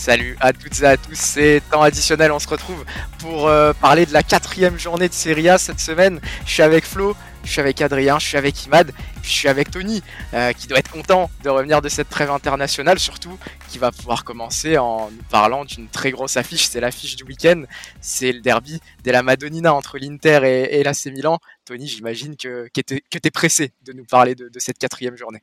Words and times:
Salut 0.00 0.34
à 0.40 0.54
toutes 0.54 0.80
et 0.80 0.86
à 0.86 0.96
tous, 0.96 1.14
c'est 1.14 1.60
temps 1.70 1.82
additionnel, 1.82 2.32
on 2.32 2.38
se 2.38 2.48
retrouve 2.48 2.86
pour 3.18 3.48
euh, 3.48 3.74
parler 3.74 4.06
de 4.06 4.14
la 4.14 4.22
quatrième 4.22 4.78
journée 4.78 5.10
de 5.10 5.12
Serie 5.12 5.50
A 5.50 5.58
cette 5.58 5.78
semaine. 5.78 6.22
Je 6.46 6.52
suis 6.52 6.62
avec 6.62 6.86
Flo, 6.86 7.14
je 7.44 7.50
suis 7.50 7.60
avec 7.60 7.82
Adrien, 7.82 8.18
je 8.18 8.26
suis 8.26 8.38
avec 8.38 8.64
Imad, 8.64 8.92
je 9.22 9.28
suis 9.28 9.46
avec 9.46 9.70
Tony, 9.70 10.02
euh, 10.32 10.54
qui 10.54 10.68
doit 10.68 10.78
être 10.78 10.90
content 10.90 11.30
de 11.44 11.50
revenir 11.50 11.82
de 11.82 11.90
cette 11.90 12.08
trêve 12.08 12.30
internationale, 12.30 12.98
surtout 12.98 13.36
qui 13.68 13.76
va 13.76 13.92
pouvoir 13.92 14.24
commencer 14.24 14.78
en 14.78 15.10
nous 15.10 15.22
parlant 15.24 15.66
d'une 15.66 15.86
très 15.86 16.12
grosse 16.12 16.38
affiche, 16.38 16.64
c'est 16.66 16.80
l'affiche 16.80 17.16
du 17.16 17.24
week-end, 17.24 17.64
c'est 18.00 18.32
le 18.32 18.40
derby 18.40 18.80
de 19.04 19.10
la 19.10 19.22
Madonnina 19.22 19.74
entre 19.74 19.98
l'Inter 19.98 20.40
et, 20.44 20.80
et 20.80 20.82
l'AC 20.82 21.08
Milan. 21.12 21.40
Tony, 21.66 21.86
j'imagine 21.86 22.38
que, 22.38 22.68
que 22.72 22.80
tu 22.80 23.02
es 23.22 23.30
pressé 23.30 23.74
de 23.82 23.92
nous 23.92 24.06
parler 24.06 24.34
de 24.34 24.50
cette 24.60 24.78
quatrième 24.78 25.18
journée. 25.18 25.42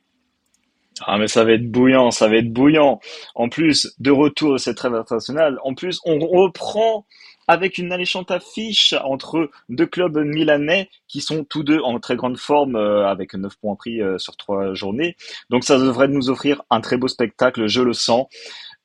Ah 1.06 1.18
mais 1.18 1.28
ça 1.28 1.44
va 1.44 1.52
être 1.52 1.70
bouillant, 1.70 2.10
ça 2.10 2.28
va 2.28 2.36
être 2.36 2.52
bouillant. 2.52 3.00
En 3.34 3.48
plus, 3.48 3.94
de 3.98 4.10
retour 4.10 4.54
de 4.54 4.58
cette 4.58 4.76
trêve 4.76 4.94
internationale, 4.94 5.58
en 5.64 5.74
plus, 5.74 6.00
on 6.04 6.18
reprend 6.18 7.06
avec 7.48 7.78
une 7.78 7.92
alléchante 7.92 8.30
affiche 8.30 8.94
entre 9.02 9.50
deux 9.70 9.86
clubs 9.86 10.18
milanais 10.18 10.90
qui 11.08 11.22
sont 11.22 11.44
tous 11.44 11.64
deux 11.64 11.80
en 11.80 11.98
très 11.98 12.14
grande 12.14 12.36
forme 12.36 12.76
euh, 12.76 13.08
avec 13.08 13.34
9 13.34 13.56
points 13.56 13.74
pris 13.74 14.02
euh, 14.02 14.18
sur 14.18 14.36
trois 14.36 14.74
journées. 14.74 15.16
Donc 15.48 15.64
ça 15.64 15.78
devrait 15.78 16.08
nous 16.08 16.28
offrir 16.28 16.62
un 16.70 16.82
très 16.82 16.98
beau 16.98 17.08
spectacle, 17.08 17.66
je 17.66 17.80
le 17.80 17.94
sens. 17.94 18.26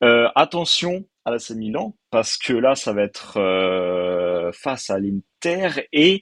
Euh, 0.01 0.29
attention 0.35 1.05
à 1.25 1.31
la 1.31 1.37
Milan 1.55 1.95
parce 2.09 2.37
que 2.37 2.53
là 2.53 2.75
ça 2.75 2.93
va 2.93 3.03
être 3.03 3.33
face 4.53 4.89
à 4.89 4.99
l'Inter 4.99 5.87
et 5.93 6.21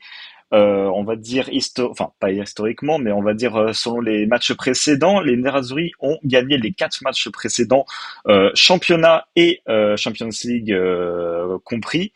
euh, 0.54 0.86
on 0.88 1.04
va 1.04 1.16
dire, 1.16 1.50
enfin 1.90 2.12
pas 2.20 2.32
historiquement, 2.32 3.00
mais 3.00 3.12
on 3.14 3.22
va 3.22 3.34
dire 3.34 3.56
euh, 3.56 3.74
selon 3.74 4.02
les 4.02 4.26
matchs 4.26 4.54
précédents, 4.54 5.22
les 5.22 5.38
Nerazzurri 5.38 5.94
ont 6.02 6.18
gagné 6.26 6.58
les 6.58 6.74
quatre 6.74 7.02
matchs 7.04 7.30
précédents, 7.30 7.86
euh, 8.28 8.52
championnat 8.54 9.28
et 9.36 9.62
Champions 9.96 10.30
League 10.44 10.76
compris. 11.64 12.14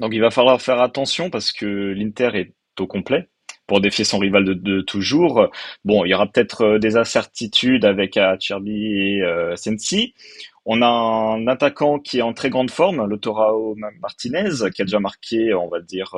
Donc 0.00 0.12
il 0.12 0.20
va 0.20 0.30
falloir 0.30 0.60
faire 0.60 0.80
attention 0.80 1.30
parce 1.30 1.52
que 1.52 1.66
l'Inter 1.66 2.30
est 2.34 2.52
au 2.78 2.86
complet 2.86 3.28
pour 3.66 3.80
défier 3.80 4.04
son 4.04 4.18
rival 4.18 4.44
de, 4.44 4.80
toujours. 4.82 5.48
Bon, 5.84 6.04
il 6.04 6.10
y 6.10 6.14
aura 6.14 6.26
peut-être 6.26 6.76
des 6.78 6.96
incertitudes 6.96 7.86
avec 7.86 8.16
Acerbi 8.16 8.94
et 8.96 9.22
Sensi. 9.56 10.14
On 10.66 10.82
a 10.82 10.86
un 10.86 11.46
attaquant 11.46 11.98
qui 11.98 12.18
est 12.18 12.22
en 12.22 12.34
très 12.34 12.50
grande 12.50 12.70
forme, 12.70 13.06
le 13.06 13.18
Torao 13.18 13.74
Martinez, 14.00 14.70
qui 14.74 14.82
a 14.82 14.84
déjà 14.84 15.00
marqué, 15.00 15.54
on 15.54 15.68
va 15.68 15.80
dire, 15.80 16.14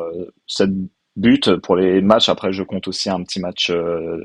cette 0.46 0.70
but 1.16 1.56
pour 1.56 1.76
les 1.76 2.00
matchs. 2.00 2.28
Après, 2.28 2.52
je 2.52 2.62
compte 2.62 2.88
aussi 2.88 3.10
un 3.10 3.22
petit 3.22 3.40
match 3.40 3.70
euh, 3.70 4.24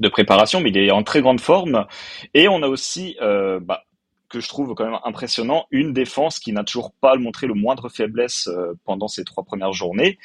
de 0.00 0.08
préparation, 0.08 0.60
mais 0.60 0.70
il 0.70 0.78
est 0.78 0.90
en 0.90 1.02
très 1.02 1.20
grande 1.20 1.40
forme. 1.40 1.86
Et 2.34 2.48
on 2.48 2.62
a 2.62 2.68
aussi, 2.68 3.16
euh, 3.20 3.60
bah, 3.60 3.84
que 4.28 4.40
je 4.40 4.48
trouve 4.48 4.74
quand 4.74 4.84
même 4.84 4.98
impressionnant, 5.04 5.66
une 5.70 5.92
défense 5.92 6.38
qui 6.38 6.52
n'a 6.52 6.64
toujours 6.64 6.92
pas 7.00 7.16
montré 7.16 7.46
le 7.46 7.54
moindre 7.54 7.88
faiblesse 7.88 8.48
euh, 8.48 8.74
pendant 8.84 9.08
ces 9.08 9.24
trois 9.24 9.44
premières 9.44 9.72
journées, 9.72 10.18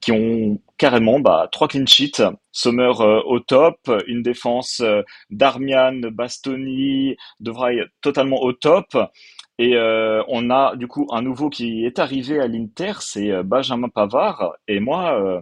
qui 0.00 0.12
ont 0.12 0.60
carrément 0.78 1.20
bah, 1.20 1.48
trois 1.52 1.68
clean 1.68 1.86
sheets, 1.86 2.22
Sommer 2.50 2.92
au 3.24 3.38
top, 3.38 3.88
une 4.08 4.22
défense 4.22 4.82
d'Armian, 5.30 6.00
Bastoni, 6.10 7.16
Devraille 7.38 7.84
totalement 8.00 8.42
au 8.42 8.52
top, 8.52 8.96
et 9.62 9.76
euh, 9.76 10.24
on 10.26 10.50
a 10.50 10.74
du 10.74 10.88
coup 10.88 11.06
un 11.12 11.22
nouveau 11.22 11.48
qui 11.48 11.84
est 11.84 12.00
arrivé 12.00 12.40
à 12.40 12.48
l'Inter, 12.48 12.94
c'est 12.98 13.30
euh, 13.30 13.44
Benjamin 13.44 13.88
Pavard. 13.88 14.54
Et 14.66 14.80
moi, 14.80 15.22
euh, 15.22 15.40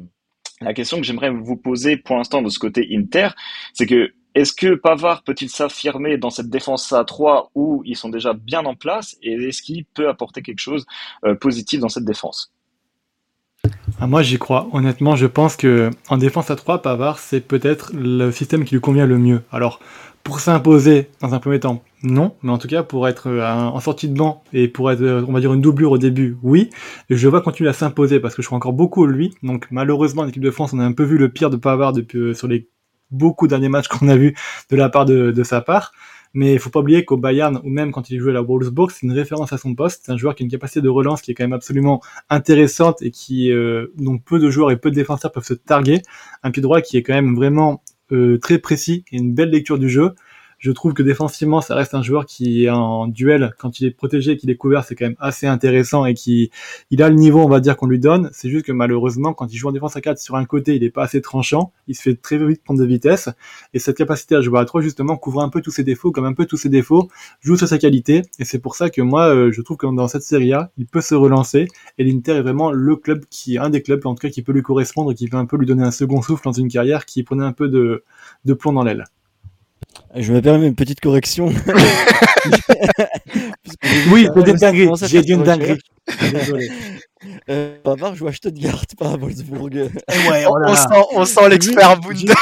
la 0.60 0.74
question 0.74 0.98
que 0.98 1.04
j'aimerais 1.04 1.30
vous 1.30 1.56
poser 1.56 1.96
pour 1.96 2.16
l'instant 2.16 2.42
de 2.42 2.50
ce 2.50 2.58
côté 2.58 2.86
Inter, 2.92 3.28
c'est 3.72 3.86
que 3.86 4.12
est-ce 4.34 4.52
que 4.52 4.74
Pavard 4.74 5.22
peut-il 5.22 5.48
s'affirmer 5.48 6.18
dans 6.18 6.28
cette 6.28 6.50
défense 6.50 6.92
à 6.92 7.02
3 7.02 7.50
où 7.54 7.82
ils 7.86 7.96
sont 7.96 8.10
déjà 8.10 8.34
bien 8.34 8.66
en 8.66 8.74
place 8.74 9.16
et 9.22 9.32
est-ce 9.32 9.62
qu'il 9.62 9.86
peut 9.86 10.10
apporter 10.10 10.42
quelque 10.42 10.60
chose 10.60 10.84
de 11.24 11.32
positif 11.32 11.80
dans 11.80 11.88
cette 11.88 12.04
défense? 12.04 12.52
Ah, 13.98 14.06
moi 14.06 14.22
j'y 14.22 14.38
crois. 14.38 14.68
Honnêtement, 14.72 15.16
je 15.16 15.26
pense 15.26 15.56
que 15.56 15.90
en 16.08 16.18
défense 16.18 16.50
à 16.50 16.56
3, 16.56 16.82
Pavard, 16.82 17.18
c'est 17.18 17.40
peut-être 17.40 17.90
le 17.94 18.30
système 18.30 18.64
qui 18.64 18.74
lui 18.74 18.80
convient 18.80 19.06
le 19.06 19.18
mieux. 19.18 19.42
Alors, 19.50 19.80
pour 20.24 20.40
s'imposer 20.40 21.08
dans 21.20 21.34
un 21.34 21.38
premier 21.38 21.60
temps, 21.60 21.82
non, 22.02 22.34
mais 22.42 22.50
en 22.50 22.58
tout 22.58 22.68
cas 22.68 22.82
pour 22.82 23.08
être 23.08 23.28
euh, 23.28 23.44
en 23.44 23.80
sortie 23.80 24.08
de 24.08 24.16
banc 24.16 24.42
et 24.52 24.68
pour 24.68 24.90
être, 24.90 25.02
euh, 25.02 25.24
on 25.26 25.32
va 25.32 25.40
dire, 25.40 25.52
une 25.52 25.60
doublure 25.60 25.92
au 25.92 25.98
début, 25.98 26.36
oui. 26.42 26.70
Et 27.08 27.16
je 27.16 27.28
vois 27.28 27.40
continuer 27.40 27.68
à 27.68 27.72
s'imposer 27.72 28.20
parce 28.20 28.34
que 28.34 28.42
je 28.42 28.46
crois 28.46 28.56
encore 28.56 28.72
beaucoup 28.72 29.06
lui. 29.06 29.34
Donc 29.42 29.66
malheureusement, 29.70 30.24
l'équipe 30.24 30.42
de 30.42 30.50
France, 30.50 30.72
on 30.72 30.78
a 30.78 30.84
un 30.84 30.92
peu 30.92 31.04
vu 31.04 31.18
le 31.18 31.30
pire 31.30 31.50
de 31.50 31.56
Pavard 31.56 31.92
depuis, 31.92 32.18
euh, 32.18 32.34
sur 32.34 32.48
les 32.48 32.68
beaucoup 33.10 33.48
derniers 33.48 33.68
matchs 33.68 33.88
qu'on 33.88 34.08
a 34.08 34.16
vu 34.16 34.34
de 34.70 34.76
la 34.76 34.88
part 34.88 35.04
de, 35.04 35.30
de 35.30 35.42
sa 35.42 35.60
part. 35.60 35.92
Mais 36.32 36.52
il 36.52 36.58
faut 36.60 36.70
pas 36.70 36.80
oublier 36.80 37.04
qu'au 37.04 37.16
Bayern, 37.16 37.60
ou 37.64 37.68
même 37.68 37.90
quand 37.90 38.08
il 38.08 38.20
jouait 38.20 38.30
à 38.30 38.34
la 38.34 38.42
Wolfsburg, 38.42 38.92
c'est 38.92 39.04
une 39.04 39.12
référence 39.12 39.52
à 39.52 39.58
son 39.58 39.74
poste. 39.74 40.02
C'est 40.04 40.12
un 40.12 40.16
joueur 40.16 40.36
qui 40.36 40.42
a 40.42 40.44
une 40.44 40.50
capacité 40.50 40.80
de 40.80 40.88
relance 40.88 41.22
qui 41.22 41.32
est 41.32 41.34
quand 41.34 41.42
même 41.42 41.52
absolument 41.52 42.00
intéressante 42.28 43.02
et 43.02 43.10
qui, 43.10 43.50
euh, 43.50 43.88
dont 43.96 44.18
peu 44.18 44.38
de 44.38 44.48
joueurs 44.48 44.70
et 44.70 44.76
peu 44.76 44.90
de 44.90 44.94
défenseurs 44.94 45.32
peuvent 45.32 45.44
se 45.44 45.54
targuer. 45.54 46.02
Un 46.44 46.52
pied 46.52 46.62
droit 46.62 46.80
qui 46.82 46.96
est 46.96 47.02
quand 47.02 47.14
même 47.14 47.34
vraiment 47.34 47.82
très 48.40 48.58
précis 48.58 49.04
et 49.12 49.16
une 49.16 49.34
belle 49.34 49.50
lecture 49.50 49.78
du 49.78 49.88
jeu. 49.88 50.14
Je 50.60 50.70
trouve 50.72 50.92
que 50.92 51.02
défensivement, 51.02 51.62
ça 51.62 51.74
reste 51.74 51.94
un 51.94 52.02
joueur 52.02 52.26
qui 52.26 52.66
est 52.66 52.68
en 52.68 53.06
duel, 53.06 53.54
quand 53.58 53.80
il 53.80 53.86
est 53.86 53.90
protégé, 53.90 54.36
qu'il 54.36 54.50
est 54.50 54.56
couvert, 54.56 54.84
c'est 54.84 54.94
quand 54.94 55.06
même 55.06 55.16
assez 55.18 55.46
intéressant 55.46 56.04
et 56.04 56.12
qui, 56.12 56.50
il 56.90 57.02
a 57.02 57.08
le 57.08 57.14
niveau, 57.14 57.40
on 57.40 57.48
va 57.48 57.60
dire, 57.60 57.78
qu'on 57.78 57.86
lui 57.86 57.98
donne. 57.98 58.28
C'est 58.34 58.50
juste 58.50 58.66
que 58.66 58.72
malheureusement, 58.72 59.32
quand 59.32 59.50
il 59.50 59.56
joue 59.56 59.68
en 59.68 59.72
défense 59.72 59.96
à 59.96 60.02
4 60.02 60.18
sur 60.18 60.36
un 60.36 60.44
côté, 60.44 60.76
il 60.76 60.84
est 60.84 60.90
pas 60.90 61.04
assez 61.04 61.22
tranchant. 61.22 61.72
Il 61.88 61.96
se 61.96 62.02
fait 62.02 62.14
très 62.14 62.36
vite 62.36 62.62
prendre 62.62 62.78
de 62.78 62.84
vitesse. 62.84 63.30
Et 63.72 63.78
cette 63.78 63.96
capacité 63.96 64.34
à 64.34 64.42
jouer 64.42 64.58
à 64.58 64.66
3, 64.66 64.82
justement, 64.82 65.16
couvre 65.16 65.40
un 65.40 65.48
peu 65.48 65.62
tous 65.62 65.70
ses 65.70 65.82
défauts, 65.82 66.12
comme 66.12 66.26
un 66.26 66.34
peu 66.34 66.44
tous 66.44 66.58
ses 66.58 66.68
défauts, 66.68 67.08
joue 67.40 67.56
sur 67.56 67.66
sa 67.66 67.78
qualité. 67.78 68.20
Et 68.38 68.44
c'est 68.44 68.58
pour 68.58 68.74
ça 68.74 68.90
que 68.90 69.00
moi, 69.00 69.34
euh, 69.34 69.52
je 69.52 69.62
trouve 69.62 69.78
que 69.78 69.86
dans 69.86 70.08
cette 70.08 70.24
série 70.24 70.52
A, 70.52 70.72
il 70.76 70.86
peut 70.86 71.00
se 71.00 71.14
relancer. 71.14 71.68
Et 71.96 72.04
l'Inter 72.04 72.32
est 72.32 72.42
vraiment 72.42 72.70
le 72.70 72.96
club 72.96 73.24
qui, 73.30 73.56
un 73.56 73.70
des 73.70 73.80
clubs, 73.80 74.04
en 74.04 74.14
tout 74.14 74.20
cas, 74.20 74.30
qui 74.30 74.42
peut 74.42 74.52
lui 74.52 74.62
correspondre 74.62 75.14
qui 75.14 75.26
peut 75.26 75.38
un 75.38 75.46
peu 75.46 75.56
lui 75.56 75.66
donner 75.66 75.84
un 75.84 75.90
second 75.90 76.20
souffle 76.20 76.44
dans 76.44 76.52
une 76.52 76.68
carrière 76.68 77.06
qui 77.06 77.22
prenait 77.22 77.44
un 77.44 77.52
peu 77.52 77.68
de 77.68 78.04
plomb 78.54 78.74
dans 78.74 78.84
l'aile. 78.84 79.06
Je 80.14 80.32
me 80.32 80.40
permets 80.40 80.66
une 80.66 80.74
petite 80.74 81.00
correction. 81.00 81.46
oui, 84.12 84.28
c'est 84.34 84.48
une 84.48 84.56
dinguerie. 84.56 84.88
J'ai 85.06 85.22
dit 85.22 85.32
une 85.32 85.42
dinguerie. 85.42 85.78
Désolé. 86.32 86.70
Euh, 87.50 87.76
Pavard 87.84 88.14
joue 88.14 88.28
à 88.28 88.32
Stuttgart, 88.32 88.82
pas 88.98 89.12
à 89.12 89.16
Wolfsburg. 89.16 89.74
Ouais, 89.74 90.46
on, 90.46 90.74
sent, 90.74 90.88
on 91.12 91.24
sent 91.26 91.48
l'expert 91.50 92.00
Bundes. 92.00 92.32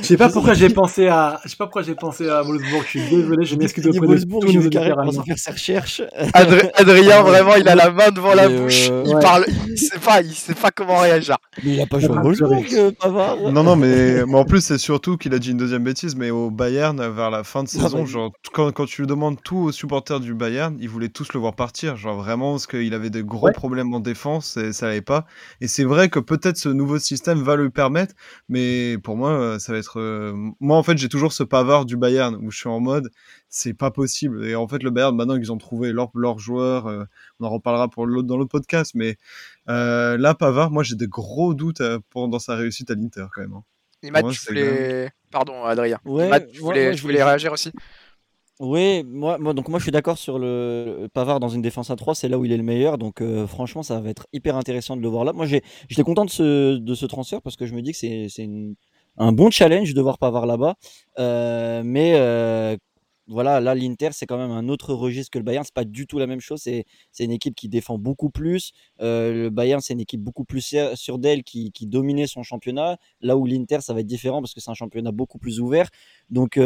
Je 0.00 0.02
sais 0.02 0.16
pas 0.16 0.30
pourquoi 0.30 0.54
j'ai 0.54 0.70
pensé 0.70 1.08
à, 1.08 1.40
je 1.44 1.50
sais 1.50 1.56
pas 1.56 1.66
pourquoi 1.66 1.82
j'ai 1.82 1.94
pensé 1.94 2.28
à 2.28 2.42
Wolfsburg. 2.42 2.82
Je 2.84 2.88
suis 2.88 3.10
désolé, 3.10 3.44
je 3.44 3.56
m'excuse 3.56 3.86
auprès 3.86 4.00
de 4.00 4.06
Wolfsburg, 4.06 4.40
tous 4.40 4.52
nos 4.52 5.12
pour 5.12 5.24
faire 5.24 5.38
ses 5.38 5.50
recherches. 5.50 6.02
Adrien, 6.32 7.22
vraiment, 7.22 7.54
il 7.56 7.68
a 7.68 7.74
la 7.74 7.90
main 7.90 8.10
devant 8.10 8.34
la 8.34 8.48
bouche. 8.48 8.88
Euh, 8.90 9.04
il 9.06 9.18
parle, 9.18 9.44
il 9.68 9.78
sait 9.78 9.98
pas, 9.98 10.22
il 10.22 10.34
sait 10.34 10.54
pas 10.54 10.70
comment 10.70 10.98
réagir. 10.98 11.36
Mais 11.62 11.74
il 11.74 11.80
a 11.80 11.86
pas 11.86 11.98
joué 11.98 12.16
à 12.16 12.22
Wolfsburg, 12.22 12.66
euh, 12.72 12.92
Pavard. 12.98 13.36
Non, 13.52 13.62
non, 13.62 13.76
mais, 13.76 14.24
mais 14.24 14.38
en 14.38 14.44
plus, 14.44 14.62
c'est 14.62 14.78
surtout 14.78 15.18
qu'il 15.18 15.34
a 15.34 15.38
dit 15.38 15.50
une 15.50 15.58
deuxième 15.58 15.84
bêtise, 15.84 16.16
mais 16.16 16.30
au 16.30 16.50
Bayern, 16.50 16.96
vers 16.96 17.30
la 17.30 17.44
fin 17.44 17.62
de 17.62 17.68
ah, 17.74 17.82
saison, 17.82 18.06
genre, 18.06 18.32
quand, 18.54 18.72
quand 18.72 18.86
tu 18.86 19.04
demandes 19.06 19.36
tout 19.42 19.58
aux 19.58 19.72
supporters 19.72 20.20
du 20.20 20.32
Bayern, 20.32 20.76
ils 20.80 20.88
voulaient 20.88 21.08
tous 21.10 21.32
le 21.34 21.40
voir 21.40 21.54
partir. 21.54 21.96
Genre, 21.96 22.16
vraiment, 22.16 22.52
parce 22.52 22.66
qu'il 22.66 22.94
avait 22.94 23.01
des 23.10 23.22
gros 23.22 23.50
problèmes 23.52 23.92
en 23.94 24.00
défense 24.00 24.56
et 24.56 24.72
ça 24.72 24.86
n'allait 24.86 25.00
pas. 25.00 25.26
Et 25.60 25.68
c'est 25.68 25.84
vrai 25.84 26.08
que 26.08 26.18
peut-être 26.18 26.56
ce 26.56 26.68
nouveau 26.68 26.98
système 26.98 27.42
va 27.42 27.56
le 27.56 27.70
permettre, 27.70 28.14
mais 28.48 28.98
pour 28.98 29.16
moi, 29.16 29.58
ça 29.58 29.72
va 29.72 29.78
être. 29.78 30.00
Euh, 30.00 30.32
moi, 30.60 30.76
en 30.76 30.82
fait, 30.82 30.98
j'ai 30.98 31.08
toujours 31.08 31.32
ce 31.32 31.42
pavard 31.42 31.84
du 31.84 31.96
Bayern 31.96 32.34
où 32.36 32.50
je 32.50 32.58
suis 32.58 32.68
en 32.68 32.80
mode, 32.80 33.10
c'est 33.48 33.74
pas 33.74 33.90
possible. 33.90 34.44
Et 34.44 34.54
en 34.54 34.66
fait, 34.68 34.82
le 34.82 34.90
Bayern, 34.90 35.14
maintenant 35.14 35.36
qu'ils 35.36 35.52
ont 35.52 35.58
trouvé 35.58 35.92
leur, 35.92 36.10
leur 36.14 36.38
joueur, 36.38 36.86
euh, 36.86 37.04
on 37.40 37.46
en 37.46 37.50
reparlera 37.50 37.88
pour 37.88 38.06
dans 38.06 38.36
l'autre 38.36 38.50
podcast, 38.50 38.92
mais 38.94 39.16
euh, 39.68 40.16
là, 40.18 40.34
Pavard, 40.34 40.70
moi, 40.70 40.82
j'ai 40.82 40.96
des 40.96 41.08
gros 41.08 41.54
doutes 41.54 41.82
pour, 42.10 42.28
dans 42.28 42.38
sa 42.38 42.56
réussite 42.56 42.90
à 42.90 42.94
l'Inter 42.94 43.26
quand 43.34 43.42
même. 43.42 43.54
Hein. 43.54 43.64
Pardon, 45.30 45.64
Adrien. 45.64 45.98
Ouais, 46.04 46.48
je 46.52 46.60
voulais 46.60 47.22
réagir 47.22 47.52
aussi? 47.52 47.72
Oui, 48.64 49.02
moi, 49.02 49.38
donc 49.54 49.68
moi 49.68 49.80
je 49.80 49.84
suis 49.86 49.90
d'accord 49.90 50.16
sur 50.18 50.38
le 50.38 51.08
Pavard 51.12 51.40
dans 51.40 51.48
une 51.48 51.62
défense 51.62 51.90
à 51.90 51.96
3, 51.96 52.14
c'est 52.14 52.28
là 52.28 52.38
où 52.38 52.44
il 52.44 52.52
est 52.52 52.56
le 52.56 52.62
meilleur. 52.62 52.96
Donc 52.96 53.20
euh, 53.20 53.44
franchement, 53.48 53.82
ça 53.82 54.00
va 54.00 54.08
être 54.08 54.28
hyper 54.32 54.56
intéressant 54.56 54.96
de 54.96 55.02
le 55.02 55.08
voir 55.08 55.24
là. 55.24 55.32
Moi 55.32 55.46
j'étais 55.46 56.04
content 56.04 56.24
de 56.24 56.30
ce, 56.30 56.76
de 56.76 56.94
ce 56.94 57.04
transfert 57.06 57.42
parce 57.42 57.56
que 57.56 57.66
je 57.66 57.74
me 57.74 57.82
dis 57.82 57.90
que 57.90 57.98
c'est 57.98 58.48
un 59.16 59.32
bon 59.32 59.50
challenge 59.50 59.94
de 59.94 60.00
voir 60.00 60.16
Pavard 60.16 60.46
là-bas. 60.46 60.76
Euh, 61.18 61.82
mais 61.84 62.12
euh, 62.14 62.76
voilà, 63.26 63.58
là 63.60 63.74
l'Inter 63.74 64.10
c'est 64.12 64.26
quand 64.26 64.38
même 64.38 64.52
un 64.52 64.68
autre 64.68 64.94
registre 64.94 65.32
que 65.32 65.38
le 65.38 65.44
Bayern. 65.44 65.64
C'est 65.64 65.74
pas 65.74 65.84
du 65.84 66.06
tout 66.06 66.20
la 66.20 66.28
même 66.28 66.40
chose. 66.40 66.60
C'est 66.62 66.84
une 67.18 67.32
équipe 67.32 67.56
qui 67.56 67.68
défend 67.68 67.98
beaucoup 67.98 68.30
plus. 68.30 68.70
le 69.00 69.48
Bayern 69.48 69.80
c'est 69.80 69.94
une 69.94 70.00
équipe 70.00 70.20
beaucoup 70.20 70.44
plus 70.44 70.76
sûre 70.94 71.18
d'elle 71.18 71.42
qui, 71.42 71.72
qui 71.72 71.88
dominait 71.88 72.28
son 72.28 72.44
championnat. 72.44 72.96
Là 73.22 73.36
où 73.36 73.44
l'Inter 73.44 73.80
ça 73.80 73.92
va 73.92 74.00
être 74.00 74.06
différent 74.06 74.40
parce 74.40 74.54
que 74.54 74.60
c'est 74.60 74.70
un 74.70 74.74
championnat 74.74 75.10
beaucoup 75.10 75.38
plus 75.38 75.58
ouvert. 75.58 75.88
Donc 76.30 76.56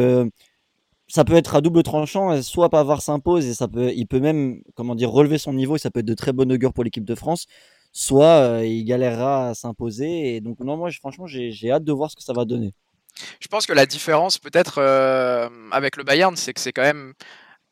ça 1.08 1.24
peut 1.24 1.34
être 1.34 1.54
à 1.54 1.60
double 1.60 1.82
tranchant, 1.82 2.42
soit 2.42 2.68
Pavard 2.68 3.02
s'impose 3.02 3.46
et 3.46 3.54
ça 3.54 3.68
peut, 3.68 3.92
il 3.94 4.06
peut 4.06 4.20
même, 4.20 4.60
comment 4.74 4.94
dire, 4.94 5.10
relever 5.10 5.38
son 5.38 5.52
niveau 5.52 5.76
et 5.76 5.78
ça 5.78 5.90
peut 5.90 6.00
être 6.00 6.06
de 6.06 6.14
très 6.14 6.32
bonne 6.32 6.52
augure 6.52 6.72
pour 6.72 6.84
l'équipe 6.84 7.04
de 7.04 7.14
France, 7.14 7.46
soit 7.92 8.26
euh, 8.26 8.66
il 8.66 8.84
galérera 8.84 9.50
à 9.50 9.54
s'imposer. 9.54 10.36
Et 10.36 10.40
donc, 10.40 10.60
non, 10.60 10.76
moi, 10.76 10.90
franchement, 10.92 11.26
j'ai 11.26 11.70
hâte 11.70 11.84
de 11.84 11.92
voir 11.92 12.10
ce 12.10 12.16
que 12.16 12.22
ça 12.22 12.32
va 12.32 12.44
donner. 12.44 12.74
Je 13.40 13.48
pense 13.48 13.66
que 13.66 13.72
la 13.72 13.86
différence, 13.86 14.38
peut-être, 14.38 14.78
euh, 14.78 15.48
avec 15.70 15.96
le 15.96 16.04
Bayern, 16.04 16.36
c'est 16.36 16.52
que 16.52 16.60
c'est 16.60 16.72
quand 16.72 16.82
même 16.82 17.14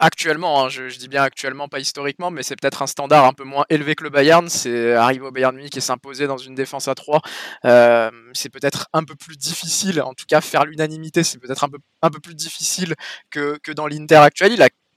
actuellement, 0.04 0.64
hein, 0.64 0.68
je, 0.68 0.96
dis 0.96 1.08
bien 1.08 1.22
actuellement, 1.22 1.68
pas 1.68 1.80
historiquement, 1.80 2.30
mais 2.30 2.42
c'est 2.42 2.56
peut-être 2.56 2.82
un 2.82 2.86
standard 2.86 3.24
un 3.24 3.32
peu 3.32 3.44
moins 3.44 3.64
élevé 3.70 3.94
que 3.94 4.04
le 4.04 4.10
Bayern. 4.10 4.48
C'est 4.48 4.94
arriver 4.94 5.26
au 5.26 5.30
Bayern 5.30 5.54
Munich 5.56 5.76
et 5.76 5.80
s'imposer 5.80 6.26
dans 6.26 6.38
une 6.38 6.54
défense 6.54 6.88
à 6.88 6.94
3. 6.94 7.22
Euh, 7.64 8.10
c'est 8.32 8.50
peut-être 8.50 8.88
un 8.92 9.04
peu 9.04 9.14
plus 9.14 9.36
difficile, 9.36 10.00
en 10.02 10.14
tout 10.14 10.26
cas 10.28 10.40
faire 10.40 10.64
l'unanimité, 10.64 11.24
c'est 11.24 11.38
peut-être 11.38 11.64
un 11.64 11.68
peu, 11.68 11.78
un 12.02 12.10
peu 12.10 12.20
plus 12.20 12.34
difficile 12.34 12.94
que, 13.30 13.58
que 13.62 13.72
dans 13.72 13.86
l'Inter 13.86 14.16
actuel. 14.16 14.52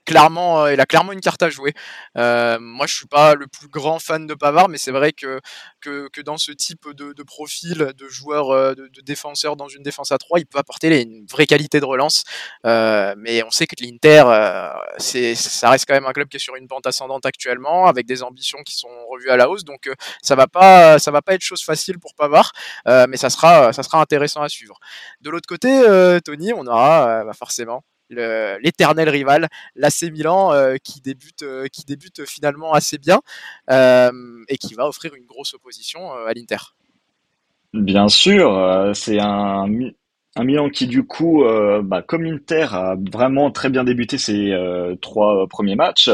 Clairement, 0.08 0.64
euh, 0.64 0.74
il 0.74 0.80
a 0.80 0.86
clairement 0.86 1.12
une 1.12 1.20
carte 1.20 1.44
à 1.44 1.50
jouer. 1.50 1.74
Euh, 2.18 2.58
moi, 2.60 2.88
je 2.88 2.96
suis 2.96 3.06
pas 3.08 3.36
le 3.36 3.46
plus 3.46 3.68
grand 3.68 4.00
fan 4.00 4.26
de 4.26 4.34
Pavard, 4.34 4.70
mais 4.70 4.78
c'est 4.78 4.92
vrai 4.92 5.12
que, 5.12 5.40
que, 5.82 6.22
dans 6.22 6.38
ce 6.38 6.52
type 6.52 6.88
de, 6.96 7.24
profil 7.24 7.92
de 7.96 8.08
joueur, 8.08 8.50
euh, 8.52 8.74
de, 8.74 9.02
défenseur 9.02 9.56
dans 9.58 9.68
une 9.68 9.84
défense 9.84 10.12
à 10.12 10.18
3, 10.18 10.40
il 10.40 10.46
peut 10.46 10.58
apporter 10.58 11.02
une 11.02 11.26
vraie 11.30 11.46
qualité 11.46 11.80
de 11.80 11.86
relance. 11.86 12.24
Euh, 12.66 13.14
mais 13.18 13.44
on 13.44 13.52
sait 13.52 13.68
que 13.68 13.76
l'Inter, 13.82 14.24
euh, 14.28 14.70
c'est, 14.98 15.36
ça 15.36 15.70
reste 15.70 15.86
quand 15.88 15.94
même 15.94 16.06
un 16.06 16.14
club 16.14 16.30
qui 16.30 16.38
est 16.38 16.40
sur 16.40 16.56
une 16.56 16.68
pente 16.68 16.88
ascendante 16.88 17.26
actuellement, 17.26 17.88
avec 17.88 18.06
des 18.06 18.24
ambitions 18.24 18.60
qui 18.66 18.76
sont 18.78 19.06
revues 19.10 19.30
à 19.30 19.36
la 19.36 19.50
hausse. 19.50 19.66
Donc, 19.66 19.90
ça 20.22 20.36
va 20.36 20.48
pas, 20.48 21.00
ça 21.00 21.12
va 21.12 21.22
pas 21.22 21.34
être 21.34 21.42
chose 21.42 21.64
facile 21.64 22.00
pour 22.00 22.16
Pavard, 22.16 22.54
mais 22.86 23.18
ça 23.18 23.30
sera, 23.30 23.74
ça 23.74 23.84
sera 23.84 24.02
intéressant 24.02 24.42
à 24.42 24.50
suivre. 24.50 24.80
De 25.22 25.30
l'autre 25.30 25.48
côté, 25.48 25.70
Tony, 26.24 26.54
on 26.54 26.66
aura 26.66 27.26
bah 27.26 27.34
forcément 27.34 27.84
l'éternel 28.10 29.10
rival, 29.10 29.48
l'AC 29.76 30.12
Milan, 30.12 30.54
euh, 30.54 30.76
qui 30.84 31.02
débute, 31.02 31.44
euh, 31.44 31.68
qui 31.68 31.86
débute 31.86 32.26
finalement 32.26 32.74
assez 32.74 32.98
bien 32.98 33.22
euh, 33.70 34.12
et 34.48 34.58
qui 34.58 34.74
va 34.74 34.88
offrir 34.88 35.14
une 35.16 35.26
grosse 35.26 35.54
opposition 35.54 36.12
à 36.12 36.34
l'Inter. 36.34 36.58
Bien 37.74 38.08
sûr, 38.08 38.92
c'est 38.94 39.20
un, 39.20 39.66
un 40.36 40.44
Milan 40.44 40.70
qui 40.70 40.88
du 40.88 41.06
coup, 41.06 41.44
bah, 41.84 42.02
comme 42.02 42.24
l'Inter, 42.24 42.68
a 42.72 42.96
vraiment 43.12 43.52
très 43.52 43.70
bien 43.70 43.84
débuté 43.84 44.18
ses 44.18 44.54
trois 45.02 45.48
premiers 45.48 45.76
matchs 45.76 46.10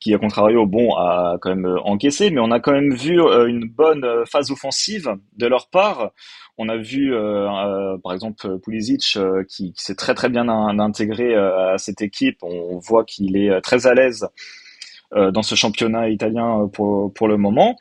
qui, 0.00 0.14
à 0.14 0.18
contrario, 0.18 0.66
bon, 0.66 0.94
a 0.94 1.36
quand 1.40 1.54
même 1.54 1.78
encaissé, 1.84 2.30
mais 2.30 2.40
on 2.40 2.50
a 2.50 2.58
quand 2.58 2.72
même 2.72 2.94
vu 2.94 3.20
une 3.20 3.68
bonne 3.68 4.06
phase 4.26 4.50
offensive 4.50 5.14
de 5.36 5.46
leur 5.46 5.68
part. 5.68 6.10
On 6.62 6.68
a 6.68 6.76
vu, 6.76 7.14
euh, 7.14 7.48
euh, 7.48 7.96
par 8.04 8.12
exemple, 8.12 8.58
Pulisic 8.58 9.16
euh, 9.16 9.44
qui, 9.48 9.72
s'est 9.76 9.94
très 9.94 10.12
très 10.12 10.28
bien 10.28 10.46
intégré 10.46 11.34
à 11.34 11.78
cette 11.78 12.02
équipe. 12.02 12.36
On 12.42 12.78
voit 12.78 13.04
qu'il 13.06 13.38
est 13.38 13.62
très 13.62 13.86
à 13.86 13.94
l'aise 13.94 14.28
dans 15.12 15.42
ce 15.42 15.54
championnat 15.54 16.10
italien 16.10 16.68
pour, 16.72 17.14
pour 17.14 17.28
le 17.28 17.38
moment. 17.38 17.76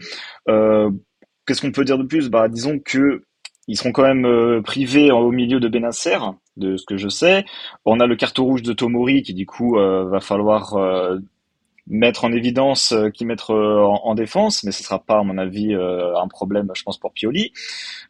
Qu'est-ce 0.48 1.62
qu'on 1.62 1.74
peut 1.74 1.84
dire 1.84 1.98
de 1.98 2.04
plus? 2.04 2.30
Bah, 2.30 2.48
Disons 2.48 2.80
que 2.80 3.24
ils 3.68 3.78
seront 3.78 3.92
quand 3.92 4.04
même 4.04 4.64
privés 4.64 5.12
au 5.12 5.30
milieu 5.30 5.60
de 5.60 5.68
Benacer, 5.68 6.18
de 6.56 6.78
ce 6.78 6.86
que 6.86 6.96
je 6.96 7.10
sais. 7.10 7.44
On 7.84 8.00
a 8.00 8.08
le 8.08 8.16
carton 8.16 8.46
rouge 8.46 8.64
de 8.64 8.72
Tomori 8.72 9.24
qui 9.24 9.34
du 9.34 9.46
coup 9.46 9.76
va 9.76 10.22
falloir 10.22 10.76
mettre 11.90 12.24
en 12.24 12.32
évidence, 12.32 12.92
euh, 12.92 13.10
qui 13.10 13.26
mettre 13.26 13.52
euh, 13.52 13.84
en, 13.84 14.14
défense, 14.16 14.64
mais 14.64 14.72
ce 14.72 14.84
sera 14.84 15.00
pas, 15.00 15.20
à 15.20 15.24
mon 15.24 15.38
avis, 15.38 15.74
euh, 15.74 16.16
un 16.18 16.28
problème, 16.28 16.70
je 16.76 16.84
pense, 16.84 17.00
pour 17.00 17.12
Pioli. 17.12 17.52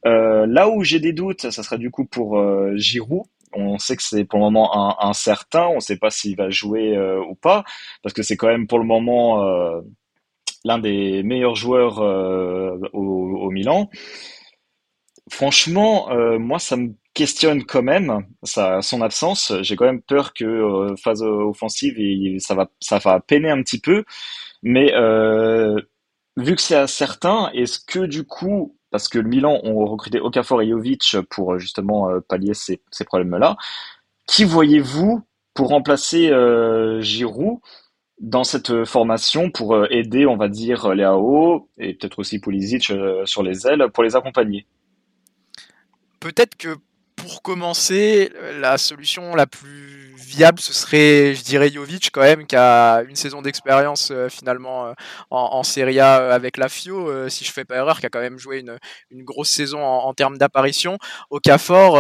là 0.04 0.70
où 0.70 0.84
j'ai 0.84 1.00
des 1.00 1.14
doutes, 1.14 1.50
ça 1.50 1.64
sera 1.64 1.78
du 1.78 1.90
coup 1.90 2.06
pour 2.06 2.40
Giroud. 2.76 3.24
On 3.54 3.80
sait 3.80 3.96
que 3.96 4.04
c'est 4.04 4.26
pour 4.26 4.38
le 4.40 4.46
moment 4.46 5.04
incertain, 5.04 5.68
on 5.68 5.76
ne 5.76 5.80
sait 5.80 5.98
pas 5.98 6.12
s'il 6.12 6.36
va 6.36 6.50
jouer 6.50 6.98
ou 7.28 7.36
pas, 7.36 7.64
parce 8.04 8.14
que 8.14 8.22
c'est 8.22 8.38
quand 8.38 8.48
même 8.48 8.68
pour 8.68 8.80
le 8.80 8.86
moment 8.86 9.44
l'un 10.66 10.78
des 10.78 11.24
meilleurs 11.24 11.56
joueurs 11.56 12.00
au, 12.94 13.02
au, 13.04 13.50
Milan. 13.50 13.90
Franchement, 15.32 16.10
moi, 16.38 16.60
ça 16.60 16.78
me 16.78 16.94
questionne 17.14 17.66
quand 17.66 17.82
même 17.82 18.26
sa, 18.44 18.82
son 18.82 19.02
absence. 19.02 19.54
J'ai 19.62 19.76
quand 19.76 19.86
même 19.86 20.02
peur 20.02 20.34
que 20.34 20.46
euh, 20.46 20.96
phase 20.96 21.22
offensive, 21.22 21.98
ça 22.40 22.56
va, 22.56 22.70
ça 22.80 23.00
va 23.00 23.20
peiner 23.20 23.50
un 23.50 23.62
petit 23.62 23.80
peu. 23.80 24.04
Mais 24.64 24.94
euh, 24.94 25.80
vu 26.38 26.56
que 26.56 26.62
c'est 26.62 26.76
incertain, 26.76 27.50
est-ce 27.54 27.80
que 27.80 28.00
du 28.00 28.26
coup, 28.26 28.78
parce 28.92 29.08
que 29.08 29.20
le 29.20 29.28
Milan 29.28 29.60
ont 29.64 29.86
recruté 29.86 30.20
Okafor 30.20 30.62
et 30.62 30.70
Jovic 30.70 31.18
pour 31.30 31.54
euh, 31.54 31.60
justement 31.60 32.10
pallier 32.28 32.54
ces, 32.54 32.82
ces 32.92 33.06
problèmes-là, 33.06 33.58
qui 34.28 34.44
voyez-vous 34.44 35.22
pour 35.54 35.70
remplacer 35.70 36.32
Giroud 37.02 37.58
dans 38.20 38.44
cette 38.44 38.86
formation 38.86 39.50
pour 39.50 39.92
aider, 39.92 40.26
on 40.26 40.38
va 40.38 40.48
dire, 40.48 40.94
Léao 40.94 41.70
et 41.78 41.96
peut-être 41.96 42.20
aussi 42.20 42.40
Pulisic 42.40 42.94
sur 43.26 43.44
les 43.44 43.68
ailes 43.68 43.88
pour 43.94 44.04
les 44.04 44.16
accompagner? 44.16 44.68
Peut-être 46.20 46.56
que 46.56 46.78
pour 47.20 47.42
commencer, 47.42 48.32
la 48.60 48.78
solution 48.78 49.36
la 49.36 49.48
plus 49.48 50.00
viable, 50.30 50.60
ce 50.60 50.74
serait, 50.74 51.34
je 51.34 51.44
dirais, 51.44 51.70
Jovic 51.72 52.12
quand 52.14 52.22
même, 52.22 52.46
qui 52.46 52.56
a 52.56 53.02
une 53.02 53.16
saison 53.16 53.42
d'expérience 53.42 54.12
euh, 54.12 54.30
finalement 54.30 54.88
euh, 54.88 54.94
en, 55.32 55.64
Serie 55.64 56.00
A 56.00 56.20
euh, 56.20 56.32
avec 56.32 56.58
la 56.58 56.70
Fio, 56.70 57.30
si 57.30 57.44
je 57.44 57.52
fais 57.52 57.66
pas 57.66 57.78
erreur, 57.78 58.00
qui 58.00 58.06
a 58.06 58.10
quand 58.10 58.20
même 58.20 58.38
joué 58.38 58.64
une, 59.12 59.24
grosse 59.24 59.50
saison 59.50 59.84
en, 59.84 60.14
termes 60.14 60.38
d'apparition. 60.38 60.98
Au 61.30 61.40
Cafor, 61.40 61.96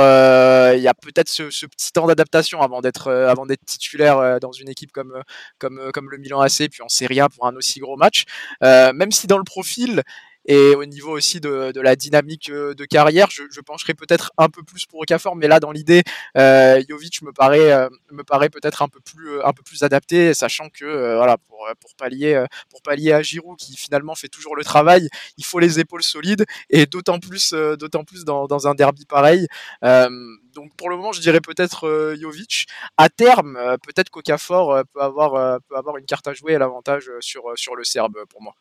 il 0.75 0.81
y 0.81 0.87
a 0.87 0.93
peut-être 0.93 1.29
ce, 1.29 1.49
ce, 1.49 1.65
petit 1.65 1.91
temps 1.91 2.07
d'adaptation 2.07 2.61
avant 2.61 2.81
d'être 2.81 3.11
avant 3.11 3.45
d'être 3.45 3.65
titulaire 3.65 4.39
dans 4.39 4.51
une 4.51 4.69
équipe 4.69 4.91
comme 4.91 5.21
comme 5.57 5.91
comme 5.93 6.09
le 6.09 6.17
Milan 6.17 6.41
AC, 6.41 6.69
puis 6.69 6.81
en 6.81 6.89
Serie 6.89 7.19
A 7.19 7.29
pour 7.29 7.45
un 7.45 7.55
aussi 7.55 7.79
gros 7.79 7.97
match. 7.97 8.25
même 8.61 9.11
si 9.11 9.27
dans 9.27 9.37
le 9.37 9.43
profil 9.43 10.03
et 10.45 10.75
au 10.75 10.85
niveau 10.85 11.11
aussi 11.11 11.39
de, 11.39 11.71
de 11.71 11.81
la 11.81 11.95
dynamique 11.95 12.49
euh, 12.49 12.73
de 12.73 12.85
carrière, 12.85 13.29
je, 13.31 13.43
je 13.51 13.61
pencherais 13.61 13.93
peut-être 13.93 14.31
un 14.37 14.49
peu 14.49 14.63
plus 14.63 14.85
pour 14.85 15.01
Okafor, 15.01 15.35
mais 15.35 15.47
là 15.47 15.59
dans 15.59 15.71
l'idée, 15.71 16.03
euh, 16.37 16.81
Jovic 16.89 17.21
me 17.21 17.31
paraît 17.31 17.71
euh, 17.71 17.89
me 18.11 18.23
paraît 18.23 18.49
peut-être 18.49 18.81
un 18.81 18.87
peu 18.87 18.99
plus 18.99 19.31
euh, 19.31 19.45
un 19.45 19.53
peu 19.53 19.63
plus 19.63 19.83
adapté, 19.83 20.33
sachant 20.33 20.69
que 20.69 21.15
voilà 21.15 21.37
pour 21.37 21.67
pour 21.81 21.93
pallier 21.95 22.45
pour 22.69 22.81
pallier 22.81 23.11
à 23.11 23.21
Giroud 23.21 23.57
qui 23.57 23.75
finalement 23.75 24.15
fait 24.15 24.29
toujours 24.29 24.55
le 24.55 24.63
travail, 24.63 25.09
il 25.37 25.45
faut 25.45 25.59
les 25.59 25.79
épaules 25.79 26.03
solides 26.03 26.45
et 26.69 26.85
d'autant 26.85 27.19
plus 27.19 27.53
d'autant 27.53 28.03
plus 28.03 28.23
dans, 28.25 28.47
dans 28.47 28.67
un 28.67 28.75
derby 28.75 29.05
pareil. 29.05 29.47
donc 29.83 30.75
pour 30.77 30.89
le 30.89 30.95
moment, 30.97 31.11
je 31.11 31.21
dirais 31.21 31.41
peut-être 31.41 32.15
Jovic. 32.19 32.67
À 32.97 33.09
terme, 33.09 33.57
peut-être 33.85 34.09
qu'Okafor 34.09 34.83
peut 34.93 35.01
avoir 35.01 35.59
peut 35.67 35.75
avoir 35.75 35.97
une 35.97 36.05
carte 36.05 36.27
à 36.27 36.33
jouer 36.33 36.55
à 36.55 36.59
l'avantage 36.59 37.11
sur 37.19 37.43
sur 37.55 37.75
le 37.75 37.83
Serbe 37.83 38.17
pour 38.29 38.41
moi. 38.41 38.55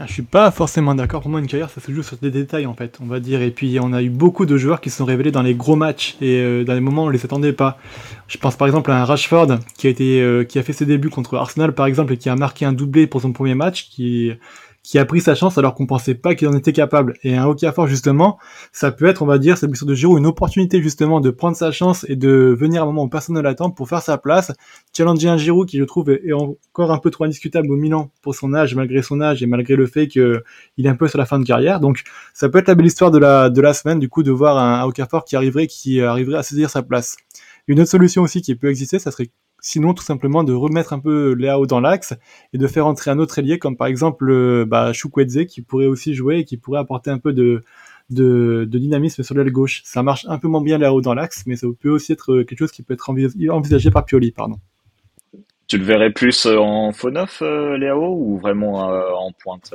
Ah, 0.00 0.04
je 0.06 0.12
suis 0.12 0.22
pas 0.22 0.52
forcément 0.52 0.94
d'accord. 0.94 1.22
Pour 1.22 1.30
moi, 1.30 1.40
une 1.40 1.48
carrière, 1.48 1.70
ça 1.70 1.80
se 1.80 1.90
joue 1.90 2.04
sur 2.04 2.16
des 2.18 2.30
détails, 2.30 2.66
en 2.66 2.74
fait, 2.74 2.98
on 3.02 3.06
va 3.06 3.18
dire. 3.18 3.42
Et 3.42 3.50
puis, 3.50 3.78
on 3.82 3.92
a 3.92 4.00
eu 4.00 4.10
beaucoup 4.10 4.46
de 4.46 4.56
joueurs 4.56 4.80
qui 4.80 4.90
se 4.90 4.98
sont 4.98 5.04
révélés 5.04 5.32
dans 5.32 5.42
les 5.42 5.54
gros 5.54 5.74
matchs 5.74 6.16
et 6.20 6.40
euh, 6.40 6.62
dans 6.62 6.74
les 6.74 6.80
moments 6.80 7.04
où 7.04 7.06
on 7.06 7.10
les 7.10 7.24
attendait 7.24 7.52
pas. 7.52 7.78
Je 8.28 8.38
pense 8.38 8.56
par 8.56 8.68
exemple 8.68 8.90
à 8.92 9.00
un 9.00 9.04
Rashford 9.04 9.58
qui 9.76 9.88
a 9.88 9.90
été, 9.90 10.20
euh, 10.20 10.44
qui 10.44 10.58
a 10.58 10.62
fait 10.62 10.72
ses 10.72 10.86
débuts 10.86 11.10
contre 11.10 11.36
Arsenal, 11.36 11.72
par 11.72 11.86
exemple, 11.86 12.12
et 12.12 12.16
qui 12.16 12.28
a 12.28 12.36
marqué 12.36 12.64
un 12.64 12.72
doublé 12.72 13.06
pour 13.08 13.22
son 13.22 13.32
premier 13.32 13.54
match, 13.56 13.88
qui 13.88 14.30
qui 14.88 14.98
a 14.98 15.04
pris 15.04 15.20
sa 15.20 15.34
chance 15.34 15.58
alors 15.58 15.74
qu'on 15.74 15.84
pensait 15.84 16.14
pas 16.14 16.34
qu'il 16.34 16.48
en 16.48 16.54
était 16.54 16.72
capable. 16.72 17.18
Et 17.22 17.36
un 17.36 17.44
Okafor 17.44 17.86
justement, 17.86 18.38
ça 18.72 18.90
peut 18.90 19.04
être, 19.04 19.20
on 19.20 19.26
va 19.26 19.36
dire, 19.36 19.58
cette 19.58 19.68
blessure 19.68 19.86
de 19.86 19.92
Giroud, 19.92 20.18
une 20.18 20.24
opportunité 20.24 20.80
justement 20.80 21.20
de 21.20 21.28
prendre 21.28 21.58
sa 21.58 21.70
chance 21.72 22.06
et 22.08 22.16
de 22.16 22.56
venir 22.58 22.80
à 22.80 22.84
un 22.84 22.86
moment 22.86 23.02
où 23.02 23.08
personne 23.08 23.36
ne 23.36 23.42
l'attend 23.42 23.70
pour 23.70 23.86
faire 23.86 24.00
sa 24.00 24.16
place, 24.16 24.50
challenger 24.96 25.28
un 25.28 25.36
Giroud 25.36 25.68
qui 25.68 25.76
je 25.76 25.84
trouve 25.84 26.08
est 26.08 26.32
encore 26.32 26.90
un 26.90 26.96
peu 26.96 27.10
trop 27.10 27.24
indiscutable 27.24 27.70
au 27.70 27.76
Milan 27.76 28.10
pour 28.22 28.34
son 28.34 28.54
âge, 28.54 28.74
malgré 28.74 29.02
son 29.02 29.20
âge 29.20 29.42
et 29.42 29.46
malgré 29.46 29.76
le 29.76 29.86
fait 29.86 30.08
qu'il 30.08 30.40
est 30.78 30.88
un 30.88 30.96
peu 30.96 31.06
sur 31.06 31.18
la 31.18 31.26
fin 31.26 31.38
de 31.38 31.44
carrière. 31.44 31.80
Donc 31.80 32.04
ça 32.32 32.48
peut 32.48 32.56
être 32.56 32.68
la 32.68 32.74
belle 32.74 32.86
histoire 32.86 33.10
de 33.10 33.18
la, 33.18 33.50
de 33.50 33.60
la 33.60 33.74
semaine 33.74 33.98
du 33.98 34.08
coup 34.08 34.22
de 34.22 34.32
voir 34.32 34.56
un 34.56 34.84
Okafor 34.84 35.26
qui 35.26 35.36
arriverait, 35.36 35.66
qui 35.66 36.00
arriverait 36.00 36.38
à 36.38 36.42
saisir 36.42 36.70
sa 36.70 36.82
place. 36.82 37.18
Une 37.66 37.78
autre 37.78 37.90
solution 37.90 38.22
aussi 38.22 38.40
qui 38.40 38.54
peut 38.54 38.70
exister, 38.70 38.98
ça 38.98 39.10
serait 39.10 39.28
sinon 39.60 39.94
tout 39.94 40.04
simplement 40.04 40.44
de 40.44 40.52
remettre 40.52 40.92
un 40.92 40.98
peu 40.98 41.32
Léao 41.32 41.66
dans 41.66 41.80
l'axe 41.80 42.14
et 42.52 42.58
de 42.58 42.66
faire 42.66 42.86
entrer 42.86 43.10
un 43.10 43.18
autre 43.18 43.38
ailier 43.38 43.58
comme 43.58 43.76
par 43.76 43.86
exemple 43.86 44.30
euh, 44.30 44.64
bah, 44.66 44.92
Chukwueze 44.92 45.46
qui 45.46 45.62
pourrait 45.62 45.86
aussi 45.86 46.14
jouer 46.14 46.38
et 46.38 46.44
qui 46.44 46.56
pourrait 46.56 46.80
apporter 46.80 47.10
un 47.10 47.18
peu 47.18 47.32
de, 47.32 47.64
de, 48.10 48.64
dynamisme 48.70 49.22
sur 49.22 49.34
l'aile 49.34 49.50
gauche. 49.50 49.82
Ça 49.84 50.02
marche 50.02 50.26
un 50.28 50.38
peu 50.38 50.48
moins 50.48 50.62
bien 50.62 50.78
Léao 50.78 51.00
dans 51.00 51.14
l'axe, 51.14 51.44
mais 51.46 51.56
ça 51.56 51.66
peut 51.80 51.90
aussi 51.90 52.12
être 52.12 52.42
quelque 52.42 52.58
chose 52.58 52.72
qui 52.72 52.82
peut 52.82 52.94
être 52.94 53.10
envisagé 53.10 53.90
par 53.90 54.04
Pioli. 54.04 54.32
Pardon. 54.32 54.56
Tu 55.66 55.76
le 55.76 55.84
verrais 55.84 56.10
plus 56.10 56.46
euh, 56.46 56.56
en 56.58 56.92
faux 56.92 57.10
neuf, 57.10 57.42
euh, 57.42 57.76
Léao, 57.76 58.16
ou 58.16 58.38
vraiment 58.38 58.88
en 58.88 59.32
pointe 59.32 59.74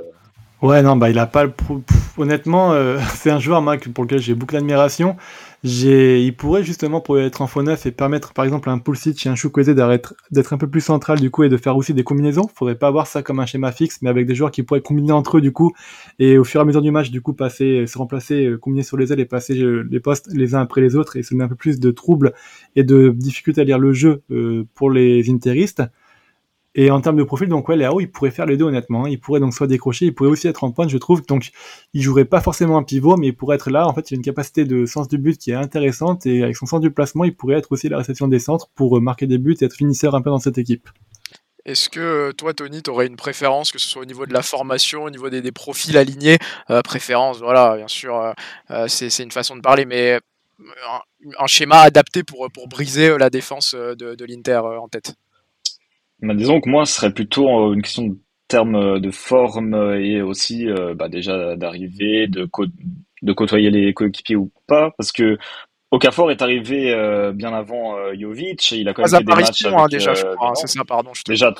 Ouais, 0.61 0.81
non, 0.81 0.95
bah 0.95 1.09
il 1.09 1.19
a 1.19 1.27
pas 1.27 1.43
le. 1.43 1.51
Honnêtement, 2.17 2.73
c'est 3.15 3.29
un 3.29 3.39
joueur 3.39 3.61
pour 3.93 4.05
lequel 4.05 4.19
j'ai 4.19 4.33
beaucoup 4.33 4.53
d'admiration 4.53 5.17
il 5.63 6.35
pourrait 6.35 6.63
justement 6.63 6.99
pour 6.99 7.19
être 7.19 7.41
en 7.41 7.47
faux 7.47 7.63
neuf 7.63 7.85
et 7.85 7.91
permettre 7.91 8.33
par 8.33 8.43
exemple 8.43 8.69
à 8.69 8.73
un 8.73 8.79
Pulisic 8.79 9.25
et 9.25 9.29
un 9.29 9.35
Chukwueze 9.35 9.69
d'être 9.69 10.53
un 10.53 10.57
peu 10.57 10.69
plus 10.69 10.81
central 10.81 11.19
du 11.19 11.31
coup 11.31 11.43
et 11.43 11.49
de 11.49 11.55
faire 11.55 11.77
aussi 11.77 11.93
des 11.93 12.03
combinaisons. 12.03 12.49
Faudrait 12.53 12.75
pas 12.75 12.87
avoir 12.87 13.07
ça 13.07 13.23
comme 13.23 13.39
un 13.39 13.45
schéma 13.45 13.71
fixe, 13.71 14.01
mais 14.01 14.09
avec 14.09 14.27
des 14.27 14.35
joueurs 14.35 14.51
qui 14.51 14.63
pourraient 14.63 14.81
combiner 14.81 15.13
entre 15.13 15.37
eux 15.37 15.41
du 15.41 15.53
coup 15.53 15.71
et 16.19 16.37
au 16.37 16.43
fur 16.43 16.59
et 16.59 16.63
à 16.63 16.65
mesure 16.65 16.81
du 16.81 16.91
match 16.91 17.11
du 17.11 17.21
coup 17.21 17.33
passer, 17.33 17.87
se 17.87 17.97
remplacer, 17.97 18.45
euh, 18.45 18.57
combiner 18.57 18.83
sur 18.83 18.97
les 18.97 19.13
ailes 19.13 19.21
et 19.21 19.25
passer 19.25 19.57
euh, 19.57 19.87
les 19.89 20.01
postes 20.01 20.29
les 20.33 20.53
uns 20.53 20.61
après 20.61 20.81
les 20.81 20.95
autres 20.95 21.15
et 21.15 21.23
se 21.23 21.33
met 21.33 21.45
un 21.45 21.47
peu 21.47 21.55
plus 21.55 21.79
de 21.79 21.91
troubles 21.91 22.33
et 22.75 22.83
de 22.83 23.09
difficulté 23.09 23.61
à 23.61 23.63
lire 23.63 23.79
le 23.79 23.93
jeu 23.93 24.21
euh, 24.31 24.65
pour 24.75 24.91
les 24.91 25.29
interistes. 25.29 25.83
Et 26.75 26.89
en 26.89 27.01
termes 27.01 27.17
de 27.17 27.23
profil, 27.23 27.47
donc 27.47 27.69
ouais, 27.69 27.77
Léao, 27.77 27.99
il 27.99 28.11
pourrait 28.11 28.31
faire 28.31 28.45
les 28.45 28.57
deux 28.57 28.65
honnêtement. 28.65 29.05
Il 29.05 29.19
pourrait 29.19 29.39
donc 29.39 29.53
soit 29.53 29.67
décrocher, 29.67 30.05
il 30.05 30.15
pourrait 30.15 30.29
aussi 30.29 30.47
être 30.47 30.63
en 30.63 30.71
pointe, 30.71 30.89
je 30.89 30.97
trouve. 30.97 31.23
Donc 31.25 31.51
il 31.93 32.01
jouerait 32.01 32.25
pas 32.25 32.41
forcément 32.41 32.77
un 32.77 32.83
pivot, 32.83 33.15
mais 33.17 33.27
il 33.27 33.35
pourrait 33.35 33.55
être 33.55 33.69
là. 33.69 33.87
En 33.87 33.93
fait, 33.93 34.09
il 34.09 34.15
a 34.15 34.17
une 34.17 34.23
capacité 34.23 34.65
de 34.65 34.85
sens 34.85 35.07
du 35.07 35.17
but 35.17 35.37
qui 35.37 35.51
est 35.51 35.55
intéressante 35.55 36.25
et 36.25 36.43
avec 36.43 36.55
son 36.55 36.65
sens 36.65 36.81
du 36.81 36.89
placement, 36.89 37.25
il 37.25 37.35
pourrait 37.35 37.57
être 37.57 37.71
aussi 37.71 37.89
la 37.89 37.97
réception 37.97 38.27
des 38.27 38.39
centres 38.39 38.69
pour 38.75 38.99
marquer 39.01 39.27
des 39.27 39.37
buts 39.37 39.55
et 39.61 39.65
être 39.65 39.75
finisseur 39.75 40.15
un 40.15 40.21
peu 40.21 40.31
dans 40.31 40.39
cette 40.39 40.57
équipe. 40.57 40.89
Est-ce 41.65 41.87
que 41.87 41.99
euh, 41.99 42.31
toi, 42.33 42.53
Tony, 42.53 42.81
tu 42.83 42.89
aurais 42.89 43.07
une 43.07 43.15
préférence, 43.15 43.71
que 43.71 43.79
ce 43.79 43.87
soit 43.87 44.01
au 44.01 44.05
niveau 44.05 44.25
de 44.25 44.33
la 44.33 44.41
formation, 44.41 45.03
au 45.03 45.09
niveau 45.09 45.29
des, 45.29 45.51
profils 45.53 45.97
alignés? 45.97 46.37
Euh, 46.69 46.81
Préférence, 46.81 47.39
voilà, 47.39 47.77
bien 47.77 47.87
sûr, 47.87 48.33
euh, 48.71 48.87
c'est 48.87 49.23
une 49.23 49.31
façon 49.31 49.55
de 49.55 49.61
parler, 49.61 49.85
mais 49.85 50.19
un, 51.39 51.47
schéma 51.47 51.79
adapté 51.79 52.23
pour, 52.23 52.49
pour 52.53 52.67
briser 52.67 53.17
la 53.17 53.29
défense 53.29 53.75
de 53.75 54.25
l'Inter 54.25 54.57
en 54.57 54.89
tête 54.89 55.15
bah, 56.23 56.33
Disons 56.33 56.59
que 56.61 56.69
moi, 56.69 56.85
ce 56.85 56.95
serait 56.95 57.13
plutôt 57.13 57.73
une 57.73 57.81
question 57.81 58.07
de 58.07 58.17
termes 58.47 58.99
de 58.99 59.11
forme 59.11 59.75
et 59.95 60.21
aussi 60.21 60.67
bah, 60.95 61.09
déjà 61.09 61.55
d'arriver, 61.55 62.27
de, 62.27 62.49
de 63.21 63.33
côtoyer 63.33 63.69
les 63.71 63.93
coéquipiers 63.93 64.35
ou 64.35 64.51
pas, 64.67 64.91
parce 64.97 65.11
que 65.11 65.37
Okafor 65.93 66.31
est 66.31 66.41
arrivé 66.41 66.91
euh, 66.91 67.33
bien 67.33 67.53
avant 67.53 67.95
euh, 67.95 68.15
Jovic. 68.19 68.71
Il 68.71 68.89
a 68.89 68.95
quand 68.95 69.03
même 69.03 69.11
fait 69.11 69.23
des 69.23 69.35
matchs 69.35 69.65
hein, 69.65 69.85
déjà, 69.87 70.15
je 70.15 70.25
euh, 70.25 70.35
crois. 70.35 70.49
Hein, 70.49 70.55
c'est 70.55 70.65
ça, 70.65 70.83
pardon. 70.83 71.11
déjà, 71.27 71.53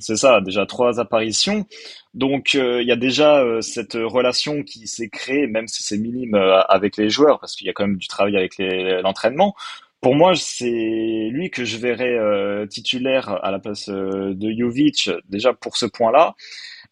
c'est 0.00 0.16
ça, 0.16 0.40
déjà 0.40 0.66
trois 0.66 0.98
apparitions. 0.98 1.64
Donc, 2.12 2.54
il 2.54 2.82
y 2.84 2.90
a 2.90 2.96
déjà 2.96 3.44
cette 3.60 3.94
relation 3.94 4.64
qui 4.64 4.88
s'est 4.88 5.08
créée, 5.08 5.46
même 5.46 5.68
si 5.68 5.84
c'est 5.84 5.96
minime, 5.96 6.34
avec 6.68 6.96
les 6.96 7.08
joueurs, 7.08 7.38
parce 7.38 7.54
qu'il 7.54 7.68
y 7.68 7.70
a 7.70 7.72
quand 7.72 7.86
même 7.86 7.98
du 7.98 8.08
travail 8.08 8.36
avec 8.36 8.54
l'entraînement. 8.58 9.54
Pour 10.00 10.14
moi, 10.14 10.34
c'est 10.36 11.28
lui 11.32 11.50
que 11.50 11.64
je 11.64 11.76
verrais 11.76 12.66
titulaire 12.68 13.44
à 13.44 13.50
la 13.50 13.58
place 13.58 13.88
de 13.88 14.52
Jovic, 14.56 15.10
déjà 15.28 15.52
pour 15.52 15.76
ce 15.76 15.86
point-là. 15.86 16.34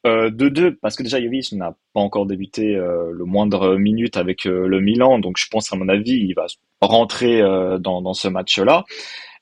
Euh, 0.06 0.30
de 0.30 0.48
deux, 0.48 0.76
parce 0.76 0.94
que 0.94 1.02
déjà 1.02 1.20
Jovic 1.20 1.50
n'a 1.52 1.74
pas 1.92 2.00
encore 2.00 2.26
débuté 2.26 2.76
euh, 2.76 3.10
le 3.12 3.24
moindre 3.24 3.76
minute 3.76 4.16
avec 4.16 4.46
euh, 4.46 4.68
le 4.68 4.80
Milan, 4.80 5.18
donc 5.18 5.36
je 5.36 5.48
pense 5.48 5.72
à 5.72 5.76
mon 5.76 5.88
avis 5.88 6.12
il 6.12 6.34
va 6.34 6.46
rentrer 6.80 7.40
dans, 7.80 8.02
dans 8.02 8.14
ce 8.14 8.28
match-là. 8.28 8.84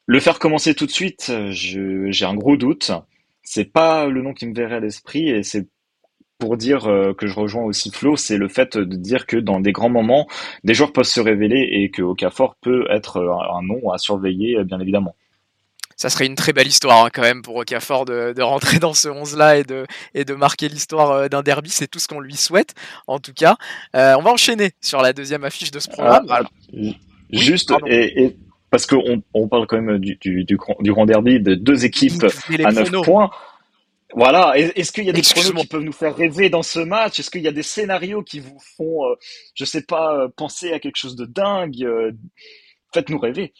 Le 0.06 0.20
faire 0.20 0.38
commencer 0.38 0.74
tout 0.74 0.86
de 0.86 0.90
suite, 0.90 1.32
j'ai 1.50 2.24
un 2.24 2.34
gros 2.34 2.56
doute. 2.56 2.92
C'est 3.42 3.70
pas 3.70 4.06
le 4.06 4.22
nom 4.22 4.32
qui 4.32 4.46
me 4.46 4.54
verrait 4.54 4.76
à 4.76 4.80
l'esprit 4.80 5.28
et 5.28 5.42
c'est 5.42 5.66
pour 6.38 6.56
dire 6.56 6.82
que 7.16 7.26
je 7.26 7.34
rejoins 7.34 7.62
aussi 7.62 7.90
Flo, 7.90 8.16
c'est 8.16 8.36
le 8.36 8.48
fait 8.48 8.76
de 8.76 8.96
dire 8.96 9.26
que 9.26 9.36
dans 9.36 9.60
des 9.60 9.72
grands 9.72 9.88
moments, 9.88 10.26
des 10.64 10.74
joueurs 10.74 10.92
peuvent 10.92 11.04
se 11.04 11.20
révéler 11.20 11.68
et 11.70 11.90
que 11.90 12.02
Okafor 12.02 12.56
peut 12.60 12.86
être 12.90 13.18
un 13.18 13.62
nom 13.62 13.90
à 13.90 13.98
surveiller, 13.98 14.62
bien 14.64 14.80
évidemment 14.80 15.14
ça 15.96 16.10
serait 16.10 16.26
une 16.26 16.34
très 16.34 16.52
belle 16.52 16.66
histoire 16.66 17.04
hein, 17.04 17.10
quand 17.12 17.22
même 17.22 17.42
pour 17.42 17.56
Okafor 17.56 18.04
de, 18.04 18.32
de, 18.32 18.42
rentrer 18.42 18.78
dans 18.78 18.94
ce 18.94 19.08
11-là 19.08 19.58
et 19.58 19.64
de, 19.64 19.86
et 20.14 20.24
de 20.24 20.34
marquer 20.34 20.68
l'histoire 20.68 21.10
euh, 21.10 21.28
d'un 21.28 21.42
derby. 21.42 21.70
C'est 21.70 21.86
tout 21.86 21.98
ce 21.98 22.08
qu'on 22.08 22.20
lui 22.20 22.36
souhaite, 22.36 22.74
en 23.06 23.18
tout 23.18 23.32
cas. 23.32 23.56
Euh, 23.94 24.14
on 24.18 24.22
va 24.22 24.30
enchaîner 24.32 24.72
sur 24.80 25.00
la 25.02 25.12
deuxième 25.12 25.44
affiche 25.44 25.70
de 25.70 25.78
ce 25.78 25.88
programme. 25.88 26.26
Ah, 26.28 26.42
juste, 27.30 27.72
et, 27.86 28.36
parce 28.70 28.86
qu'on 28.86 29.22
on 29.34 29.48
parle 29.48 29.66
quand 29.66 29.80
même 29.80 29.98
du, 29.98 30.16
du, 30.20 30.44
du, 30.44 30.56
grand 30.56 31.06
derby 31.06 31.40
de 31.40 31.54
deux 31.54 31.84
équipes 31.84 32.24
à 32.64 32.72
9 32.72 32.90
points. 33.02 33.30
Voilà. 34.14 34.56
Est-ce 34.56 34.92
qu'il 34.92 35.04
y 35.04 35.10
a 35.10 35.12
des 35.12 35.22
pronos 35.22 35.60
qui 35.60 35.66
peuvent 35.66 35.82
nous 35.82 35.92
faire 35.92 36.14
rêver 36.16 36.48
dans 36.48 36.62
ce 36.62 36.78
match? 36.78 37.18
Est-ce 37.18 37.30
qu'il 37.30 37.42
y 37.42 37.48
a 37.48 37.52
des 37.52 37.62
scénarios 37.62 38.22
qui 38.22 38.40
vous 38.40 38.58
font, 38.76 39.06
euh, 39.06 39.14
je 39.54 39.64
sais 39.64 39.82
pas, 39.82 40.28
penser 40.36 40.72
à 40.72 40.78
quelque 40.78 40.96
chose 40.96 41.16
de 41.16 41.26
dingue 41.26 42.14
Faites-nous 42.92 43.18
rêver. 43.18 43.52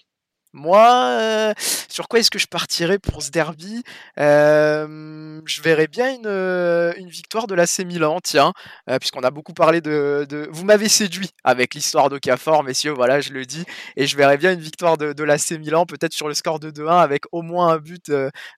Moi, 0.56 1.18
euh, 1.20 1.52
sur 1.88 2.06
quoi 2.06 2.20
est-ce 2.20 2.30
que 2.30 2.38
je 2.38 2.46
partirais 2.46 3.00
pour 3.00 3.23
ce 3.23 3.30
derby? 3.32 3.82
Euh, 4.20 5.40
Je 5.44 5.62
verrais 5.62 5.88
bien 5.88 6.14
une, 6.14 6.26
euh, 6.26 6.92
victoire 7.08 7.49
de 7.49 7.56
l'AC 7.56 7.80
Milan, 7.84 8.20
tiens, 8.23 8.52
puisqu'on 9.00 9.23
a 9.23 9.32
beaucoup 9.32 9.52
parlé 9.52 9.80
de... 9.80 10.25
de... 10.28 10.49
Vous 10.52 10.64
m'avez 10.64 10.88
séduit 10.88 11.30
avec 11.42 11.75
l'histoire 11.75 12.08
d'Okafor, 12.08 12.62
messieurs, 12.62 12.92
voilà, 12.92 13.20
je 13.20 13.32
le 13.32 13.44
dis, 13.44 13.64
et 13.96 14.06
je 14.06 14.16
verrais 14.16 14.38
bien 14.38 14.52
une 14.52 14.61
victoire 14.61 14.96
de, 14.96 15.12
de 15.12 15.25
l'AC 15.25 15.58
Milan, 15.58 15.87
peut-être 15.87 16.12
sur 16.12 16.28
le 16.28 16.34
score 16.34 16.61
de 16.61 16.70
2-1, 16.70 17.02
avec 17.02 17.25
au 17.32 17.42
moins 17.42 17.73
un 17.73 17.78
but 17.78 18.12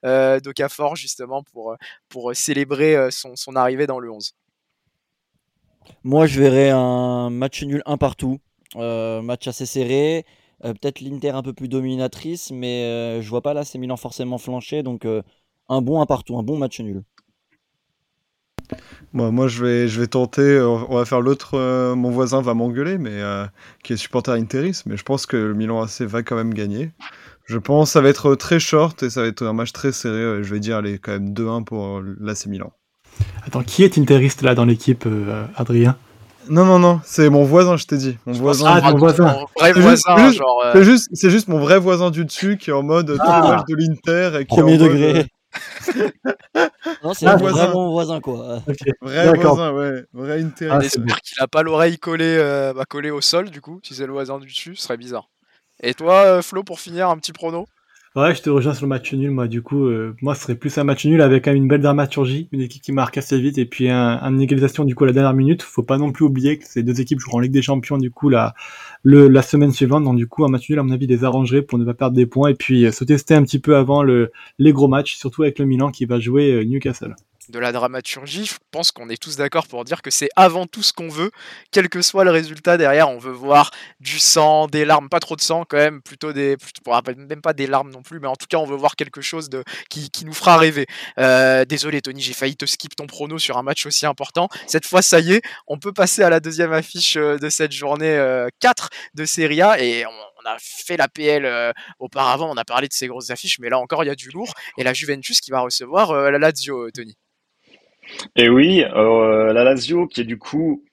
d'Okafor, 0.05 0.97
justement, 0.97 1.43
pour, 1.45 1.77
pour 2.11 2.37
célébrer 2.37 3.11
son, 3.11 3.37
son 3.37 3.57
arrivée 3.57 3.87
dans 3.87 4.01
le 4.01 4.11
11. 4.11 4.35
Moi, 6.05 6.27
je 6.27 6.41
verrais 6.41 6.69
un 6.69 7.31
match 7.31 7.63
nul 7.63 7.83
un 7.87 7.97
partout, 7.97 8.39
match 8.75 9.49
assez 9.49 9.65
serré. 9.65 10.27
Euh, 10.65 10.73
peut-être 10.73 11.01
l'Inter 11.01 11.31
un 11.31 11.43
peu 11.43 11.53
plus 11.53 11.69
dominatrice, 11.69 12.51
mais 12.51 12.85
euh, 12.85 13.21
je 13.21 13.29
vois 13.29 13.43
pas 13.43 13.53
là 13.53 13.65
c'est 13.65 13.79
Milan 13.79 13.97
forcément 13.97 14.39
flanché. 14.39 14.83
Donc 14.83 15.05
euh, 15.05 15.23
un 15.69 15.83
bon 15.83 16.01
un 16.01 16.07
partout, 16.07 16.39
un 16.39 16.43
bon 16.43 16.57
match 16.57 16.81
nul. 16.81 17.03
moi, 19.13 19.49
je 19.49 19.65
vais, 19.65 19.89
je 19.89 20.01
vais 20.01 20.07
tenter. 20.07 20.61
On 20.61 20.95
va 20.95 21.05
faire 21.05 21.21
l'autre. 21.21 21.59
mon 21.95 22.11
voisin 22.11 22.41
va 22.41 22.55
m'engueuler, 22.55 22.99
mais 22.99 23.21
qui 23.83 23.93
est 23.93 23.97
supporter 23.97 24.33
interiste. 24.33 24.87
Mais 24.87 24.97
je 24.97 25.03
pense 25.03 25.27
que 25.27 25.37
le 25.37 25.55
Milan 25.55 25.83
AC 25.83 26.03
va 26.03 26.23
quand 26.23 26.37
même 26.37 26.55
gagner. 26.55 26.93
Je 27.45 27.59
pense 27.59 27.91
que 27.91 27.93
ça 27.93 28.01
va 28.01 28.09
être 28.09 28.35
très 28.35 28.59
short 28.59 29.03
et 29.03 29.11
ça 29.11 29.23
va 29.23 29.29
être 29.29 29.43
un 29.43 29.53
match 29.53 29.73
très 29.73 29.93
serré. 29.93 30.43
Je 30.43 30.53
vais 30.53 30.61
dire, 30.61 30.77
allez, 30.77 30.99
quand 30.99 31.13
même 31.13 31.33
2-1 31.33 31.65
pour 31.65 32.01
l'AC 32.21 32.47
Milan. 32.47 32.73
Attends, 33.45 33.63
qui 33.63 33.83
est 33.83 33.99
interiste 33.99 34.43
là 34.43 34.55
dans 34.55 34.65
l'équipe, 34.65 35.07
Adrien? 35.57 35.97
Non, 36.49 36.65
non, 36.65 36.79
non, 36.79 37.01
c'est 37.05 37.29
mon 37.31 37.45
voisin, 37.45 37.77
je 37.77 37.87
t'ai 37.87 37.97
dit. 37.97 38.19
Mon 38.27 38.33
voisin. 38.33 38.67
Ah, 38.67 38.93
ton 38.93 38.99
voisin. 38.99 39.47
vrai 39.57 39.73
voisin, 39.73 40.33
genre. 40.33 40.63
Euh. 40.65 40.73
C'est 40.73 40.85
juste, 40.85 41.09
c'est 41.13 41.31
juste 41.31 41.49
mon 41.49 41.59
vrai 41.59 41.79
voisin 41.79 42.11
du 42.11 42.25
dessus 42.25 42.57
qui 42.57 42.71
est 42.71 42.73
en 42.73 42.83
mode 42.83 43.17
ah. 43.21 43.65
de 43.69 43.75
l'Inter 43.75 44.41
et 44.41 44.47
qui 44.47 44.57
Premier 44.57 44.79
degré. 44.79 45.27
Euh, 45.97 46.69
non, 47.03 47.15
c'est 47.15 47.27
ah, 47.27 47.37
vraiment 47.37 47.87
mon 47.87 47.91
voisin, 47.93 48.21
quoi. 48.21 48.61
Vrai 49.01 49.33
voisin, 49.35 49.73
ouais. 49.73 50.05
Vrai 50.13 50.43
Inter. 50.43 50.69
Ah, 50.71 50.81
J'espère 50.81 51.21
qu'il 51.23 51.43
a 51.43 51.47
pas 51.47 51.63
l'oreille 51.63 51.99
collée, 51.99 52.37
euh, 52.39 52.75
bah, 52.75 52.85
collée 52.85 53.11
au 53.11 53.21
sol, 53.21 53.51
du 53.51 53.61
coup, 53.61 53.81
si 53.83 53.95
c'est 53.95 54.07
le 54.07 54.13
voisin 54.13 54.39
du 54.39 54.47
dessus, 54.47 54.77
ce 54.77 54.83
serait 54.83 54.97
bizarre. 54.97 55.29
Et 55.83 55.95
toi, 55.95 56.43
Flo, 56.43 56.63
pour 56.63 56.81
finir, 56.81 57.09
un 57.09 57.17
petit 57.17 57.33
prono? 57.33 57.67
Ouais, 58.17 58.35
je 58.35 58.41
te 58.41 58.49
rejoins 58.49 58.73
sur 58.73 58.87
le 58.87 58.89
match 58.89 59.13
nul, 59.13 59.31
moi. 59.31 59.47
Du 59.47 59.61
coup, 59.61 59.85
euh, 59.85 60.17
moi, 60.23 60.35
ce 60.35 60.45
serait 60.45 60.55
plus 60.55 60.79
un 60.79 60.85
match 60.85 61.05
nul 61.05 61.21
avec 61.21 61.45
quand 61.45 61.51
même 61.51 61.63
une 61.63 61.69
belle 61.69 61.83
dramaturgie, 61.83 62.49
une 62.51 62.63
équipe 62.63 62.81
qui 62.83 62.93
marque 62.93 63.19
assez 63.19 63.39
vite 63.39 63.59
et 63.59 63.67
puis 63.67 63.91
un, 63.91 64.19
une 64.23 64.41
égalisation 64.41 64.85
du 64.85 64.95
coup 64.95 65.05
à 65.05 65.09
la 65.09 65.13
dernière 65.13 65.35
minute. 65.35 65.63
Faut 65.63 65.83
pas 65.83 65.99
non 65.99 66.13
plus 66.13 66.25
oublier 66.25 66.57
que 66.57 66.65
ces 66.67 66.83
deux 66.83 66.99
équipes 66.99 67.21
joueront 67.21 67.37
en 67.37 67.41
Ligue 67.41 67.53
des 67.53 67.61
Champions 67.61 67.99
du 67.99 68.11
coup 68.11 68.31
la, 68.31 68.55
le, 69.03 69.29
la 69.29 69.43
semaine 69.43 69.71
suivante. 69.71 70.05
Donc 70.05 70.17
du 70.17 70.27
coup, 70.27 70.47
un 70.47 70.49
match 70.49 70.71
nul, 70.71 70.79
à 70.79 70.83
mon 70.83 70.93
avis, 70.93 71.07
les 71.07 71.25
arrangerait 71.25 71.61
pour 71.61 71.79
ne 71.79 71.85
pas 71.85 71.93
perdre 71.93 72.17
des 72.17 72.25
points 72.25 72.49
et 72.49 72.55
puis 72.55 72.87
euh, 72.87 72.91
se 72.91 73.05
tester 73.05 73.35
un 73.35 73.43
petit 73.43 73.59
peu 73.59 73.77
avant 73.77 74.03
le, 74.03 74.33
les 74.59 74.73
gros 74.73 74.89
matchs, 74.89 75.17
surtout 75.17 75.43
avec 75.43 75.59
le 75.59 75.67
Milan 75.67 75.91
qui 75.91 76.07
va 76.07 76.19
jouer 76.19 76.53
euh, 76.53 76.65
Newcastle 76.65 77.15
de 77.49 77.59
la 77.59 77.73
dramaturgie, 77.73 78.45
je 78.45 78.55
pense 78.71 78.91
qu'on 78.91 79.09
est 79.09 79.21
tous 79.21 79.37
d'accord 79.37 79.67
pour 79.67 79.85
dire 79.85 80.03
que 80.03 80.11
c'est 80.11 80.29
avant 80.37 80.67
tout 80.67 80.83
ce 80.83 80.93
qu'on 80.93 81.09
veut, 81.09 81.31
quel 81.71 81.89
que 81.89 82.03
soit 82.03 82.25
le 82.25 82.31
résultat 82.31 82.77
derrière. 82.77 83.09
On 83.09 83.19
veut 83.19 83.33
voir 83.33 83.71
du 84.01 84.19
sang, 84.19 84.67
des 84.67 84.85
larmes, 84.85 85.09
pas 85.09 85.21
trop 85.21 85.37
de 85.37 85.41
sang 85.41 85.65
quand 85.69 85.77
même, 85.77 86.03
plutôt 86.03 86.33
des, 86.33 86.57
même 87.17 87.41
pas 87.41 87.53
des 87.53 87.67
larmes 87.67 87.91
non 87.91 88.03
plus, 88.03 88.21
mais 88.21 88.29
en 88.29 88.37
tout 88.37 88.47
cas 88.49 88.59
on 88.59 88.67
veut 88.67 88.77
voir 88.77 88.97
quelque 88.97 89.21
chose 89.21 89.49
de 89.49 89.65
qui, 89.91 90.11
nous 90.25 90.33
fera 90.33 90.57
rêver. 90.57 90.87
Euh, 91.19 91.65
désolé 91.65 92.01
Tony, 92.01 92.21
j'ai 92.21 92.33
failli 92.33 92.57
te 92.57 92.67
skip 92.67 92.97
ton 92.97 93.07
prono 93.07 93.39
sur 93.39 93.59
un 93.59 93.63
match 93.63 93.87
aussi 93.87 94.07
important. 94.07 94.49
Cette 94.67 94.87
fois, 94.87 95.03
ça 95.03 95.21
y 95.21 95.35
est, 95.35 95.43
on 95.67 95.79
peut 95.79 95.93
passer 95.93 96.23
à 96.23 96.31
la 96.31 96.41
deuxième 96.41 96.73
affiche 96.73 97.17
euh, 97.17 97.39
de 97.39 97.49
cette 97.49 97.73
journée 97.73 98.17
4 98.61 98.85
euh, 98.85 98.97
de 99.15 99.25
Serie 99.25 99.63
A 99.63 99.81
et 99.81 100.05
on, 100.07 100.11
a 100.49 100.57
fait 100.61 100.97
la 100.97 101.09
PL 101.09 101.75
auparavant, 101.99 102.49
on 102.49 102.57
a 102.57 102.65
parlé 102.65 102.87
de 102.87 102.93
ces 102.93 103.09
grosses 103.09 103.31
affiches, 103.31 103.59
mais 103.59 103.69
là 103.69 103.81
encore 103.81 104.05
il 104.05 104.07
y 104.07 104.11
a 104.11 104.15
du 104.15 104.31
lourd 104.31 104.55
et 104.79 104.85
la 104.85 104.95
Juventus 104.95 105.41
qui 105.41 105.51
va 105.51 105.59
recevoir 105.59 106.13
la 106.31 106.39
Lazio, 106.39 106.89
Tony. 106.93 107.17
Et 108.37 108.49
oui, 108.49 108.83
euh, 108.85 109.53
la 109.53 109.65
Lazio 109.65 110.07
qui 110.07 110.23
est 110.23 110.25
du 110.25 110.39
coup 110.39 110.85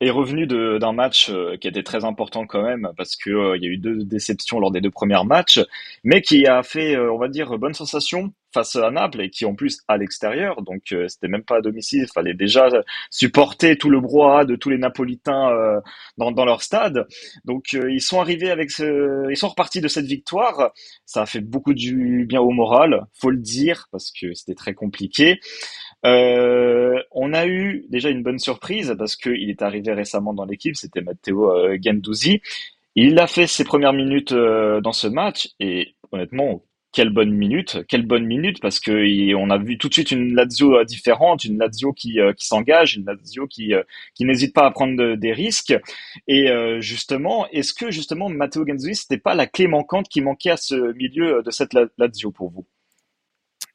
est 0.00 0.10
revenu 0.10 0.46
d'un 0.46 0.92
match 0.92 1.30
euh, 1.30 1.56
qui 1.56 1.68
était 1.68 1.82
très 1.82 2.04
important 2.04 2.46
quand 2.46 2.62
même 2.62 2.90
parce 2.96 3.16
que 3.16 3.30
euh, 3.30 3.56
y 3.56 3.66
a 3.66 3.68
eu 3.68 3.78
deux 3.78 4.04
déceptions 4.04 4.58
lors 4.58 4.70
des 4.72 4.80
deux 4.80 4.90
premiers 4.90 5.24
matchs, 5.24 5.60
mais 6.04 6.22
qui 6.22 6.46
a 6.46 6.62
fait, 6.62 6.96
on 6.98 7.18
va 7.18 7.28
dire, 7.28 7.56
bonne 7.58 7.74
sensation 7.74 8.32
face 8.52 8.76
à 8.76 8.90
Naples 8.90 9.22
et 9.22 9.30
qui 9.30 9.44
en 9.44 9.54
plus 9.54 9.82
à 9.88 9.96
l'extérieur, 9.96 10.62
donc 10.62 10.94
c'était 11.08 11.28
même 11.28 11.42
pas 11.42 11.56
à 11.56 11.60
domicile, 11.60 12.06
il 12.08 12.12
fallait 12.12 12.34
déjà 12.34 12.68
supporter 13.10 13.76
tout 13.76 13.90
le 13.90 14.00
brouhaha 14.00 14.44
de 14.44 14.56
tous 14.56 14.70
les 14.70 14.78
Napolitains 14.78 15.50
dans, 16.18 16.32
dans 16.32 16.44
leur 16.44 16.62
stade. 16.62 17.06
Donc 17.44 17.72
ils 17.72 18.00
sont 18.00 18.20
arrivés 18.20 18.50
avec 18.50 18.70
ce, 18.70 19.30
ils 19.30 19.36
sont 19.36 19.48
repartis 19.48 19.80
de 19.80 19.88
cette 19.88 20.06
victoire. 20.06 20.72
Ça 21.06 21.22
a 21.22 21.26
fait 21.26 21.40
beaucoup 21.40 21.74
du 21.74 22.26
bien 22.26 22.40
au 22.40 22.50
moral, 22.50 23.06
faut 23.14 23.30
le 23.30 23.38
dire 23.38 23.88
parce 23.90 24.10
que 24.10 24.34
c'était 24.34 24.54
très 24.54 24.74
compliqué. 24.74 25.40
Euh, 26.04 27.00
on 27.12 27.32
a 27.32 27.46
eu 27.46 27.86
déjà 27.88 28.10
une 28.10 28.22
bonne 28.22 28.38
surprise 28.38 28.94
parce 28.98 29.16
qu'il 29.16 29.48
est 29.48 29.62
arrivé 29.62 29.92
récemment 29.92 30.34
dans 30.34 30.44
l'équipe, 30.44 30.76
c'était 30.76 31.00
Matteo 31.00 31.50
euh, 31.50 31.78
Gendouzi. 31.80 32.40
Il 32.94 33.18
a 33.18 33.26
fait 33.26 33.46
ses 33.46 33.64
premières 33.64 33.92
minutes 33.92 34.32
euh, 34.32 34.80
dans 34.80 34.92
ce 34.92 35.06
match 35.06 35.50
et 35.60 35.94
honnêtement, 36.10 36.62
quelle 36.92 37.10
bonne 37.10 37.32
minute, 37.32 37.84
quelle 37.88 38.06
bonne 38.06 38.24
minute 38.26 38.60
parce 38.60 38.80
que 38.80 39.34
on 39.34 39.50
a 39.50 39.58
vu 39.58 39.78
tout 39.78 39.88
de 39.88 39.94
suite 39.94 40.10
une 40.10 40.34
Lazio 40.34 40.76
euh, 40.76 40.84
différente, 40.84 41.44
une 41.44 41.58
Lazio 41.58 41.92
qui, 41.92 42.18
qui 42.36 42.46
s'engage, 42.46 42.96
une 42.96 43.06
Lazio 43.06 43.46
qui, 43.46 43.72
qui 44.14 44.24
n'hésite 44.24 44.54
pas 44.54 44.66
à 44.66 44.70
prendre 44.70 45.16
des 45.16 45.32
risques. 45.32 45.74
Et 46.28 46.48
justement, 46.80 47.48
est-ce 47.50 47.72
que 47.72 47.90
justement 47.90 48.28
Matteo 48.28 48.66
Gendouzi 48.66 48.94
c'était 48.94 49.18
pas 49.18 49.34
la 49.34 49.46
clé 49.46 49.66
manquante 49.66 50.08
qui 50.08 50.20
manquait 50.20 50.50
à 50.50 50.56
ce 50.56 50.92
milieu 50.94 51.42
de 51.42 51.50
cette 51.50 51.74
Lazio 51.98 52.30
pour 52.30 52.50
vous? 52.50 52.66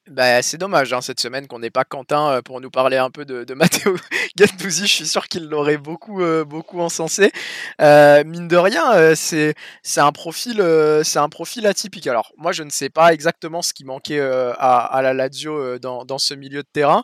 Bah, 0.09 0.41
c'est 0.41 0.57
dommage 0.57 0.93
hein, 0.93 1.01
cette 1.01 1.19
semaine 1.19 1.47
qu'on 1.47 1.59
n'ait 1.59 1.69
pas 1.69 1.83
Quentin 1.83 2.31
euh, 2.31 2.41
pour 2.41 2.61
nous 2.61 2.69
parler 2.69 2.97
un 2.97 3.09
peu 3.09 3.25
de, 3.25 3.43
de 3.43 3.53
Matteo 3.55 3.95
Gattuso. 4.37 4.85
Je 4.85 4.91
suis 4.91 5.07
sûr 5.07 5.27
qu'il 5.27 5.47
l'aurait 5.47 5.77
beaucoup, 5.77 6.21
euh, 6.21 6.45
beaucoup 6.45 6.79
encensé. 6.79 7.31
Euh, 7.81 8.23
mine 8.23 8.47
de 8.47 8.55
rien, 8.55 9.15
c'est 9.15 9.53
c'est 9.83 9.99
un 9.99 10.11
profil, 10.11 10.61
un 10.61 11.29
profil 11.29 11.67
atypique. 11.67 12.07
Alors 12.07 12.31
moi, 12.37 12.51
je 12.51 12.63
ne 12.63 12.69
sais 12.69 12.89
pas 12.89 13.13
exactement 13.13 13.61
ce 13.61 13.73
qui 13.73 13.83
manquait 13.83 14.21
à, 14.21 14.79
à, 14.79 15.01
la 15.01 15.13
Lazio 15.13 15.77
dans, 15.79 16.05
dans, 16.05 16.17
ce 16.17 16.33
milieu 16.33 16.63
de 16.63 16.67
terrain. 16.71 17.03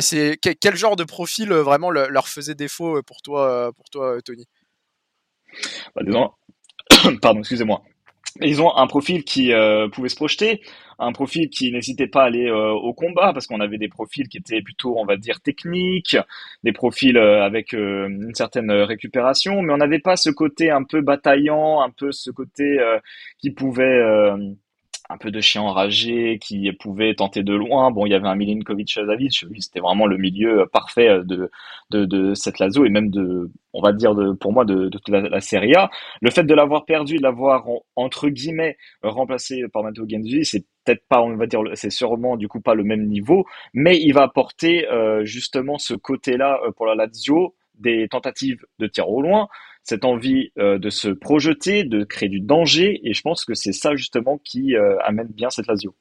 c'est 0.00 0.38
quel 0.40 0.76
genre 0.76 0.96
de 0.96 1.04
profil 1.04 1.52
vraiment 1.52 1.90
leur 1.90 2.28
faisait 2.28 2.54
défaut 2.54 3.02
pour 3.02 3.22
toi, 3.22 3.72
pour 3.76 3.90
toi, 3.90 4.20
Tony? 4.24 4.46
Bah, 5.94 6.02
Pardon, 7.22 7.40
excusez-moi. 7.40 7.82
Ils 8.40 8.62
ont 8.62 8.76
un 8.76 8.86
profil 8.86 9.24
qui 9.24 9.52
pouvait 9.92 10.08
se 10.08 10.16
projeter 10.16 10.60
un 11.00 11.12
profil 11.12 11.48
qui 11.48 11.72
n'hésitait 11.72 12.06
pas 12.06 12.22
à 12.22 12.26
aller 12.26 12.46
euh, 12.46 12.70
au 12.70 12.92
combat 12.92 13.32
parce 13.32 13.46
qu'on 13.46 13.60
avait 13.60 13.78
des 13.78 13.88
profils 13.88 14.28
qui 14.28 14.36
étaient 14.38 14.62
plutôt, 14.62 14.98
on 14.98 15.04
va 15.04 15.16
dire, 15.16 15.40
techniques, 15.40 16.16
des 16.62 16.72
profils 16.72 17.16
euh, 17.16 17.42
avec 17.42 17.74
euh, 17.74 18.08
une 18.08 18.34
certaine 18.34 18.70
récupération, 18.70 19.62
mais 19.62 19.72
on 19.72 19.78
n'avait 19.78 19.98
pas 19.98 20.16
ce 20.16 20.30
côté 20.30 20.70
un 20.70 20.84
peu 20.84 21.00
bataillant, 21.00 21.80
un 21.80 21.90
peu 21.90 22.12
ce 22.12 22.30
côté 22.30 22.78
qui 23.38 23.50
pouvait 23.50 24.00
un 25.10 25.18
peu 25.18 25.30
de 25.32 25.40
chien 25.40 25.62
enragé 25.62 26.38
qui 26.40 26.70
pouvait 26.72 27.14
tenter 27.14 27.42
de 27.42 27.52
loin. 27.52 27.90
Bon, 27.90 28.06
il 28.06 28.10
y 28.10 28.14
avait 28.14 28.28
un 28.28 28.36
Milinkovic 28.36 28.90
Savic, 28.90 29.42
lui, 29.42 29.60
c'était 29.60 29.80
vraiment 29.80 30.06
le 30.06 30.16
milieu 30.16 30.66
parfait 30.72 31.20
de, 31.24 31.50
de, 31.90 32.04
de 32.04 32.34
cette 32.34 32.60
Lazo 32.60 32.84
et 32.84 32.90
même 32.90 33.10
de, 33.10 33.50
on 33.72 33.82
va 33.82 33.92
dire, 33.92 34.14
de, 34.14 34.32
pour 34.32 34.52
moi, 34.52 34.64
de, 34.64 34.88
de, 34.88 34.98
la, 35.08 35.22
la, 35.22 35.40
Serie 35.40 35.74
A. 35.74 35.90
Le 36.22 36.30
fait 36.30 36.44
de 36.44 36.54
l'avoir 36.54 36.84
perdu, 36.84 37.16
de 37.16 37.22
l'avoir, 37.22 37.66
entre 37.96 38.28
guillemets, 38.28 38.76
remplacé 39.02 39.64
par 39.72 39.82
Matteo 39.82 40.06
Genzi, 40.08 40.44
c'est 40.44 40.64
peut-être 40.84 41.04
pas, 41.08 41.20
on 41.20 41.36
va 41.36 41.46
dire, 41.46 41.60
c'est 41.74 41.90
sûrement 41.90 42.36
du 42.36 42.46
coup 42.46 42.60
pas 42.60 42.74
le 42.74 42.84
même 42.84 43.06
niveau, 43.06 43.44
mais 43.74 43.98
il 44.00 44.12
va 44.12 44.22
apporter 44.22 44.88
euh, 44.88 45.24
justement 45.24 45.78
ce 45.78 45.94
côté-là 45.94 46.60
euh, 46.64 46.70
pour 46.70 46.86
la 46.86 46.94
Lazio, 46.94 47.54
des 47.74 48.08
tentatives 48.08 48.64
de 48.78 48.86
tir 48.86 49.08
au 49.08 49.22
loin, 49.22 49.48
cette 49.82 50.04
envie 50.04 50.50
euh, 50.58 50.78
de 50.78 50.90
se 50.90 51.08
projeter, 51.08 51.84
de 51.84 52.04
créer 52.04 52.28
du 52.28 52.40
danger, 52.40 53.00
et 53.04 53.14
je 53.14 53.22
pense 53.22 53.44
que 53.44 53.54
c'est 53.54 53.72
ça 53.72 53.96
justement 53.96 54.38
qui 54.44 54.74
amène 55.04 55.28
bien 55.28 55.50
cette 55.50 55.66
Lazio. 55.66 55.94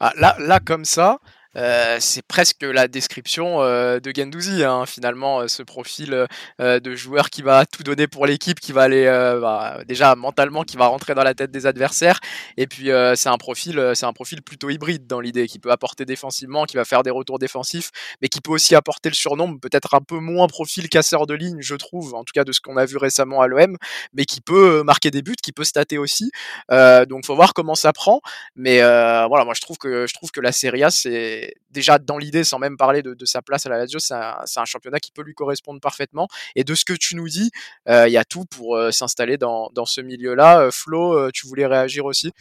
Ah, 0.00 0.12
là, 0.16 0.36
là, 0.40 0.58
comme 0.58 0.84
ça, 0.84 1.20
euh, 1.56 1.98
c'est 2.00 2.22
presque 2.22 2.62
la 2.62 2.88
description 2.88 3.62
euh, 3.62 4.00
de 4.00 4.12
Gendouzi, 4.14 4.64
hein, 4.64 4.86
finalement, 4.86 5.40
euh, 5.40 5.48
ce 5.48 5.62
profil 5.62 6.26
de 6.58 6.94
joueur 6.94 7.30
qui 7.30 7.42
va 7.42 7.66
tout 7.66 7.82
donner 7.82 8.06
pour 8.06 8.26
l'équipe, 8.26 8.60
qui 8.60 8.72
va 8.72 8.82
aller 8.82 9.04
bah, 9.40 9.78
déjà 9.86 10.14
mentalement, 10.14 10.62
qui 10.62 10.76
va 10.76 10.86
rentrer 10.86 11.14
dans 11.14 11.22
la 11.22 11.34
tête 11.34 11.50
des 11.50 11.66
adversaires. 11.66 12.20
Et 12.56 12.66
puis 12.66 12.90
c'est 13.14 13.28
un 13.28 13.38
profil, 13.38 13.92
c'est 13.94 14.06
un 14.06 14.12
profil 14.12 14.42
plutôt 14.42 14.70
hybride 14.70 15.06
dans 15.06 15.20
l'idée, 15.20 15.46
qui 15.46 15.58
peut 15.58 15.70
apporter 15.70 16.04
défensivement, 16.04 16.64
qui 16.64 16.76
va 16.76 16.84
faire 16.84 17.02
des 17.02 17.10
retours 17.10 17.38
défensifs, 17.38 17.90
mais 18.20 18.28
qui 18.28 18.40
peut 18.40 18.52
aussi 18.52 18.74
apporter 18.74 19.08
le 19.08 19.14
surnombre, 19.14 19.58
peut-être 19.60 19.94
un 19.94 20.00
peu 20.00 20.18
moins 20.18 20.46
profil 20.46 20.88
casseur 20.88 21.26
de 21.26 21.34
ligne, 21.34 21.60
je 21.60 21.74
trouve, 21.74 22.14
en 22.14 22.24
tout 22.24 22.32
cas 22.34 22.44
de 22.44 22.52
ce 22.52 22.60
qu'on 22.60 22.76
a 22.76 22.84
vu 22.84 22.96
récemment 22.96 23.40
à 23.40 23.46
l'OM, 23.46 23.76
mais 24.14 24.24
qui 24.24 24.40
peut 24.40 24.82
marquer 24.82 25.10
des 25.10 25.22
buts, 25.22 25.36
qui 25.42 25.52
peut 25.52 25.64
stater 25.64 25.98
aussi. 25.98 26.30
donc 26.70 27.26
faut 27.26 27.36
voir 27.36 27.54
comment 27.54 27.74
ça 27.74 27.92
prend. 27.92 28.20
Mais 28.56 28.78
voilà, 28.80 29.44
moi 29.44 29.54
je 29.54 29.60
trouve 29.60 29.78
que 29.78 30.06
je 30.06 30.14
trouve 30.14 30.30
que 30.30 30.40
la 30.40 30.52
Serie 30.52 30.84
A 30.84 30.90
c'est 30.90 31.41
déjà 31.70 31.98
dans 31.98 32.18
l'idée, 32.18 32.44
sans 32.44 32.58
même 32.58 32.76
parler 32.76 33.02
de, 33.02 33.16
sa 33.24 33.42
place 33.42 33.66
à 33.66 33.70
la 33.70 33.78
Lazio, 33.78 33.98
c'est 33.98 34.14
un, 34.14 34.64
championnat 34.64 35.00
qui 35.00 35.10
peut 35.10 35.22
lui 35.22 35.34
correspondre 35.34 35.80
parfaitement. 35.80 36.28
Et 36.56 36.64
de 36.64 36.74
ce 36.74 36.84
que 36.84 36.92
tu 36.92 37.16
nous 37.16 37.28
dis, 37.28 37.50
euh, 37.88 38.08
il 38.08 38.12
y 38.12 38.16
a 38.16 38.24
tout 38.24 38.44
pour 38.44 38.76
euh, 38.76 38.90
s'installer 38.90 39.38
dans, 39.38 39.70
ce 39.84 40.00
milieu-là. 40.00 40.60
Euh, 40.60 40.70
Flo, 40.70 41.30
tu 41.30 41.46
voulais 41.46 41.66
réagir 41.66 42.04
aussi? 42.04 42.32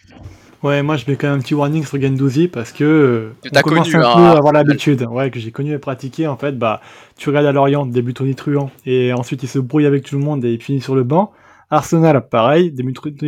Ouais, 0.64 0.84
moi 0.84 0.96
je 0.96 1.06
mets 1.08 1.16
quand 1.16 1.28
même 1.28 1.40
un 1.40 1.42
petit 1.42 1.56
warning 1.56 1.84
sur 1.84 2.00
Gendouzi 2.00 2.48
parce 2.48 2.72
que, 2.72 3.32
on 3.44 3.62
commence 3.62 3.96
un 3.96 4.00
hein, 4.02 4.16
peu 4.16 4.22
à 4.22 4.32
avoir 4.38 4.54
l'habitude, 4.54 5.02
ouais, 5.10 5.32
que 5.32 5.40
j'ai 5.40 5.52
connu 5.52 5.74
et 5.74 5.80
pratiqué 5.80 6.28
en 6.28 6.38
fait. 6.38 6.52
Bah, 6.52 6.82
tu 7.18 7.30
regardes 7.30 7.48
à 7.48 7.52
Lorient, 7.52 7.88
début 7.88 8.14
tonitruant, 8.14 8.70
et 8.86 9.12
ensuite 9.12 9.42
il 9.42 9.50
se 9.50 9.58
brouille 9.58 9.88
avec 9.88 10.04
tout 10.04 10.20
le 10.20 10.24
monde 10.24 10.46
et 10.46 10.54
il 10.54 10.62
finit 10.62 10.82
sur 10.82 10.94
le 10.94 11.04
banc. 11.04 11.34
Arsenal, 11.72 12.28
pareil. 12.28 12.76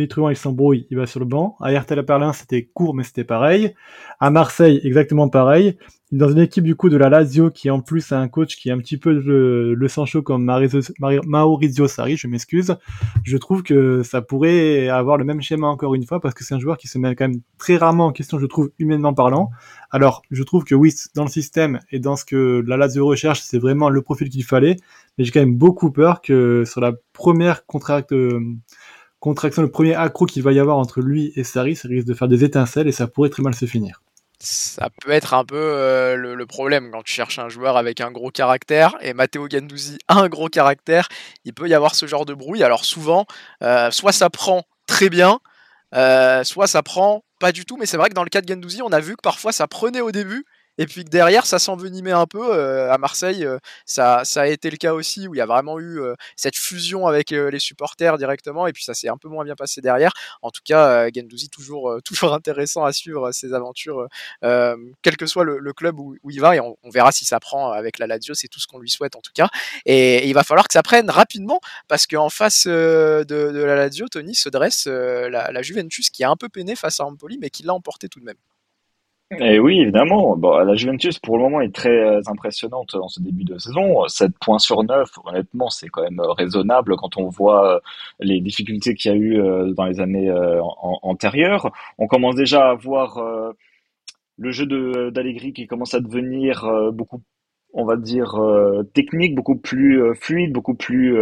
Truant, 0.08 0.28
il 0.28 0.36
s'embrouille, 0.36 0.86
il 0.90 0.98
va 0.98 1.06
sur 1.06 1.18
le 1.18 1.26
banc. 1.26 1.56
À 1.60 1.72
RTL 1.72 2.02
Berlin, 2.02 2.32
c'était 2.32 2.64
court, 2.64 2.94
mais 2.94 3.02
c'était 3.02 3.24
pareil. 3.24 3.74
À 4.20 4.30
Marseille, 4.30 4.80
exactement 4.84 5.28
pareil 5.28 5.78
dans 6.14 6.30
une 6.30 6.38
équipe 6.38 6.62
du 6.62 6.76
coup 6.76 6.88
de 6.88 6.96
la 6.96 7.08
Lazio 7.08 7.50
qui 7.50 7.70
en 7.70 7.80
plus 7.80 8.12
a 8.12 8.20
un 8.20 8.28
coach 8.28 8.56
qui 8.56 8.68
est 8.68 8.72
un 8.72 8.78
petit 8.78 8.98
peu 8.98 9.12
le, 9.12 9.74
le 9.74 9.88
chaud 9.88 10.22
comme 10.22 10.44
Maurizio 10.44 11.88
Sarri, 11.88 12.16
je 12.16 12.28
m'excuse, 12.28 12.76
je 13.24 13.36
trouve 13.36 13.64
que 13.64 14.04
ça 14.04 14.22
pourrait 14.22 14.88
avoir 14.88 15.16
le 15.16 15.24
même 15.24 15.42
schéma 15.42 15.66
encore 15.66 15.96
une 15.96 16.06
fois 16.06 16.20
parce 16.20 16.34
que 16.34 16.44
c'est 16.44 16.54
un 16.54 16.60
joueur 16.60 16.76
qui 16.76 16.86
se 16.86 16.98
met 16.98 17.16
quand 17.16 17.28
même 17.28 17.40
très 17.58 17.76
rarement 17.76 18.06
en 18.06 18.12
question, 18.12 18.38
je 18.38 18.46
trouve, 18.46 18.70
humainement 18.78 19.12
parlant. 19.12 19.50
Alors, 19.90 20.22
je 20.30 20.42
trouve 20.44 20.62
que 20.62 20.76
oui, 20.76 20.94
dans 21.16 21.24
le 21.24 21.30
système 21.30 21.80
et 21.90 21.98
dans 21.98 22.14
ce 22.14 22.24
que 22.24 22.62
la 22.64 22.76
Lazio 22.76 23.04
recherche, 23.06 23.40
c'est 23.40 23.58
vraiment 23.58 23.88
le 23.88 24.00
profil 24.00 24.28
qu'il 24.28 24.44
fallait, 24.44 24.76
mais 25.18 25.24
j'ai 25.24 25.32
quand 25.32 25.40
même 25.40 25.56
beaucoup 25.56 25.90
peur 25.90 26.22
que 26.22 26.62
sur 26.64 26.80
la 26.80 26.92
première 27.12 27.62
euh, 28.12 28.40
contraction, 29.18 29.62
le 29.62 29.70
premier 29.70 29.94
accro 29.94 30.26
qu'il 30.26 30.44
va 30.44 30.52
y 30.52 30.60
avoir 30.60 30.78
entre 30.78 31.00
lui 31.00 31.32
et 31.34 31.42
Sarri, 31.42 31.74
ça 31.74 31.88
risque 31.88 32.06
de 32.06 32.14
faire 32.14 32.28
des 32.28 32.44
étincelles 32.44 32.86
et 32.86 32.92
ça 32.92 33.08
pourrait 33.08 33.30
très 33.30 33.42
mal 33.42 33.54
se 33.54 33.66
finir 33.66 34.03
ça 34.38 34.88
peut 35.02 35.10
être 35.10 35.34
un 35.34 35.44
peu 35.44 35.56
euh, 35.56 36.16
le, 36.16 36.46
problème 36.46 36.90
quand 36.90 37.02
tu 37.02 37.12
cherches 37.12 37.38
un 37.38 37.48
joueur 37.48 37.76
avec 37.76 38.00
un 38.00 38.10
gros 38.10 38.30
caractère 38.30 38.96
et 39.00 39.14
Matteo 39.14 39.48
Gandouzi 39.48 39.98
a 40.08 40.14
un 40.18 40.28
gros 40.28 40.48
caractère, 40.48 41.08
il 41.44 41.54
peut 41.54 41.68
y 41.68 41.74
avoir 41.74 41.94
ce 41.94 42.06
genre 42.06 42.26
de 42.26 42.34
bruit. 42.34 42.62
Alors 42.62 42.84
souvent, 42.84 43.26
euh, 43.62 43.90
soit 43.90 44.12
ça 44.12 44.30
prend 44.30 44.64
très 44.86 45.08
bien, 45.08 45.40
euh, 45.94 46.44
soit 46.44 46.66
ça 46.66 46.82
prend 46.82 47.24
pas 47.38 47.52
du 47.52 47.64
tout. 47.64 47.76
Mais 47.76 47.86
c'est 47.86 47.96
vrai 47.96 48.08
que 48.08 48.14
dans 48.14 48.24
le 48.24 48.30
cas 48.30 48.40
de 48.40 48.46
Gandouzi, 48.46 48.82
on 48.82 48.92
a 48.92 49.00
vu 49.00 49.16
que 49.16 49.22
parfois 49.22 49.52
ça 49.52 49.66
prenait 49.66 50.00
au 50.00 50.12
début 50.12 50.44
et 50.78 50.86
puis 50.86 51.04
derrière, 51.04 51.46
ça 51.46 51.58
s'envenimait 51.58 52.12
un 52.12 52.26
peu. 52.26 52.52
Euh, 52.52 52.92
à 52.92 52.98
Marseille, 52.98 53.44
euh, 53.44 53.58
ça, 53.86 54.22
a 54.36 54.46
été 54.46 54.70
le 54.70 54.76
cas 54.76 54.92
aussi, 54.92 55.28
où 55.28 55.34
il 55.34 55.38
y 55.38 55.40
a 55.40 55.46
vraiment 55.46 55.78
eu 55.78 56.00
euh, 56.00 56.14
cette 56.36 56.56
fusion 56.56 57.06
avec 57.06 57.30
les 57.30 57.58
supporters 57.58 58.18
directement, 58.18 58.66
et 58.66 58.72
puis 58.72 58.84
ça 58.84 58.94
s'est 58.94 59.08
un 59.08 59.16
peu 59.16 59.28
moins 59.28 59.44
bien 59.44 59.54
passé 59.54 59.80
derrière. 59.80 60.12
En 60.42 60.50
tout 60.50 60.60
cas, 60.64 61.08
Gendouzi, 61.14 61.48
toujours, 61.48 61.98
toujours 62.04 62.34
intéressant 62.34 62.84
à 62.84 62.92
suivre 62.92 63.32
ses 63.32 63.52
aventures, 63.54 64.08
quel 64.42 65.16
que 65.16 65.26
soit 65.26 65.44
le, 65.44 65.72
club 65.72 65.98
où, 65.98 66.16
il 66.30 66.40
va, 66.40 66.56
et 66.56 66.60
on, 66.60 66.76
verra 66.90 67.12
si 67.12 67.24
ça 67.24 67.40
prend 67.40 67.72
avec 67.72 67.98
la 67.98 68.06
Lazio, 68.06 68.34
c'est 68.34 68.48
tout 68.48 68.60
ce 68.60 68.66
qu'on 68.66 68.78
lui 68.78 68.90
souhaite 68.90 69.16
en 69.16 69.20
tout 69.20 69.32
cas. 69.34 69.48
Et, 69.86 70.28
il 70.28 70.34
va 70.34 70.44
falloir 70.44 70.68
que 70.68 70.72
ça 70.74 70.82
prenne 70.82 71.10
rapidement, 71.10 71.60
parce 71.88 72.06
qu'en 72.06 72.30
face 72.30 72.66
de, 72.66 73.24
la 73.28 73.76
Lazio, 73.76 74.08
Tony 74.08 74.34
se 74.34 74.48
dresse 74.48 74.86
la, 74.86 75.50
la 75.50 75.62
Juventus 75.62 76.10
qui 76.10 76.24
a 76.24 76.30
un 76.30 76.36
peu 76.36 76.48
peiné 76.48 76.76
face 76.76 77.00
à 77.00 77.04
Empoli, 77.04 77.38
mais 77.38 77.50
qui 77.50 77.62
l'a 77.62 77.74
emporté 77.74 78.08
tout 78.08 78.20
de 78.20 78.24
même. 78.24 78.36
Et 79.30 79.58
oui, 79.58 79.80
évidemment. 79.80 80.36
Bon, 80.36 80.58
la 80.58 80.74
Juventus, 80.74 81.18
pour 81.18 81.38
le 81.38 81.44
moment, 81.44 81.60
est 81.60 81.74
très 81.74 81.88
euh, 81.90 82.20
impressionnante 82.26 82.94
dans 82.94 83.08
ce 83.08 83.20
début 83.20 83.44
de 83.44 83.58
saison. 83.58 84.06
7 84.06 84.32
points 84.38 84.58
sur 84.58 84.84
9, 84.84 85.10
honnêtement, 85.24 85.70
c'est 85.70 85.88
quand 85.88 86.02
même 86.02 86.20
euh, 86.20 86.32
raisonnable 86.32 86.96
quand 86.96 87.16
on 87.16 87.28
voit 87.28 87.76
euh, 87.76 87.80
les 88.20 88.40
difficultés 88.40 88.94
qu'il 88.94 89.10
y 89.10 89.14
a 89.14 89.16
eu 89.16 89.74
dans 89.74 89.86
les 89.86 90.00
années 90.00 90.32
antérieures. 91.02 91.72
On 91.98 92.06
commence 92.06 92.36
déjà 92.36 92.70
à 92.70 92.74
voir 92.74 93.22
le 94.36 94.50
jeu 94.50 94.66
d'Allegri 95.10 95.52
qui 95.52 95.66
commence 95.66 95.94
à 95.94 96.00
devenir 96.00 96.68
beaucoup, 96.92 97.22
on 97.72 97.84
va 97.84 97.96
dire, 97.96 98.38
technique, 98.92 99.34
beaucoup 99.34 99.56
plus 99.56 100.14
fluide, 100.14 100.52
beaucoup 100.52 100.74
plus 100.74 101.16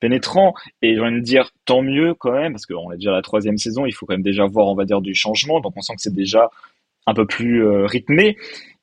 pénétrant. 0.00 0.54
Et 0.82 0.94
j'ai 0.94 1.00
envie 1.00 1.14
de 1.14 1.20
dire, 1.20 1.50
tant 1.64 1.82
mieux 1.82 2.14
quand 2.14 2.32
même, 2.32 2.52
parce 2.52 2.66
qu'on 2.66 2.92
est 2.92 2.96
déjà 2.96 3.10
à 3.10 3.14
la 3.14 3.22
troisième 3.22 3.58
saison, 3.58 3.86
il 3.86 3.92
faut 3.92 4.06
quand 4.06 4.14
même 4.14 4.22
déjà 4.22 4.46
voir, 4.46 4.66
on 4.66 4.74
va 4.74 4.84
dire, 4.84 5.00
du 5.00 5.14
changement. 5.14 5.60
Donc 5.60 5.74
on 5.76 5.80
sent 5.80 5.94
que 5.94 6.02
c'est 6.02 6.14
déjà 6.14 6.50
un 7.06 7.14
peu 7.14 7.26
plus 7.26 7.64
euh, 7.64 7.86
rythmé. 7.86 8.36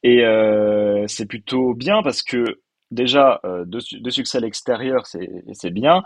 Et 0.03 0.23
euh, 0.23 1.05
c'est 1.07 1.25
plutôt 1.25 1.73
bien 1.73 2.01
parce 2.03 2.21
que 2.21 2.59
déjà, 2.91 3.39
euh, 3.45 3.65
de, 3.65 4.09
succès 4.09 4.37
à 4.37 4.41
l'extérieur, 4.41 5.05
c'est 5.05 5.69
bien. 5.71 6.03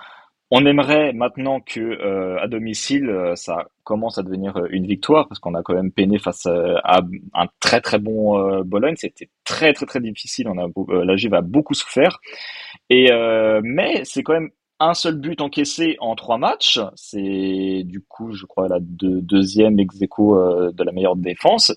On 0.53 0.65
aimerait 0.65 1.13
maintenant 1.13 1.61
que 1.61 2.37
à 2.37 2.45
domicile, 2.49 3.09
ça 3.35 3.69
commence 3.85 4.17
à 4.17 4.23
devenir 4.23 4.65
une 4.69 4.85
victoire 4.85 5.29
parce 5.29 5.39
qu'on 5.39 5.55
a 5.55 5.63
quand 5.63 5.73
même 5.73 5.93
peiné 5.93 6.19
face 6.19 6.45
à 6.45 6.99
un 7.33 7.47
très 7.61 7.79
très 7.79 7.99
bon 7.99 8.61
Bologne. 8.63 8.95
C'était 8.97 9.29
très 9.45 9.71
très 9.71 9.85
très 9.85 10.01
difficile. 10.01 10.49
On 10.49 10.57
a 10.57 11.05
la 11.05 11.15
Juve 11.15 11.35
a 11.35 11.41
beaucoup 11.41 11.73
souffert. 11.73 12.19
Et 12.89 13.09
mais 13.63 14.01
c'est 14.03 14.23
quand 14.23 14.33
même 14.33 14.49
un 14.81 14.93
seul 14.93 15.15
but 15.15 15.41
encaissé 15.41 15.95
en 15.99 16.15
trois 16.15 16.37
matchs. 16.37 16.79
C'est 16.95 17.83
du 17.85 18.01
coup, 18.01 18.33
je 18.33 18.45
crois, 18.45 18.67
la 18.67 18.79
deuxième 18.81 19.79
ex 19.79 19.95
euh, 20.01 20.71
de 20.71 20.83
la 20.83 20.91
meilleure 20.91 21.15
défense. 21.15 21.71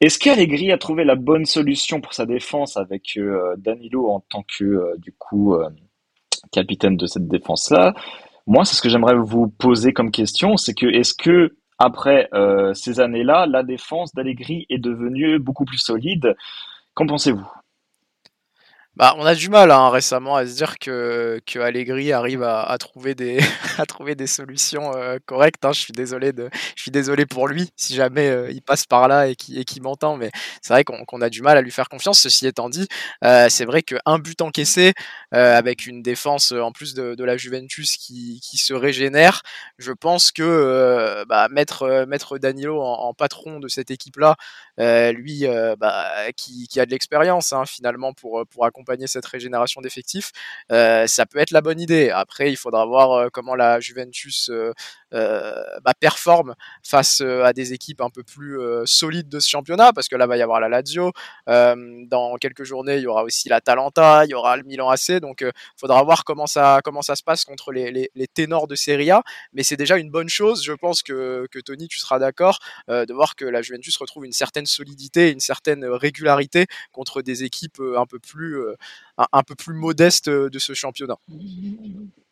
Est-ce 0.00 0.18
qu'Allegri 0.18 0.72
a 0.72 0.78
trouvé 0.78 1.04
la 1.04 1.14
bonne 1.14 1.44
solution 1.44 2.00
pour 2.00 2.14
sa 2.14 2.26
défense 2.26 2.76
avec 2.76 3.16
euh, 3.16 3.54
Danilo 3.58 4.10
en 4.10 4.20
tant 4.20 4.42
que 4.42 4.64
euh, 4.64 4.94
du 4.98 5.12
coup 5.12 5.56
capitaine 6.52 6.96
de 6.96 7.06
cette 7.06 7.28
défense-là? 7.28 7.94
Moi, 8.46 8.64
c'est 8.64 8.76
ce 8.76 8.82
que 8.82 8.88
j'aimerais 8.88 9.16
vous 9.16 9.48
poser 9.48 9.92
comme 9.92 10.10
question, 10.10 10.56
c'est 10.56 10.74
que 10.74 10.86
est-ce 10.86 11.14
que 11.14 11.56
après 11.78 12.28
ces 12.74 13.00
années-là, 13.00 13.46
la 13.46 13.62
défense 13.62 14.14
d'Allegri 14.14 14.66
est 14.68 14.78
devenue 14.78 15.38
beaucoup 15.38 15.64
plus 15.64 15.78
solide? 15.78 16.34
Qu'en 16.94 17.06
pensez-vous? 17.06 17.46
Bah, 18.96 19.12
on 19.18 19.26
a 19.26 19.34
du 19.34 19.48
mal 19.48 19.72
hein, 19.72 19.90
récemment 19.90 20.36
à 20.36 20.46
se 20.46 20.54
dire 20.54 20.78
que, 20.78 21.40
que 21.46 21.58
Allegri 21.58 22.12
arrive 22.12 22.44
à, 22.44 22.62
à 22.62 22.78
trouver 22.78 23.16
des 23.16 23.40
à 23.78 23.86
trouver 23.86 24.14
des 24.14 24.28
solutions 24.28 24.94
euh, 24.94 25.18
correctes. 25.26 25.64
Hein. 25.64 25.72
Je 25.72 25.80
suis 25.80 25.92
désolé 25.92 26.32
de, 26.32 26.48
je 26.76 26.82
suis 26.82 26.92
désolé 26.92 27.26
pour 27.26 27.48
lui 27.48 27.70
si 27.74 27.96
jamais 27.96 28.28
euh, 28.28 28.52
il 28.52 28.62
passe 28.62 28.86
par 28.86 29.08
là 29.08 29.26
et 29.26 29.34
qui 29.34 29.58
et 29.58 29.64
qui 29.64 29.80
m'entend, 29.80 30.16
mais 30.16 30.30
c'est 30.62 30.72
vrai 30.72 30.84
qu'on 30.84 31.04
qu'on 31.06 31.20
a 31.22 31.28
du 31.28 31.42
mal 31.42 31.58
à 31.58 31.60
lui 31.60 31.72
faire 31.72 31.88
confiance. 31.88 32.20
Ceci 32.20 32.46
étant 32.46 32.68
dit, 32.68 32.86
euh, 33.24 33.48
c'est 33.50 33.64
vrai 33.64 33.82
qu'un 33.82 34.18
but 34.20 34.40
encaissé 34.42 34.92
euh, 35.34 35.58
avec 35.58 35.86
une 35.86 36.00
défense 36.00 36.52
en 36.52 36.70
plus 36.70 36.94
de, 36.94 37.16
de 37.16 37.24
la 37.24 37.36
Juventus 37.36 37.96
qui, 37.96 38.40
qui 38.44 38.58
se 38.58 38.74
régénère, 38.74 39.42
je 39.76 39.90
pense 39.90 40.30
que 40.30 40.42
euh, 40.44 41.24
bah, 41.28 41.48
mettre 41.48 42.06
mettre 42.06 42.38
Danilo 42.38 42.80
en, 42.80 43.12
patron 43.12 43.58
de 43.58 43.66
cette 43.66 43.90
équipe 43.90 44.18
là, 44.18 44.36
lui 45.12 45.46
bah, 45.80 46.06
qui, 46.36 46.68
qui 46.68 46.78
a 46.78 46.86
de 46.86 46.92
l'expérience 46.92 47.52
hein, 47.52 47.64
finalement 47.66 48.12
pour 48.12 48.44
pour 48.48 48.64
accompagner 48.64 48.83
cette 49.06 49.26
régénération 49.26 49.80
d'effectifs, 49.80 50.32
euh, 50.72 51.06
ça 51.06 51.26
peut 51.26 51.38
être 51.38 51.50
la 51.50 51.60
bonne 51.60 51.80
idée. 51.80 52.10
Après, 52.10 52.50
il 52.50 52.56
faudra 52.56 52.84
voir 52.86 53.12
euh, 53.12 53.28
comment 53.32 53.54
la 53.54 53.80
Juventus 53.80 54.50
euh, 54.50 54.72
bah, 55.14 55.92
performe 55.98 56.54
face 56.82 57.20
à 57.20 57.52
des 57.52 57.72
équipes 57.72 58.00
un 58.00 58.10
peu 58.10 58.22
plus 58.22 58.58
solides 58.84 59.28
de 59.28 59.40
ce 59.40 59.48
championnat, 59.48 59.92
parce 59.92 60.08
que 60.08 60.16
là, 60.16 60.26
va 60.26 60.36
y 60.36 60.42
avoir 60.42 60.60
la 60.60 60.68
Lazio. 60.68 61.12
dans 61.46 62.36
quelques 62.40 62.64
journées, 62.64 62.96
il 62.96 63.02
y 63.02 63.06
aura 63.06 63.24
aussi 63.24 63.48
la 63.48 63.60
Talenta, 63.60 64.24
il 64.24 64.30
y 64.30 64.34
aura 64.34 64.56
le 64.56 64.64
Milan 64.64 64.88
AC. 64.88 65.20
Donc, 65.20 65.42
il 65.42 65.52
faudra 65.76 66.02
voir 66.02 66.24
comment 66.24 66.46
ça, 66.46 66.80
comment 66.84 67.02
ça 67.02 67.16
se 67.16 67.22
passe 67.22 67.44
contre 67.44 67.72
les, 67.72 68.10
les, 68.14 68.26
ténors 68.26 68.66
de 68.66 68.74
Serie 68.74 69.10
A. 69.10 69.22
Mais 69.52 69.62
c'est 69.62 69.76
déjà 69.76 69.96
une 69.96 70.10
bonne 70.10 70.28
chose. 70.28 70.64
Je 70.64 70.72
pense 70.72 71.02
que, 71.02 71.46
que 71.50 71.58
Tony, 71.58 71.88
tu 71.88 71.98
seras 71.98 72.18
d'accord 72.18 72.58
de 72.88 73.12
voir 73.12 73.36
que 73.36 73.44
la 73.44 73.62
Juventus 73.62 73.96
retrouve 73.96 74.24
une 74.24 74.32
certaine 74.32 74.66
solidité, 74.66 75.30
une 75.30 75.40
certaine 75.40 75.84
régularité 75.84 76.66
contre 76.92 77.22
des 77.22 77.44
équipes 77.44 77.80
un 77.96 78.06
peu 78.06 78.18
plus 78.18 78.58
un, 79.18 79.42
peu 79.42 79.54
plus 79.54 79.74
modeste 79.74 80.28
de 80.28 80.58
ce 80.58 80.72
championnat. 80.74 81.16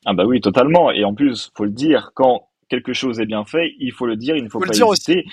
Ah 0.04 0.14
bah 0.14 0.24
oui, 0.24 0.40
totalement. 0.40 0.90
Et 0.90 1.04
en 1.04 1.14
plus, 1.14 1.50
faut 1.56 1.64
le 1.64 1.70
dire, 1.70 2.10
quand 2.14 2.48
quelque 2.72 2.94
chose 2.94 3.20
est 3.20 3.26
bien 3.26 3.44
fait, 3.44 3.74
il 3.78 3.92
faut 3.92 4.06
le 4.06 4.16
dire, 4.16 4.34
il 4.34 4.44
ne 4.44 4.48
faut, 4.48 4.58
faut 4.58 4.64
pas 4.64 4.72
hésiter. 4.72 4.84
Aussi. 4.84 5.24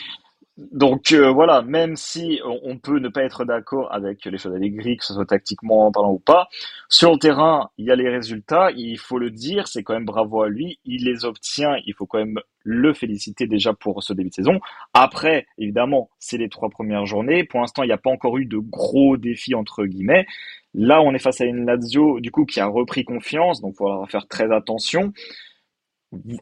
Donc 0.73 1.13
euh, 1.13 1.31
voilà, 1.31 1.61
même 1.61 1.95
si 1.95 2.41
on, 2.43 2.77
peut 2.77 2.99
ne 2.99 3.07
pas 3.07 3.23
être 3.23 3.45
d'accord 3.45 3.93
avec 3.93 4.25
les 4.25 4.37
choses 4.37 4.51
d'Allegri, 4.51 4.97
que 4.97 5.05
ce 5.05 5.13
soit 5.13 5.25
tactiquement 5.25 5.89
parlant 5.89 6.11
ou 6.11 6.19
pas, 6.19 6.49
sur 6.89 7.13
le 7.13 7.17
terrain, 7.17 7.69
il 7.77 7.85
y 7.85 7.91
a 7.91 7.95
les 7.95 8.09
résultats, 8.09 8.69
il 8.75 8.97
faut 8.97 9.19
le 9.19 9.31
dire, 9.31 9.69
c'est 9.69 9.83
quand 9.83 9.93
même 9.93 10.03
bravo 10.03 10.41
à 10.41 10.49
lui, 10.49 10.77
il 10.83 11.05
les 11.05 11.23
obtient, 11.23 11.77
il 11.85 11.93
faut 11.93 12.05
quand 12.05 12.17
même 12.17 12.41
le 12.63 12.93
féliciter 12.93 13.47
déjà 13.47 13.73
pour 13.73 14.03
ce 14.03 14.11
début 14.11 14.29
de 14.29 14.33
saison. 14.33 14.59
Après, 14.93 15.47
évidemment, 15.57 16.09
c'est 16.19 16.37
les 16.37 16.49
trois 16.49 16.69
premières 16.69 17.05
journées, 17.05 17.45
pour 17.45 17.61
l'instant, 17.61 17.83
il 17.83 17.87
n'y 17.87 17.93
a 17.93 17.97
pas 17.97 18.11
encore 18.11 18.37
eu 18.37 18.45
de 18.45 18.57
gros 18.57 19.15
défis 19.15 19.55
entre 19.55 19.85
guillemets. 19.85 20.25
Là, 20.73 21.01
on 21.01 21.13
est 21.13 21.19
face 21.19 21.39
à 21.39 21.45
une 21.45 21.65
Lazio, 21.65 22.19
du 22.19 22.31
coup, 22.31 22.45
qui 22.45 22.59
a 22.59 22.67
repris 22.67 23.05
confiance, 23.05 23.61
donc 23.61 23.75
il 23.75 23.77
faudra 23.77 24.05
faire 24.07 24.27
très 24.27 24.51
attention, 24.51 25.13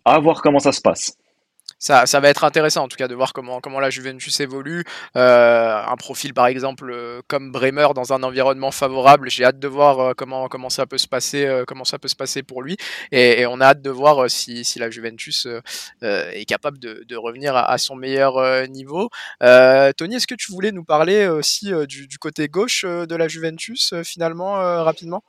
à 0.05 0.19
voir 0.19 0.41
comment 0.41 0.59
ça 0.59 0.71
se 0.71 0.81
passe 0.81 1.17
ça, 1.79 2.07
ça 2.07 2.19
va 2.19 2.29
être 2.29 2.43
intéressant 2.43 2.83
en 2.83 2.87
tout 2.87 2.97
cas 2.97 3.07
de 3.07 3.13
voir 3.13 3.33
comment, 3.33 3.61
comment 3.61 3.79
la 3.79 3.89
Juventus 3.89 4.39
évolue. 4.39 4.83
Euh, 5.15 5.83
un 5.85 5.95
profil 5.95 6.33
par 6.33 6.47
exemple 6.47 6.89
euh, 6.91 7.21
comme 7.27 7.51
Bremer 7.51 7.89
dans 7.93 8.13
un 8.13 8.23
environnement 8.23 8.71
favorable, 8.71 9.29
j'ai 9.29 9.43
hâte 9.45 9.59
de 9.59 9.67
voir 9.67 9.99
euh, 9.99 10.13
comment, 10.15 10.47
comment, 10.47 10.69
ça 10.69 10.87
peut 10.87 10.97
se 10.97 11.07
passer, 11.07 11.63
comment 11.67 11.83
ça 11.83 11.99
peut 11.99 12.07
se 12.07 12.15
passer 12.15 12.41
pour 12.41 12.63
lui. 12.63 12.77
Et, 13.11 13.45
on 13.45 13.61
a 13.61 13.67
hâte 13.67 13.81
de 13.81 13.89
voir 13.89 14.29
si, 14.29 14.63
si 14.63 14.79
la 14.79 14.89
Juventus 14.89 15.47
est 16.01 16.45
capable 16.45 16.79
de, 16.79 17.15
revenir 17.15 17.55
à, 17.55 17.77
son 17.77 17.95
meilleur 17.95 18.67
niveau. 18.67 19.09
Tony, 19.39 20.15
est-ce 20.15 20.27
que 20.27 20.35
tu 20.35 20.51
voulais 20.51 20.71
nous 20.71 20.83
parler 20.83 21.27
aussi 21.27 21.71
du, 21.87 22.17
côté 22.19 22.47
gauche 22.47 22.83
de 22.85 23.15
la 23.15 23.27
Juventus 23.27 23.93
finalement 24.03 24.53
rapidement? 24.83 25.23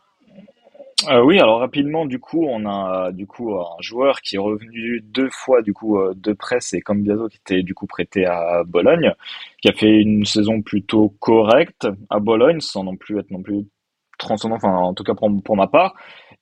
Euh, 1.07 1.23
oui, 1.23 1.39
alors 1.39 1.61
rapidement, 1.61 2.07
du 2.07 2.19
coup, 2.19 2.45
on 2.45 2.67
a 2.67 3.13
du 3.13 3.27
coup 3.27 3.55
un 3.55 3.81
joueur 3.81 4.21
qui 4.21 4.35
est 4.35 4.39
revenu 4.39 5.01
deux 5.01 5.31
fois 5.31 5.63
du 5.63 5.73
coup 5.73 5.97
euh, 5.99 6.13
de 6.17 6.33
presse 6.33 6.73
et 6.75 6.81
comme 6.81 7.03
Biaso 7.03 7.29
qui 7.29 7.37
était 7.37 7.63
du 7.63 7.73
coup 7.73 7.87
prêté 7.87 8.27
à 8.27 8.65
Bologne, 8.67 9.13
qui 9.63 9.69
a 9.69 9.73
fait 9.73 10.01
une 10.01 10.25
saison 10.25 10.61
plutôt 10.61 11.11
correcte 11.21 11.87
à 12.11 12.19
Bologne, 12.19 12.61
sans 12.61 12.83
non 12.83 12.97
plus 12.97 13.19
être 13.21 13.31
non 13.31 13.43
plus 13.43 13.65
transcendant, 14.19 14.57
enfin 14.57 14.75
en 14.75 14.93
tout 14.95 15.05
cas 15.05 15.15
pour 15.15 15.57
ma 15.57 15.69
part. 15.69 15.95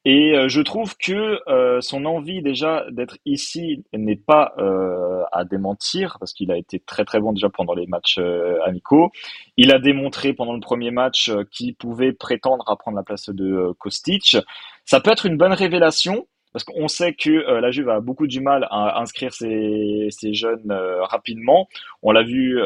Et 0.09 0.37
euh, 0.37 0.49
je 0.49 0.61
trouve 0.61 0.97
que 0.97 1.41
euh, 1.51 1.81
son 1.81 2.05
envie 2.05 2.41
déjà 2.41 2.85
d'être 2.93 3.19
ici 3.25 3.83
n'est 3.93 4.15
pas 4.15 4.55
euh, 4.57 5.25
à 5.33 5.45
démentir 5.45 6.17
parce 6.21 6.33
qu'il 6.33 6.53
a 6.53 6.57
été 6.57 6.79
très 6.79 7.05
très 7.05 7.19
bon 7.19 7.33
déjà 7.33 7.49
pendant 7.49 7.75
les 7.75 7.89
matchs 7.89 8.21
amicaux. 8.65 9.11
Il 9.57 9.73
a 9.73 9.81
démontré 9.81 10.33
pendant 10.33 10.53
le 10.55 10.61
premier 10.61 10.93
match 10.93 11.33
qu'il 11.51 11.75
pouvait 11.75 12.13
prétendre 12.13 12.63
à 12.71 12.77
prendre 12.77 12.97
la 12.97 13.03
place 13.03 13.31
de 13.31 13.73
Kostic. 13.81 14.37
Ça 14.85 15.01
peut 15.01 15.11
être 15.11 15.27
une 15.27 15.37
bonne 15.37 15.53
révélation 15.53 16.29
parce 16.53 16.63
qu'on 16.63 16.87
sait 16.87 17.13
que 17.13 17.59
la 17.61 17.73
Juve 17.73 17.89
a 17.89 17.99
beaucoup 17.99 18.29
du 18.29 18.41
mal 18.41 18.69
à 18.71 19.01
inscrire 19.01 19.35
ses 19.35 20.09
jeunes 20.21 20.73
rapidement. 21.01 21.69
On 22.03 22.13
l'a 22.13 22.23
vu 22.23 22.61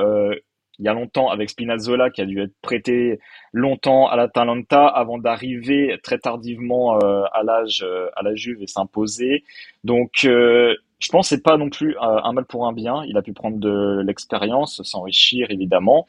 il 0.81 0.85
y 0.85 0.89
a 0.89 0.95
longtemps 0.95 1.29
avec 1.29 1.51
Spinazzola 1.51 2.09
qui 2.09 2.23
a 2.23 2.25
dû 2.25 2.41
être 2.41 2.55
prêté 2.63 3.21
longtemps 3.53 4.09
à 4.09 4.17
l'Atalanta 4.17 4.87
avant 4.87 5.19
d'arriver 5.19 5.99
très 6.03 6.19
tardivement 6.19 6.97
euh, 6.97 7.25
à 7.33 7.43
l'âge 7.43 7.85
euh, 7.87 8.09
à 8.17 8.23
la 8.23 8.35
Juve 8.35 8.63
et 8.63 8.67
s'imposer. 8.67 9.45
Donc 9.85 10.25
euh, 10.25 10.75
je 10.99 11.09
pense 11.11 11.29
que 11.29 11.37
c'est 11.37 11.43
pas 11.43 11.59
non 11.59 11.69
plus 11.69 11.97
un 12.01 12.33
mal 12.33 12.47
pour 12.47 12.67
un 12.67 12.73
bien. 12.73 13.05
Il 13.07 13.17
a 13.19 13.23
pu 13.23 13.35
prendre 13.35 13.59
de 13.59 14.03
l'expérience, 14.05 14.83
s'enrichir 14.83 15.51
évidemment. 15.51 16.07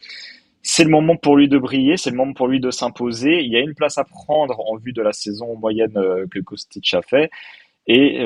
C'est 0.64 0.84
le 0.84 0.90
moment 0.90 1.18
pour 1.18 1.36
lui 1.36 1.50
de 1.50 1.58
briller, 1.58 1.98
c'est 1.98 2.10
le 2.12 2.18
moment 2.18 2.34
pour 2.34 2.48
lui 2.48 2.60
de 2.60 2.72
s'imposer. 2.72 3.42
Il 3.42 3.52
y 3.52 3.58
a 3.58 3.62
une 3.62 3.74
place 3.74 3.98
à 3.98 4.04
prendre 4.04 4.60
en 4.70 4.76
vue 4.78 4.94
de 4.94 5.02
la 5.02 5.14
saison 5.14 5.56
moyenne 5.56 5.94
que 6.30 6.40
Kostic 6.40 6.94
a 6.94 7.02
fait. 7.02 7.32
Et 7.88 8.20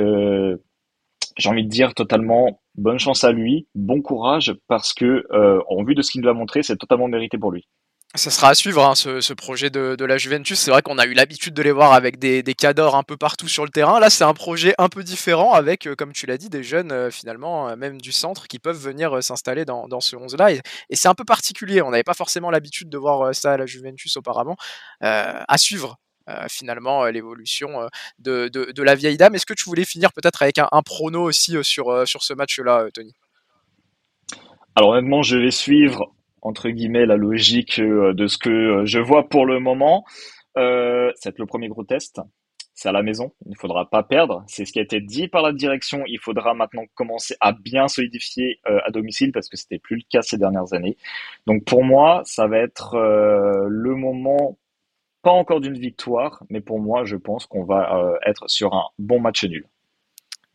j'ai 1.38 1.50
envie 1.50 1.64
de 1.64 1.70
dire 1.70 1.94
totalement 1.94 2.60
bonne 2.78 3.00
chance 3.00 3.24
à 3.24 3.32
lui, 3.32 3.68
bon 3.76 4.02
courage, 4.02 4.54
parce 4.68 4.94
que 4.94 5.26
euh, 5.32 5.62
en 5.70 5.84
vue 5.84 5.96
de 5.96 6.02
ce 6.02 6.12
qu'il 6.12 6.22
nous 6.22 6.30
a 6.30 6.34
montré, 6.34 6.64
c'est 6.64 6.78
totalement 6.78 7.08
mérité 7.08 7.38
pour 7.38 7.52
lui. 7.52 7.68
Ça 8.16 8.32
sera 8.32 8.48
à 8.48 8.56
suivre 8.56 8.82
hein, 8.86 8.96
ce, 8.96 9.34
projet 9.34 9.70
de, 9.70 10.06
la 10.06 10.18
Juventus. 10.18 10.58
C'est 10.58 10.72
vrai 10.72 10.82
qu'on 10.82 10.98
a 10.98 11.06
eu 11.06 11.14
l'habitude 11.14 11.54
de 11.54 11.62
les 11.62 11.74
voir 11.74 11.92
avec 11.92 12.18
des, 12.18 12.44
des 12.44 12.54
cadors 12.54 12.96
un 12.96 13.04
peu 13.04 13.18
partout 13.18 13.50
sur 13.50 13.66
le 13.66 13.70
terrain. 13.70 14.00
Là, 14.00 14.10
c'est 14.10 14.24
un 14.24 14.34
projet 14.34 14.74
un 14.78 14.88
peu 14.88 15.04
différent 15.04 15.52
avec, 15.52 15.86
euh, 15.86 15.96
comme 15.96 16.14
tu 16.14 16.26
l'as 16.26 16.38
dit, 16.38 16.50
des 16.50 16.64
jeunes 16.64 16.94
euh, 16.94 17.12
finalement, 17.12 17.76
même 17.76 18.00
du 18.00 18.14
centre, 18.14 18.48
qui 18.48 18.58
peuvent 18.58 18.78
venir 18.78 19.22
s'installer 19.22 19.66
dans, 19.66 20.00
ce 20.00 20.16
11-là. 20.16 20.54
Et, 20.54 20.62
et 20.90 20.96
c'est 20.96 21.10
un 21.10 21.14
peu 21.14 21.26
particulier. 21.26 21.82
On 21.82 21.92
n'avait 21.92 22.04
pas 22.04 22.14
forcément 22.14 22.52
l'habitude 22.52 22.88
de 22.88 22.98
voir 22.98 23.36
ça 23.36 23.52
à 23.52 23.58
la 23.58 23.66
Juventus 23.66 24.16
auparavant. 24.16 24.56
à 25.02 25.58
suivre 25.58 25.98
finalement 26.50 27.06
l'évolution 27.06 27.82
euh, 27.82 27.88
de, 28.20 28.48
de, 28.50 28.84
la 28.84 28.96
vieille 28.96 29.18
dame. 29.18 29.36
Est-ce 29.36 29.46
que 29.46 29.54
tu 29.54 29.66
voulais 29.66 29.86
finir 29.86 30.12
peut-être 30.14 30.42
avec 30.42 30.58
un, 30.58 30.68
un, 30.72 30.82
prono 30.82 31.24
aussi 31.24 31.58
euh, 31.58 31.64
sur, 31.64 32.08
sur 32.08 32.24
ce 32.24 32.34
match-là, 32.34 32.88
Tony? 32.94 33.14
Alors 34.76 34.92
honnêtement, 34.92 35.22
je 35.22 35.38
vais 35.38 35.52
suivre 35.52 36.14
entre 36.42 36.70
guillemets 36.70 37.06
la 37.06 37.16
logique 37.16 37.80
de 37.80 38.28
ce 38.28 38.38
que 38.38 38.84
je 38.86 39.00
vois 39.00 39.30
pour 39.30 39.46
le 39.46 39.60
moment. 39.60 40.06
Euh, 40.58 41.12
c'est 41.16 41.38
le 41.38 41.46
premier 41.46 41.70
gros 41.70 41.84
test. 41.84 42.22
C'est 42.78 42.90
à 42.90 42.92
la 42.92 43.04
maison, 43.04 43.32
il 43.46 43.52
ne 43.52 43.56
faudra 43.56 43.90
pas 43.90 44.04
perdre. 44.04 44.44
C'est 44.48 44.66
ce 44.66 44.74
qui 44.74 44.80
a 44.80 44.82
été 44.82 45.00
dit 45.00 45.30
par 45.30 45.42
la 45.42 45.54
direction. 45.54 46.04
Il 46.08 46.20
faudra 46.20 46.54
maintenant 46.54 46.84
commencer 46.94 47.36
à 47.40 47.54
bien 47.54 47.88
solidifier 47.88 48.60
euh, 48.68 48.80
à 48.86 48.92
domicile 48.92 49.32
parce 49.32 49.48
que 49.48 49.56
c'était 49.56 49.80
plus 49.80 49.96
le 49.96 50.02
cas 50.10 50.22
ces 50.22 50.38
dernières 50.38 50.74
années. 50.74 50.98
Donc 51.48 51.64
pour 51.64 51.86
moi, 51.86 52.22
ça 52.26 52.48
va 52.48 52.58
être 52.58 52.96
euh, 52.96 53.66
le 53.70 53.96
moment 53.96 54.58
pas 55.26 55.32
encore 55.32 55.60
d'une 55.60 55.80
victoire, 55.80 56.44
mais 56.52 56.62
pour 56.62 56.80
moi, 56.80 57.04
je 57.04 57.16
pense 57.16 57.48
qu'on 57.48 57.64
va 57.64 57.98
euh, 57.98 58.16
être 58.28 58.48
sur 58.48 58.76
un 58.76 58.84
bon 59.00 59.20
match 59.20 59.44
nul. 59.44 59.68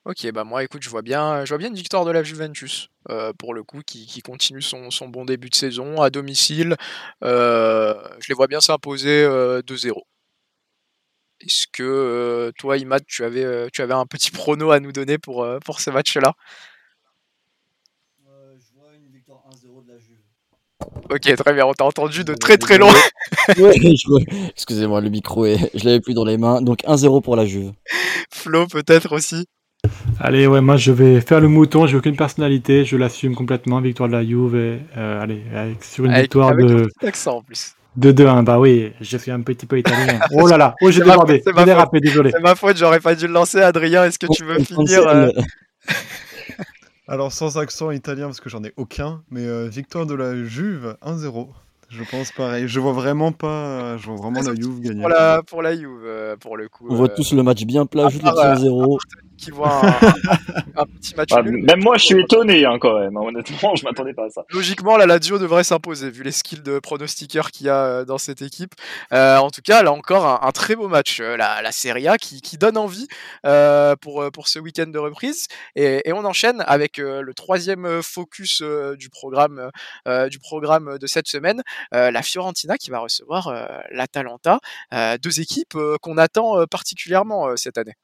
Ok, 0.05 0.31
bah 0.31 0.45
moi 0.45 0.63
écoute, 0.63 0.81
je 0.85 0.89
vois 0.89 1.03
bien, 1.03 1.45
je 1.45 1.49
vois 1.49 1.59
bien 1.59 1.71
une 1.71 1.75
victoire 1.75 2.05
de 2.05 2.13
la 2.13 2.23
Juventus, 2.23 2.89
euh, 3.11 3.33
pour 3.33 3.53
le 3.53 3.65
coup, 3.65 3.81
qui, 3.85 4.23
continue 4.23 4.63
son, 4.63 4.93
son, 4.93 5.09
bon 5.09 5.25
début 5.25 5.51
de 5.51 5.57
saison 5.57 6.01
à 6.01 6.09
domicile. 6.09 6.77
Euh, 7.25 7.95
je 8.21 8.29
les 8.29 8.35
vois 8.35 8.47
bien 8.47 8.61
s'imposer 8.61 9.27
2-0. 9.27 10.05
Est-ce 11.41 11.67
que 11.67 12.53
toi, 12.57 12.77
Imad, 12.77 13.05
tu 13.07 13.25
avais, 13.25 13.69
tu 13.73 13.83
avais 13.83 13.95
un 13.95 14.07
petit 14.07 14.31
prono 14.31 14.71
à 14.71 14.79
nous 14.79 14.93
donner 14.93 15.19
pour, 15.19 15.45
pour 15.65 15.81
ce 15.81 15.91
match-là 15.91 16.35
Ok, 21.11 21.35
très 21.35 21.53
bien, 21.53 21.67
on 21.67 21.73
t'a 21.73 21.85
entendu 21.85 22.23
de 22.23 22.35
très 22.35 22.57
très 22.57 22.79
loin. 22.79 22.95
ouais, 23.59 23.75
Excusez-moi, 24.51 25.01
le 25.01 25.11
micro, 25.11 25.45
est... 25.45 25.71
je 25.75 25.85
l'avais 25.85 26.01
plus 26.01 26.15
dans 26.15 26.25
les 26.25 26.39
mains. 26.39 26.63
Donc 26.63 26.83
1-0 26.85 27.23
pour 27.23 27.35
la 27.35 27.47
Juve. 27.47 27.73
Flo, 28.33 28.67
peut-être 28.67 29.13
aussi. 29.13 29.47
Allez, 30.21 30.47
ouais, 30.47 30.61
moi 30.61 30.77
je 30.77 30.93
vais 30.93 31.21
faire 31.21 31.41
le 31.41 31.49
mouton, 31.49 31.87
j'ai 31.87 31.97
aucune 31.97 32.17
personnalité, 32.17 32.85
je 32.85 32.97
l'assume 32.97 33.35
complètement, 33.35 33.81
victoire 33.81 34.09
de 34.09 34.15
la 34.15 34.25
Juve, 34.25 34.55
et, 34.55 34.81
euh, 34.97 35.23
allez, 35.23 35.43
avec, 35.55 35.83
sur 35.83 36.05
une 36.05 36.11
avec, 36.11 36.25
victoire 36.25 36.51
avec 36.51 36.67
de... 36.67 36.89
accent 37.03 37.39
en 37.39 37.43
plus. 37.43 37.75
De 37.97 38.13
2-1, 38.13 38.45
bah 38.45 38.59
oui, 38.61 38.93
je 39.01 39.17
suis 39.17 39.31
un 39.31 39.41
petit 39.41 39.67
peu 39.67 39.79
italien. 39.79 40.21
Oh 40.33 40.47
là 40.47 40.59
là, 40.59 40.75
oh 40.83 40.91
j'ai 40.91 41.01
débordé, 41.01 41.43
j'ai 41.45 41.65
dérapé, 41.65 42.01
désolé. 42.01 42.31
C'est 42.31 42.43
ma 42.43 42.55
faute, 42.55 42.77
j'aurais 42.77 43.01
pas 43.01 43.15
dû 43.15 43.27
le 43.27 43.33
lancer, 43.33 43.61
Adrien, 43.63 44.05
est-ce 44.05 44.19
que 44.19 44.27
tu 44.33 44.45
veux 44.45 44.59
finir 44.59 45.09
euh... 45.09 45.31
Alors 47.11 47.33
sans 47.33 47.59
accent 47.59 47.91
italien 47.91 48.27
parce 48.27 48.39
que 48.39 48.49
j'en 48.49 48.63
ai 48.63 48.73
aucun, 48.77 49.21
mais 49.33 49.45
euh, 49.45 49.67
victoire 49.69 50.07
de 50.07 50.15
la 50.15 50.45
Juve 50.45 50.97
1-0. 51.05 51.49
Je 51.89 52.05
pense 52.09 52.31
pareil. 52.31 52.69
Je 52.69 52.79
vois 52.79 52.93
vraiment 52.93 53.33
pas. 53.33 53.97
Je 53.97 54.07
vois 54.07 54.15
vraiment 54.15 54.41
la 54.41 54.55
Juve 54.55 54.81
gagner. 54.81 55.01
Pour 55.01 55.09
la, 55.09 55.43
pour 55.43 55.61
la 55.61 55.75
Juve, 55.75 56.05
euh, 56.05 56.37
pour 56.37 56.57
le 56.57 56.69
coup. 56.69 56.87
On 56.89 56.95
voit 56.95 57.11
euh, 57.11 57.17
tous 57.17 57.33
le 57.33 57.43
match 57.43 57.65
bien 57.65 57.85
plat, 57.85 58.07
à 58.07 58.09
juste 58.11 58.25
le 58.25 58.33
part, 58.33 58.55
petit 58.55 58.63
0 58.63 58.99
qui 59.41 59.51
voit 59.51 59.81
un, 59.85 60.83
un 60.83 60.85
petit 60.87 61.15
match 61.17 61.31
Ah, 61.33 61.43
nul. 61.43 61.65
même 61.65 61.81
moi, 61.83 61.97
je 61.97 62.05
suis 62.05 62.21
étonné 62.21 62.65
hein, 62.65 62.79
quand 62.81 62.99
même. 63.01 63.17
hein, 63.17 63.21
Honnêtement, 63.23 63.75
je 63.77 63.85
m'attendais 63.85 64.13
pas 64.15 64.27
à 64.27 64.31
ça. 64.31 64.45
Logiquement, 64.51 64.97
la 64.97 65.07
Lazio 65.07 65.39
devrait 65.39 65.65
s'imposer 65.65 66.11
vu 66.11 66.23
les 66.23 66.33
skills 66.33 66.63
de 66.63 66.79
pronostiqueur 66.79 67.51
qu'il 67.51 67.67
y 67.67 67.71
a 67.71 67.85
euh, 67.85 68.05
dans 68.05 68.19
cette 68.19 68.43
équipe. 68.43 68.75
Euh, 69.13 69.39
en 69.39 69.51
tout 69.51 69.63
cas, 69.63 69.83
là 69.83 69.93
encore, 69.93 70.27
un, 70.27 70.41
un 70.47 70.53
très 70.53 70.77
beau 70.77 70.89
match, 70.89 71.21
euh, 71.21 71.37
la, 71.37 71.63
la 71.63 71.73
Serie 71.73 72.09
A 72.09 72.19
qui, 72.19 72.41
qui 72.43 72.59
donne 72.59 72.77
envie 72.77 73.09
euh, 73.47 73.97
pour, 74.01 74.31
pour 74.33 74.49
ce 74.49 74.59
week-end 74.59 74.87
de 74.89 74.99
reprise. 74.99 75.47
Et, 75.75 76.09
et 76.09 76.13
on 76.13 76.25
enchaîne 76.25 76.63
avec 76.67 76.99
euh, 76.99 77.23
le 77.23 77.35
troisième 77.35 78.03
focus 78.03 78.63
du 78.99 79.09
programme 79.09 79.71
du 80.31 80.39
programme 80.39 80.99
de 80.99 81.07
cette 81.07 81.27
semaine, 81.29 81.63
la 81.93 82.23
Fiorentina 82.23 82.77
qui 82.77 82.91
va 82.91 82.99
recevoir 82.99 83.53
l'Atalanta, 83.91 84.59
deux 85.23 85.41
équipes 85.41 85.77
qu'on 86.01 86.19
attend 86.19 86.65
particulièrement 86.71 87.57
cette 87.57 87.79
année. 87.79 87.95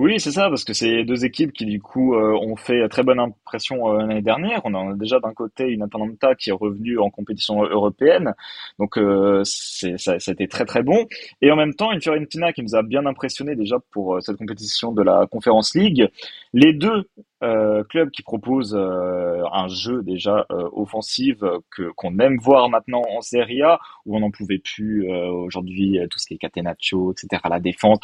Oui, 0.00 0.18
c'est 0.18 0.30
ça, 0.30 0.48
parce 0.48 0.64
que 0.64 0.72
c'est 0.72 1.04
deux 1.04 1.26
équipes 1.26 1.52
qui 1.52 1.66
du 1.66 1.78
coup 1.78 2.14
euh, 2.14 2.32
ont 2.32 2.56
fait 2.56 2.88
très 2.88 3.02
bonne 3.02 3.20
impression 3.20 3.92
euh, 3.92 3.98
l'année 3.98 4.22
dernière. 4.22 4.62
On 4.64 4.74
a 4.74 4.94
déjà 4.94 5.20
d'un 5.20 5.34
côté 5.34 5.64
une 5.68 5.82
Atalanta 5.82 6.34
qui 6.34 6.48
est 6.48 6.54
revenue 6.54 6.98
en 6.98 7.10
compétition 7.10 7.62
européenne, 7.64 8.32
donc 8.78 8.96
euh, 8.96 9.42
ça, 9.44 10.18
ça 10.18 10.30
a 10.30 10.32
été 10.32 10.48
très 10.48 10.64
très 10.64 10.82
bon. 10.82 11.06
Et 11.42 11.50
en 11.52 11.56
même 11.56 11.74
temps, 11.74 11.92
une 11.92 12.00
Fiorentina 12.00 12.54
qui 12.54 12.62
nous 12.62 12.74
a 12.74 12.82
bien 12.82 13.04
impressionné 13.04 13.56
déjà 13.56 13.76
pour 13.90 14.16
euh, 14.16 14.20
cette 14.20 14.38
compétition 14.38 14.92
de 14.92 15.02
la 15.02 15.26
Conference 15.30 15.74
League. 15.74 16.08
Les 16.54 16.72
deux 16.72 17.04
euh, 17.42 17.84
clubs 17.84 18.10
qui 18.10 18.22
proposent 18.22 18.74
euh, 18.74 19.42
un 19.52 19.68
jeu 19.68 20.02
déjà 20.02 20.46
euh, 20.50 20.66
offensif 20.72 21.42
euh, 21.42 21.58
qu'on 21.94 22.18
aime 22.20 22.38
voir 22.38 22.70
maintenant 22.70 23.02
en 23.14 23.20
Serie 23.20 23.60
A, 23.62 23.78
où 24.06 24.16
on 24.16 24.20
n'en 24.20 24.30
pouvait 24.30 24.58
plus 24.58 25.10
euh, 25.10 25.28
aujourd'hui, 25.28 25.98
euh, 25.98 26.06
tout 26.08 26.18
ce 26.18 26.26
qui 26.26 26.34
est 26.34 26.38
catenaccio, 26.38 27.12
etc., 27.12 27.42
la 27.50 27.60
défense. 27.60 27.98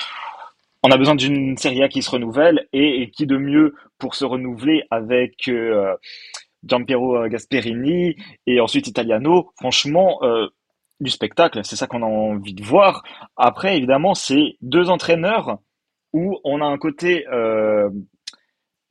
On 0.83 0.91
a 0.91 0.97
besoin 0.97 1.15
d'une 1.15 1.57
Serie 1.57 1.83
A 1.83 1.89
qui 1.89 2.03
se 2.03 2.11
renouvelle 2.11 2.69
et, 2.73 3.11
qui 3.11 3.27
de 3.27 3.37
mieux 3.37 3.75
pour 3.99 4.15
se 4.15 4.25
renouveler 4.25 4.85
avec 4.91 5.49
euh, 5.49 5.97
Giampiero 6.65 7.17
euh, 7.17 7.29
Gasperini 7.29 8.17
et 8.47 8.61
ensuite 8.61 8.87
Italiano. 8.87 9.51
Franchement, 9.57 10.19
euh, 10.23 10.47
du 11.01 11.11
spectacle, 11.11 11.61
c'est 11.65 11.77
ça 11.77 11.87
qu'on 11.87 12.03
a 12.03 12.07
envie 12.07 12.55
de 12.55 12.63
voir. 12.63 13.03
Après, 13.37 13.77
évidemment, 13.77 14.15
c'est 14.15 14.57
deux 14.61 14.89
entraîneurs 14.91 15.59
où 16.13 16.39
on 16.45 16.61
a 16.61 16.65
un 16.65 16.79
côté 16.79 17.27
euh, 17.29 17.91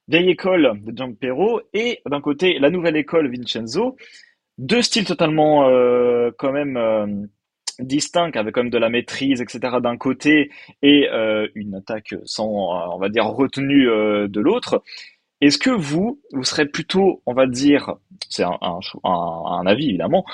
vieille 0.08 0.30
école 0.30 0.80
de 0.84 0.96
Giampiero 0.96 1.62
et 1.74 2.02
d'un 2.06 2.22
côté 2.22 2.60
la 2.60 2.70
nouvelle 2.70 2.98
école 2.98 3.32
Vincenzo. 3.32 3.96
Deux 4.58 4.82
styles 4.82 5.06
totalement 5.06 5.64
quand 6.38 6.54
même 6.54 7.28
distincts, 7.80 8.32
avec 8.36 8.56
quand 8.56 8.64
même 8.64 8.72
de 8.72 8.78
la 8.78 8.90
maîtrise, 8.90 9.42
etc. 9.42 9.78
d'un 9.82 9.98
côté 9.98 10.52
et 10.82 11.10
euh, 11.10 11.48
une 11.56 11.76
attaque 11.76 12.16
sans, 12.26 12.48
euh, 12.48 12.94
on 12.94 12.98
va 12.98 13.10
dire, 13.10 13.26
retenue 13.26 13.90
euh, 13.90 14.28
de 14.28 14.40
l'autre. 14.40 14.84
Est-ce 15.42 15.58
que 15.58 15.70
vous, 15.70 16.22
vous 16.32 16.44
serez 16.44 16.66
plutôt, 16.66 17.22
on 17.26 17.34
va 17.34 17.46
dire, 17.46 17.96
c'est 18.30 18.44
un, 18.44 18.58
un, 19.04 19.66
avis 19.66 19.90
évidemment, 19.90 20.26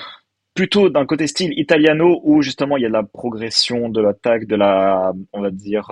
plutôt 0.53 0.89
d'un 0.89 1.05
côté 1.05 1.27
style 1.27 1.57
italiano 1.57 2.21
où 2.23 2.41
justement 2.41 2.77
il 2.77 2.83
y 2.83 2.85
a 2.85 2.89
de 2.89 2.93
la 2.93 3.03
progression 3.03 3.89
de 3.89 4.01
l'attaque, 4.01 4.45
de 4.45 4.55
la, 4.55 5.13
on 5.33 5.41
va 5.41 5.49
dire, 5.49 5.89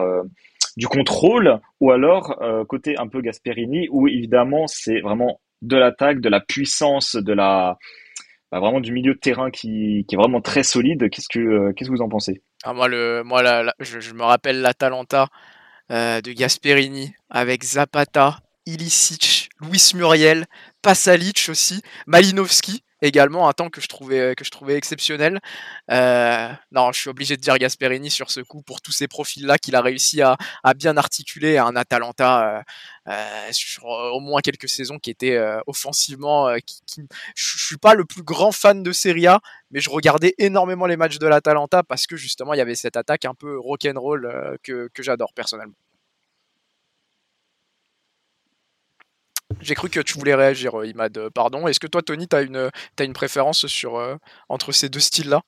du 0.78 0.88
contrôle, 0.88 1.60
ou 1.80 1.92
alors 1.92 2.40
côté 2.68 2.98
un 3.00 3.08
peu 3.08 3.22
Gasperini 3.22 3.88
où 3.90 4.08
évidemment 4.08 4.68
c'est 4.68 5.00
vraiment 5.00 5.42
de 5.64 5.76
l'attaque, 5.76 6.22
de 6.22 6.30
la 6.30 6.40
puissance, 6.40 7.16
de 7.16 7.34
la, 7.34 7.78
bah, 8.52 8.60
vraiment 8.60 8.80
du 8.80 8.92
milieu 8.92 9.14
de 9.14 9.20
terrain 9.20 9.52
qui, 9.52 10.06
est 10.10 10.16
vraiment 10.16 10.42
très 10.42 10.64
solide. 10.64 11.10
Qu'est-ce 11.10 11.30
que, 11.30 11.40
euh, 11.40 11.74
qu'est-ce 11.74 11.90
que 11.90 11.96
vous 11.96 12.02
en 12.02 12.10
pensez? 12.10 12.42
Ah, 12.64 12.74
moi, 12.74 12.88
le, 12.88 13.24
moi 13.24 13.42
la- 13.42 13.74
je 13.80 14.14
me 14.14 14.24
rappelle 14.24 14.62
l'Atalanta 14.62 15.28
euh, 15.92 16.22
de 16.22 16.32
Gasperini 16.32 17.14
avec 17.30 17.64
Zapata, 17.64 18.40
Ilicic, 18.66 19.50
Luis 19.62 19.92
Muriel, 19.96 20.46
Pasalic 20.82 21.48
aussi, 21.50 21.82
Malinowski 22.08 22.84
également, 23.02 23.48
un 23.50 23.54
temps 23.54 23.70
que 23.70 23.82
je 23.82 23.88
trouvais, 23.88 24.36
que 24.36 24.44
je 24.46 24.52
trouvais 24.52 24.76
exceptionnel. 24.76 25.40
Euh, 25.92 26.50
non, 26.72 26.92
je 26.92 27.00
suis 27.00 27.10
obligé 27.10 27.36
de 27.38 27.42
dire 27.42 27.58
Gasperini 27.58 28.10
sur 28.10 28.32
ce 28.32 28.40
coup 28.42 28.62
pour 28.62 28.82
tous 28.82 28.92
ces 28.92 29.08
profils-là 29.08 29.58
qu'il 29.58 29.76
a 29.76 29.82
réussi 29.82 30.22
à, 30.22 30.38
à 30.64 30.74
bien 30.74 30.98
articuler 30.98 31.58
à 31.58 31.66
un 31.66 31.76
Atalanta 31.76 32.60
euh, 32.60 32.62
euh, 33.12 33.48
sur 33.52 33.86
euh, 33.92 34.10
au 34.12 34.20
moins 34.20 34.42
quelques 34.42 34.70
saisons 34.70 35.00
qui 35.00 35.10
étaient 35.12 35.36
euh, 35.38 35.60
offensivement. 35.68 36.48
euh, 36.50 36.58
qui, 36.66 36.82
qui- 36.86 37.02
je 37.36 37.58
suis 37.58 37.78
pas 37.78 37.94
le 37.94 38.06
plus 38.06 38.24
grand 38.24 38.52
fan 38.52 38.84
de 38.84 38.92
Serie 38.92 39.28
A, 39.28 39.40
mais 39.72 39.80
je 39.80 39.90
regardais 39.90 40.36
énormément 40.38 40.86
les 40.86 40.98
matchs 40.98 41.20
de 41.20 41.28
l'Atalanta 41.28 41.84
parce 41.84 42.08
que 42.08 42.16
justement 42.18 42.54
il 42.54 42.58
y 42.58 42.62
avait 42.62 42.76
cette 42.76 42.98
attaque 42.98 43.26
un 43.26 43.34
peu 43.34 43.58
rock'n'roll 43.60 44.26
euh, 44.26 44.56
que, 44.64 44.90
que 44.94 45.04
j'adore 45.04 45.34
personnellement. 45.34 45.76
J'ai 49.62 49.76
cru 49.76 49.90
que 49.90 50.00
tu 50.00 50.18
voulais 50.18 50.36
réagir, 50.36 50.80
euh, 50.80 50.88
Imad, 50.88 51.18
euh, 51.18 51.30
pardon. 51.30 51.68
Est-ce 51.68 51.80
que 51.80 51.88
toi, 51.88 52.02
Tony, 52.02 52.28
tu 52.28 52.36
as 52.36 52.42
une, 52.42 52.70
une 53.00 53.14
préférence 53.14 53.68
sur, 53.68 53.98
euh, 53.98 54.16
entre 54.48 54.72
ces 54.72 54.90
deux 54.90 55.00
styles-là? 55.00 55.42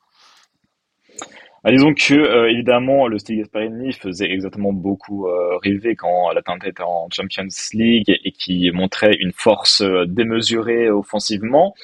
Ah, 1.63 1.71
disons 1.71 1.93
que 1.93 2.49
évidemment 2.49 3.07
le 3.07 3.19
style 3.19 3.37
Gasperini 3.37 3.93
faisait 3.93 4.31
exactement 4.31 4.73
beaucoup 4.73 5.27
rêver 5.61 5.95
quand 5.95 6.31
l'Atalanta 6.31 6.67
était 6.67 6.81
en 6.81 7.07
Champions 7.11 7.45
League 7.73 8.09
et, 8.09 8.31
qui 8.31 8.71
montrait 8.71 9.15
une 9.19 9.31
force 9.31 9.83
démesurée 10.07 10.89
offensivement. 10.89 11.75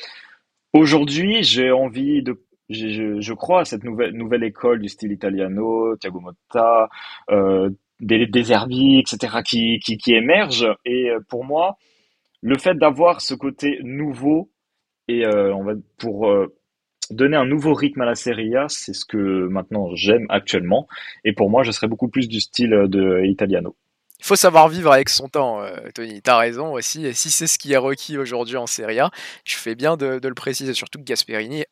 Aujourd'hui, 0.73 1.43
j'ai 1.43 1.71
envie 1.71 2.23
de 2.23 2.41
je, 2.69 3.33
crois 3.33 3.61
à 3.61 3.65
cette 3.65 3.83
nouvelle 3.83 4.13
nouvelle 4.13 4.43
école 4.43 4.81
du 4.81 4.89
style 4.89 5.11
italiano, 5.11 5.95
Thiago 5.97 6.21
Motta, 6.21 6.89
des, 7.99 8.25
des 8.25 8.51
etc. 8.51 9.37
qui 9.45 9.77
qui 9.77 9.97
qui 9.99 10.15
émergent 10.15 10.75
et 10.85 11.11
pour 11.29 11.45
moi, 11.45 11.77
le 12.41 12.57
fait 12.57 12.75
d'avoir 12.75 13.21
ce 13.21 13.33
côté 13.33 13.79
nouveau 13.83 14.51
et 15.07 15.25
euh, 15.25 15.53
on 15.53 15.63
va 15.63 15.73
pour 15.97 16.29
euh, 16.29 16.53
donner 17.09 17.37
un 17.37 17.45
nouveau 17.45 17.73
rythme 17.73 18.01
à 18.01 18.05
la 18.05 18.15
Serie 18.15 18.55
A, 18.55 18.65
c'est 18.69 18.93
ce 18.93 19.05
que 19.05 19.47
maintenant 19.47 19.95
j'aime 19.95 20.25
actuellement. 20.29 20.87
Et 21.23 21.33
pour 21.33 21.49
moi, 21.49 21.63
je 21.63 21.71
serais 21.71 21.87
beaucoup 21.87 22.09
plus 22.09 22.27
du 22.27 22.39
style 22.39 22.85
de 22.87 23.23
Italiano. 23.25 23.75
Il 24.19 24.25
faut 24.25 24.35
savoir 24.35 24.67
vivre 24.67 24.91
avec 24.91 25.09
son 25.09 25.29
temps, 25.29 25.61
euh, 25.61 25.77
Tony. 25.93 26.21
T'as 26.21 26.37
raison 26.37 26.73
aussi. 26.73 27.05
Et 27.05 27.13
si 27.13 27.29
c'est 27.29 27.47
ce 27.47 27.59
qui 27.59 27.73
est 27.73 27.77
requis 27.77 28.17
aujourd'hui 28.17 28.57
en 28.57 28.65
Serie 28.65 28.99
A, 28.99 29.11
je 29.43 29.55
fais 29.55 29.75
bien 29.75 29.95
de, 29.95 30.19
le 30.21 30.33
préciser. 30.33 30.73
Surtout 30.73 30.97
que 30.99 31.03
Gasperini, 31.03 31.65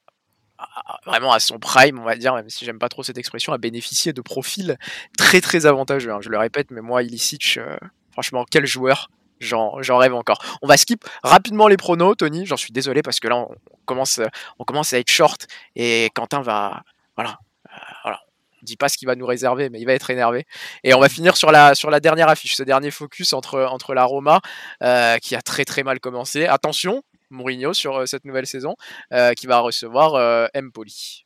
vraiment 1.05 1.33
à 1.33 1.39
son 1.39 1.57
prime, 1.57 1.99
on 1.99 2.03
va 2.03 2.15
dire, 2.15 2.35
même 2.35 2.49
si 2.49 2.63
j'aime 2.63 2.79
pas 2.79 2.89
trop 2.89 3.03
cette 3.03 3.17
expression, 3.17 3.51
a 3.51 3.57
bénéficié 3.57 4.13
de 4.13 4.21
profils 4.21 4.77
très 5.17 5.41
très 5.41 5.65
avantageux. 5.65 6.11
hein. 6.11 6.19
Je 6.21 6.29
le 6.29 6.37
répète, 6.37 6.69
mais 6.69 6.81
moi, 6.81 7.01
Ilicic, 7.01 7.57
euh, 7.57 7.77
franchement, 8.11 8.45
quel 8.49 8.67
joueur 8.67 9.09
J'en 9.39 9.97
rêve 9.97 10.13
encore. 10.13 10.43
On 10.61 10.67
va 10.67 10.77
skip 10.77 11.03
rapidement 11.23 11.67
les 11.67 11.77
pronos, 11.77 12.15
Tony. 12.15 12.45
J'en 12.45 12.57
suis 12.57 12.71
désolé 12.71 13.01
parce 13.01 13.19
que 13.19 13.27
là, 13.27 13.37
on 13.37 13.55
commence, 13.85 14.19
à 14.19 14.99
être 14.99 15.11
short 15.11 15.47
et 15.75 16.09
Quentin 16.15 16.41
va. 16.41 16.83
Voilà. 17.15 17.39
euh, 17.69 17.77
voilà. 18.03 18.19
On 18.61 18.65
dit 18.65 18.77
pas 18.77 18.89
ce 18.89 18.97
qu'il 18.97 19.07
va 19.07 19.15
nous 19.15 19.25
réserver, 19.25 19.69
mais 19.69 19.79
il 19.79 19.85
va 19.85 19.93
être 19.93 20.09
énervé. 20.09 20.45
Et 20.83 20.93
on 20.93 20.99
va 20.99 21.09
finir 21.09 21.37
sur 21.37 21.51
la, 21.51 21.75
sur 21.75 21.91
la 21.91 21.99
dernière 21.99 22.29
affiche, 22.29 22.55
ce 22.55 22.63
dernier 22.63 22.89
focus 22.89 23.33
entre, 23.33 23.61
entre 23.61 23.93
la 23.93 24.05
Roma, 24.05 24.41
euh, 24.81 25.17
qui 25.17 25.35
a 25.35 25.41
très 25.41 25.65
très 25.65 25.83
mal 25.83 25.99
commencé. 25.99 26.45
Attention, 26.45 27.03
Mourinho 27.29 27.73
sur 27.73 27.97
euh, 27.97 28.05
cette 28.05 28.25
nouvelle 28.25 28.47
saison, 28.47 28.75
euh, 29.13 29.33
qui 29.33 29.45
va 29.45 29.59
recevoir 29.59 30.49
Empoli. 30.55 31.24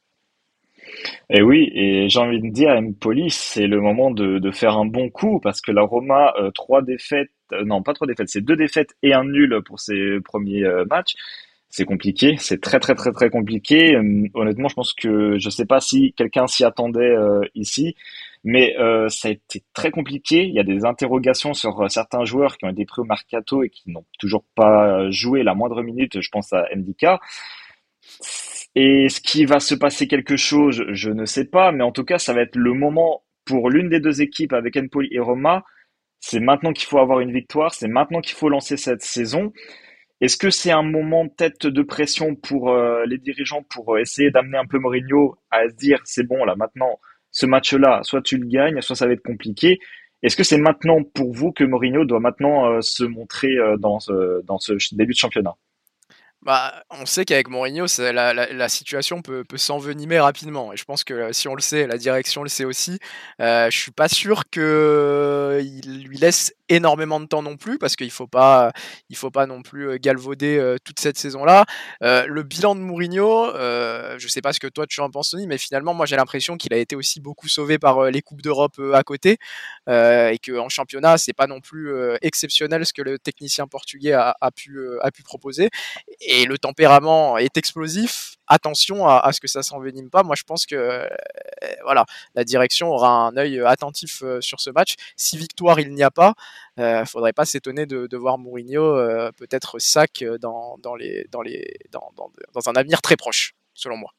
Et 1.29 1.41
oui, 1.41 1.69
et 1.73 2.09
j'ai 2.09 2.19
envie 2.19 2.41
de 2.41 2.49
dire, 2.49 2.69
Empoli, 2.71 3.29
c'est 3.29 3.67
le 3.67 3.79
moment 3.81 4.11
de, 4.11 4.39
de 4.39 4.51
faire 4.51 4.77
un 4.77 4.85
bon 4.85 5.09
coup 5.09 5.39
parce 5.39 5.61
que 5.61 5.71
la 5.71 5.83
Roma, 5.83 6.33
euh, 6.39 6.51
trois 6.51 6.81
défaites, 6.81 7.29
euh, 7.53 7.63
non 7.65 7.83
pas 7.83 7.93
trois 7.93 8.07
défaites, 8.07 8.29
c'est 8.29 8.41
deux 8.41 8.55
défaites 8.55 8.95
et 9.03 9.13
un 9.13 9.23
nul 9.23 9.61
pour 9.65 9.79
ses 9.79 10.19
premiers 10.23 10.63
euh, 10.63 10.85
matchs. 10.89 11.15
C'est 11.71 11.85
compliqué, 11.85 12.35
c'est 12.39 12.61
très 12.61 12.79
très 12.79 12.95
très 12.95 13.11
très 13.11 13.29
compliqué. 13.29 13.95
Hum, 13.95 14.27
honnêtement, 14.33 14.69
je 14.69 14.75
pense 14.75 14.93
que 14.93 15.37
je 15.37 15.49
sais 15.51 15.65
pas 15.65 15.79
si 15.79 16.13
quelqu'un 16.13 16.47
s'y 16.47 16.65
attendait 16.65 17.01
euh, 17.01 17.41
ici, 17.53 17.95
mais 18.43 18.75
ça 19.09 19.27
a 19.27 19.31
été 19.31 19.63
très 19.73 19.91
compliqué. 19.91 20.45
Il 20.45 20.53
y 20.53 20.59
a 20.59 20.63
des 20.63 20.85
interrogations 20.85 21.53
sur 21.53 21.91
certains 21.91 22.23
joueurs 22.25 22.57
qui 22.57 22.65
ont 22.65 22.69
été 22.69 22.85
pris 22.85 23.01
au 23.01 23.05
mercato 23.05 23.63
et 23.63 23.69
qui 23.69 23.91
n'ont 23.91 24.05
toujours 24.17 24.45
pas 24.55 25.11
joué 25.11 25.43
la 25.43 25.53
moindre 25.53 25.83
minute. 25.83 26.21
Je 26.21 26.29
pense 26.29 26.53
à 26.53 26.65
Ndika. 26.73 27.19
Et 28.75 29.09
ce 29.09 29.19
qui 29.19 29.45
va 29.45 29.59
se 29.59 29.75
passer 29.75 30.07
quelque 30.07 30.37
chose, 30.37 30.85
je 30.89 31.09
ne 31.09 31.25
sais 31.25 31.45
pas, 31.45 31.71
mais 31.71 31.83
en 31.83 31.91
tout 31.91 32.03
cas, 32.03 32.19
ça 32.19 32.33
va 32.33 32.41
être 32.41 32.55
le 32.55 32.73
moment 32.73 33.23
pour 33.45 33.69
l'une 33.69 33.89
des 33.89 33.99
deux 33.99 34.21
équipes 34.21 34.53
avec 34.53 34.77
Empoli 34.77 35.09
et 35.11 35.19
Roma. 35.19 35.63
C'est 36.19 36.39
maintenant 36.39 36.73
qu'il 36.73 36.87
faut 36.87 36.99
avoir 36.99 37.19
une 37.21 37.31
victoire, 37.31 37.73
c'est 37.73 37.87
maintenant 37.87 38.21
qu'il 38.21 38.35
faut 38.35 38.49
lancer 38.49 38.77
cette 38.77 39.01
saison. 39.01 39.51
Est-ce 40.21 40.37
que 40.37 40.49
c'est 40.49 40.71
un 40.71 40.83
moment 40.83 41.27
peut-être 41.29 41.67
de 41.67 41.81
pression 41.81 42.35
pour 42.35 42.69
euh, 42.69 43.05
les 43.05 43.17
dirigeants 43.17 43.63
pour 43.63 43.95
euh, 43.95 43.99
essayer 43.99 44.31
d'amener 44.31 44.57
un 44.57 44.65
peu 44.65 44.77
Mourinho 44.77 45.37
à 45.49 45.69
se 45.69 45.75
dire 45.75 46.01
c'est 46.03 46.27
bon 46.27 46.43
là 46.43 46.55
maintenant 46.57 46.99
ce 47.31 47.45
match-là 47.45 48.01
soit 48.03 48.21
tu 48.21 48.37
le 48.37 48.45
gagnes 48.45 48.81
soit 48.81 48.95
ça 48.97 49.07
va 49.07 49.13
être 49.13 49.23
compliqué. 49.23 49.79
Est-ce 50.21 50.35
que 50.35 50.43
c'est 50.43 50.57
maintenant 50.57 51.03
pour 51.03 51.33
vous 51.33 51.53
que 51.53 51.63
Mourinho 51.63 52.03
doit 52.05 52.19
maintenant 52.19 52.69
euh, 52.69 52.81
se 52.81 53.05
montrer 53.05 53.55
dans 53.79 53.99
ce 53.99 54.95
début 54.95 55.13
de 55.13 55.17
championnat? 55.17 55.55
Bah, 56.41 56.83
on 56.89 57.05
sait 57.05 57.25
qu'avec 57.25 57.49
Mourinho, 57.49 57.85
la, 57.99 58.69
situation 58.69 59.21
peut, 59.21 59.43
s'envenimer 59.55 60.19
rapidement. 60.19 60.71
Et 60.71 60.77
je 60.77 60.85
pense 60.85 61.03
que 61.03 61.33
si 61.33 61.47
on 61.47 61.55
le 61.55 61.61
sait, 61.61 61.85
la 61.85 61.97
direction 61.97 62.43
le 62.43 62.49
sait 62.49 62.65
aussi. 62.65 62.99
Euh, 63.41 63.69
je 63.69 63.77
suis 63.77 63.91
pas 63.91 64.07
sûr 64.07 64.49
qu'il 64.49 66.05
lui 66.05 66.17
laisse 66.17 66.53
énormément 66.69 67.19
de 67.19 67.25
temps 67.25 67.41
non 67.41 67.57
plus, 67.57 67.77
parce 67.77 67.95
qu'il 67.95 68.11
faut 68.11 68.27
pas, 68.27 68.71
il 69.09 69.17
faut 69.17 69.31
pas 69.31 69.45
non 69.45 69.61
plus 69.61 69.89
euh, 69.89 69.97
galvauder 69.99 70.57
euh, 70.57 70.77
toute 70.83 70.99
cette 70.99 71.17
saison-là. 71.17 71.65
Euh, 72.03 72.25
le 72.27 72.43
bilan 72.43 72.75
de 72.75 72.81
Mourinho, 72.81 73.51
je 74.17 74.27
sais 74.27 74.41
pas 74.41 74.53
ce 74.53 74.59
que 74.59 74.67
toi 74.67 74.85
tu 74.87 75.01
en 75.01 75.09
penses, 75.09 75.31
Tony, 75.31 75.47
mais 75.47 75.57
finalement, 75.57 75.93
moi 75.93 76.05
j'ai 76.05 76.15
l'impression 76.15 76.57
qu'il 76.57 76.73
a 76.73 76.77
été 76.77 76.95
aussi 76.95 77.19
beaucoup 77.19 77.47
sauvé 77.47 77.79
par 77.79 78.05
les 78.05 78.21
coupes 78.21 78.41
d'Europe 78.41 78.79
à 78.93 79.03
côté, 79.03 79.37
et 79.87 80.37
qu'en 80.45 80.69
championnat, 80.69 81.17
c'est 81.17 81.33
pas 81.33 81.47
non 81.47 81.59
plus 81.59 81.91
exceptionnel 82.21 82.85
ce 82.85 82.93
que 82.93 83.01
le 83.01 83.19
technicien 83.19 83.67
portugais 83.67 84.13
a 84.13 84.51
pu, 84.55 84.79
a 85.01 85.11
pu 85.11 85.23
proposer. 85.23 85.69
Et 86.21 86.45
le 86.45 86.57
tempérament 86.57 87.37
est 87.37 87.57
explosif. 87.57 88.38
Attention 88.49 89.07
à, 89.07 89.31
ce 89.31 89.39
que 89.39 89.47
ça 89.47 89.63
s'envenime 89.63 90.09
pas. 90.09 90.23
Moi, 90.23 90.35
je 90.35 90.43
pense 90.43 90.65
que 90.65 91.07
voilà, 91.83 92.05
la 92.35 92.43
direction 92.43 92.89
aura 92.89 93.09
un 93.09 93.37
œil 93.37 93.61
attentif 93.61 94.23
sur 94.41 94.59
ce 94.59 94.69
match. 94.71 94.95
Si 95.15 95.37
victoire 95.37 95.79
il 95.79 95.93
n'y 95.93 96.03
a 96.03 96.11
pas, 96.11 96.33
euh, 96.79 97.03
faudrait 97.05 97.33
pas 97.33 97.45
s'étonner 97.45 97.85
de, 97.85 98.17
voir 98.17 98.37
Mourinho 98.37 98.83
euh, 98.83 99.31
peut-être 99.37 99.79
sac 99.79 100.23
dans, 100.41 100.77
dans, 100.81 100.95
les, 100.95 101.25
dans, 101.31 101.41
les, 101.41 101.75
dans, 101.91 102.11
dans, 102.15 102.69
un 102.69 102.73
avenir 102.73 103.01
très 103.01 103.15
proche, 103.15 103.53
selon 103.73 103.97
moi. 103.97 104.11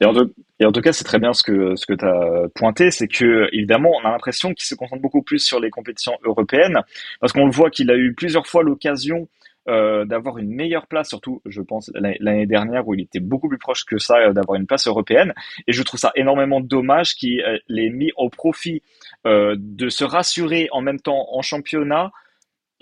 Et 0.00 0.06
en, 0.06 0.14
tout, 0.14 0.32
et 0.58 0.64
en 0.64 0.72
tout 0.72 0.80
cas, 0.80 0.92
c'est 0.92 1.04
très 1.04 1.18
bien 1.18 1.34
ce 1.34 1.42
que, 1.42 1.76
ce 1.76 1.84
que 1.84 1.92
tu 1.92 2.04
as 2.06 2.48
pointé, 2.54 2.90
c'est 2.90 3.08
que 3.08 3.48
évidemment, 3.52 3.90
on 3.90 4.06
a 4.06 4.10
l'impression 4.10 4.54
qu'il 4.54 4.64
se 4.64 4.74
concentre 4.74 5.02
beaucoup 5.02 5.22
plus 5.22 5.40
sur 5.40 5.60
les 5.60 5.68
compétitions 5.68 6.16
européennes, 6.24 6.80
parce 7.20 7.34
qu'on 7.34 7.44
le 7.44 7.52
voit 7.52 7.70
qu'il 7.70 7.90
a 7.90 7.96
eu 7.96 8.14
plusieurs 8.14 8.46
fois 8.46 8.62
l'occasion 8.62 9.28
euh, 9.68 10.04
d'avoir 10.04 10.38
une 10.38 10.50
meilleure 10.50 10.86
place, 10.86 11.08
surtout, 11.08 11.42
je 11.44 11.60
pense, 11.60 11.90
l'année 11.94 12.46
dernière 12.46 12.86
où 12.86 12.94
il 12.94 13.00
était 13.00 13.20
beaucoup 13.20 13.48
plus 13.48 13.58
proche 13.58 13.84
que 13.84 13.98
ça, 13.98 14.18
euh, 14.18 14.32
d'avoir 14.32 14.56
une 14.58 14.66
place 14.66 14.86
européenne. 14.86 15.34
Et 15.66 15.72
je 15.72 15.82
trouve 15.82 15.98
ça 15.98 16.12
énormément 16.14 16.60
dommage 16.60 17.14
qu'il 17.14 17.40
euh, 17.40 17.58
l'ait 17.68 17.90
mis 17.90 18.10
au 18.16 18.30
profit 18.30 18.82
euh, 19.26 19.56
de 19.58 19.88
se 19.88 20.04
rassurer 20.04 20.68
en 20.72 20.82
même 20.82 21.00
temps 21.00 21.26
en 21.32 21.42
championnat 21.42 22.12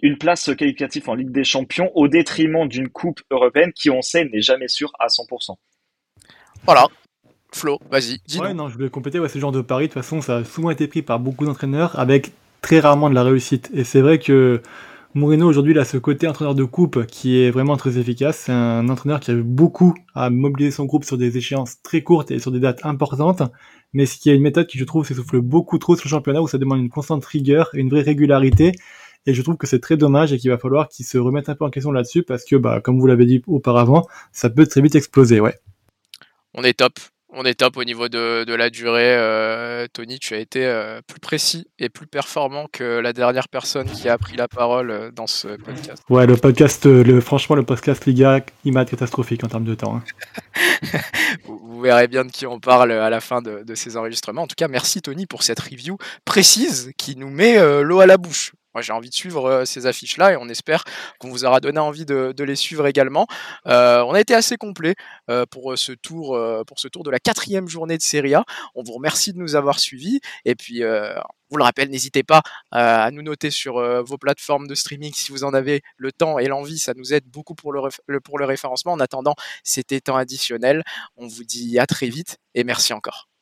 une 0.02 0.18
place 0.18 0.54
qualificative 0.54 1.08
en 1.08 1.14
Ligue 1.14 1.30
des 1.30 1.44
Champions 1.44 1.90
au 1.94 2.08
détriment 2.08 2.68
d'une 2.68 2.88
coupe 2.88 3.20
européenne 3.30 3.72
qui, 3.72 3.90
on 3.90 4.02
sait, 4.02 4.24
n'est 4.26 4.42
jamais 4.42 4.68
sûre 4.68 4.92
à 4.98 5.06
100%. 5.06 5.56
Voilà. 6.64 6.86
Flo, 7.52 7.78
vas-y, 7.88 8.20
Ouais, 8.38 8.52
non, 8.52 8.68
je 8.68 8.74
voulais 8.74 8.90
compléter, 8.90 9.20
ouais, 9.20 9.28
ce 9.28 9.38
genre 9.38 9.52
de 9.52 9.60
pari, 9.60 9.84
de 9.84 9.92
toute 9.92 10.02
façon, 10.02 10.20
ça 10.20 10.38
a 10.38 10.44
souvent 10.44 10.70
été 10.70 10.88
pris 10.88 11.02
par 11.02 11.20
beaucoup 11.20 11.46
d'entraîneurs 11.46 11.98
avec 11.98 12.32
très 12.60 12.80
rarement 12.80 13.08
de 13.08 13.14
la 13.14 13.22
réussite. 13.22 13.70
Et 13.72 13.84
c'est 13.84 14.00
vrai 14.00 14.18
que 14.18 14.60
Moreno 15.16 15.46
aujourd'hui 15.46 15.74
il 15.74 15.78
a 15.78 15.84
ce 15.84 15.96
côté 15.96 16.26
entraîneur 16.26 16.56
de 16.56 16.64
coupe 16.64 17.06
qui 17.06 17.40
est 17.40 17.52
vraiment 17.52 17.76
très 17.76 17.98
efficace. 17.98 18.36
C'est 18.46 18.52
un 18.52 18.88
entraîneur 18.88 19.20
qui 19.20 19.30
a 19.30 19.34
eu 19.34 19.44
beaucoup 19.44 19.94
à 20.12 20.28
mobiliser 20.28 20.72
son 20.72 20.86
groupe 20.86 21.04
sur 21.04 21.16
des 21.16 21.36
échéances 21.36 21.80
très 21.82 22.02
courtes 22.02 22.32
et 22.32 22.40
sur 22.40 22.50
des 22.50 22.58
dates 22.58 22.84
importantes. 22.84 23.42
Mais 23.92 24.06
ce 24.06 24.18
qui 24.18 24.30
est 24.30 24.34
une 24.34 24.42
méthode 24.42 24.66
qui 24.66 24.76
je 24.76 24.84
trouve 24.84 25.06
s'essouffle 25.06 25.40
beaucoup 25.40 25.78
trop 25.78 25.94
sur 25.94 26.06
le 26.06 26.10
championnat 26.10 26.42
où 26.42 26.48
ça 26.48 26.58
demande 26.58 26.80
une 26.80 26.88
constante 26.88 27.24
rigueur 27.24 27.70
et 27.74 27.78
une 27.78 27.90
vraie 27.90 28.02
régularité. 28.02 28.72
Et 29.26 29.34
je 29.34 29.42
trouve 29.42 29.56
que 29.56 29.68
c'est 29.68 29.78
très 29.78 29.96
dommage 29.96 30.32
et 30.32 30.38
qu'il 30.38 30.50
va 30.50 30.58
falloir 30.58 30.88
qu'il 30.88 31.06
se 31.06 31.16
remette 31.16 31.48
un 31.48 31.54
peu 31.54 31.64
en 31.64 31.70
question 31.70 31.92
là-dessus 31.92 32.24
parce 32.24 32.44
que, 32.44 32.56
bah, 32.56 32.80
comme 32.80 32.98
vous 32.98 33.06
l'avez 33.06 33.24
dit 33.24 33.40
auparavant, 33.46 34.08
ça 34.32 34.50
peut 34.50 34.66
très 34.66 34.82
vite 34.82 34.96
exploser, 34.96 35.38
ouais. 35.38 35.60
On 36.54 36.64
est 36.64 36.74
top 36.74 36.98
on 37.36 37.44
est 37.44 37.54
top 37.54 37.76
au 37.76 37.84
niveau 37.84 38.08
de, 38.08 38.44
de 38.44 38.54
la 38.54 38.70
durée. 38.70 39.16
Euh, 39.16 39.86
Tony, 39.92 40.18
tu 40.18 40.34
as 40.34 40.38
été 40.38 40.64
euh, 40.64 41.00
plus 41.06 41.20
précis 41.20 41.66
et 41.78 41.88
plus 41.88 42.06
performant 42.06 42.66
que 42.72 43.00
la 43.00 43.12
dernière 43.12 43.48
personne 43.48 43.86
qui 43.86 44.08
a 44.08 44.16
pris 44.18 44.36
la 44.36 44.48
parole 44.48 44.90
euh, 44.90 45.10
dans 45.10 45.26
ce 45.26 45.56
podcast. 45.56 46.02
Ouais, 46.08 46.26
le 46.26 46.36
podcast, 46.36 46.86
le, 46.86 47.20
franchement, 47.20 47.56
le 47.56 47.64
podcast 47.64 48.06
Liga, 48.06 48.40
il 48.64 48.72
m'a 48.72 48.84
catastrophique 48.84 49.44
en 49.44 49.48
termes 49.48 49.64
de 49.64 49.74
temps. 49.74 49.96
Hein. 49.96 50.04
vous, 51.44 51.60
vous, 51.62 51.80
verrez 51.80 52.08
bien 52.08 52.24
de 52.24 52.30
qui 52.30 52.46
on 52.46 52.60
parle 52.60 52.92
à 52.92 53.10
la 53.10 53.20
fin 53.20 53.42
de, 53.42 53.62
de, 53.64 53.74
ces 53.74 53.96
enregistrements. 53.96 54.42
En 54.42 54.46
tout 54.46 54.56
cas, 54.56 54.68
merci 54.68 55.02
Tony 55.02 55.26
pour 55.26 55.42
cette 55.42 55.60
review 55.60 55.98
précise 56.24 56.92
qui 56.96 57.16
nous 57.16 57.30
met 57.30 57.58
l'eau 57.82 58.00
à 58.00 58.06
la 58.06 58.16
bouche. 58.16 58.52
Moi, 58.74 58.82
j'ai 58.82 58.92
envie 58.92 59.08
de 59.08 59.14
suivre 59.14 59.46
euh, 59.46 59.64
ces 59.64 59.86
affiches-là 59.86 60.32
et 60.32 60.36
on 60.36 60.48
espère 60.48 60.84
qu'on 61.18 61.30
vous 61.30 61.44
aura 61.44 61.60
donné 61.60 61.78
envie 61.78 62.04
de, 62.04 62.34
les 62.44 62.56
suivre 62.56 62.86
également. 62.86 63.26
Euh, 63.66 64.02
on 64.02 64.12
a 64.12 64.20
été 64.20 64.34
assez 64.34 64.56
complet 64.56 64.94
euh, 65.30 65.46
pour 65.46 65.78
ce 65.78 65.92
tour, 65.92 66.38
pour 66.66 66.78
ce 66.78 66.88
tour 66.88 67.04
de 67.04 67.10
la 67.10 67.18
quatrième 67.18 67.68
journée 67.68 67.96
de 67.96 68.02
Serie 68.02 68.34
A. 68.34 68.44
On 68.74 68.82
vous 68.82 68.92
remercie 68.92 69.32
de 69.32 69.38
nous 69.38 69.56
avoir 69.56 69.78
suivis 69.78 70.20
et 70.44 70.54
puis. 70.54 70.82
Vous 71.50 71.58
le 71.58 71.64
rappelle, 71.64 71.90
n'hésitez 71.90 72.24
pas 72.24 72.42
à 72.72 73.10
nous 73.12 73.22
noter 73.22 73.50
sur 73.50 73.74
vos 74.02 74.18
plateformes 74.18 74.66
de 74.66 74.74
streaming 74.74 75.12
si 75.14 75.30
vous 75.30 75.44
en 75.44 75.54
avez 75.54 75.82
le 75.96 76.10
temps 76.10 76.38
et 76.38 76.46
l'envie. 76.46 76.78
Ça 76.78 76.94
nous 76.96 77.12
aide 77.12 77.26
beaucoup 77.26 77.54
pour 77.54 77.72
le, 77.72 78.20
pour 78.20 78.38
le 78.38 78.44
référencement. 78.44 78.92
En 78.92 78.98
attendant, 78.98 79.34
c'était 79.62 80.00
temps 80.00 80.16
additionnel. 80.16 80.82
On 81.16 81.28
vous 81.28 81.44
dit 81.44 81.78
à 81.78 81.86
très 81.86 82.08
vite 82.08 82.38
et 82.54 82.64
merci 82.64 82.92
encore. 82.92 83.33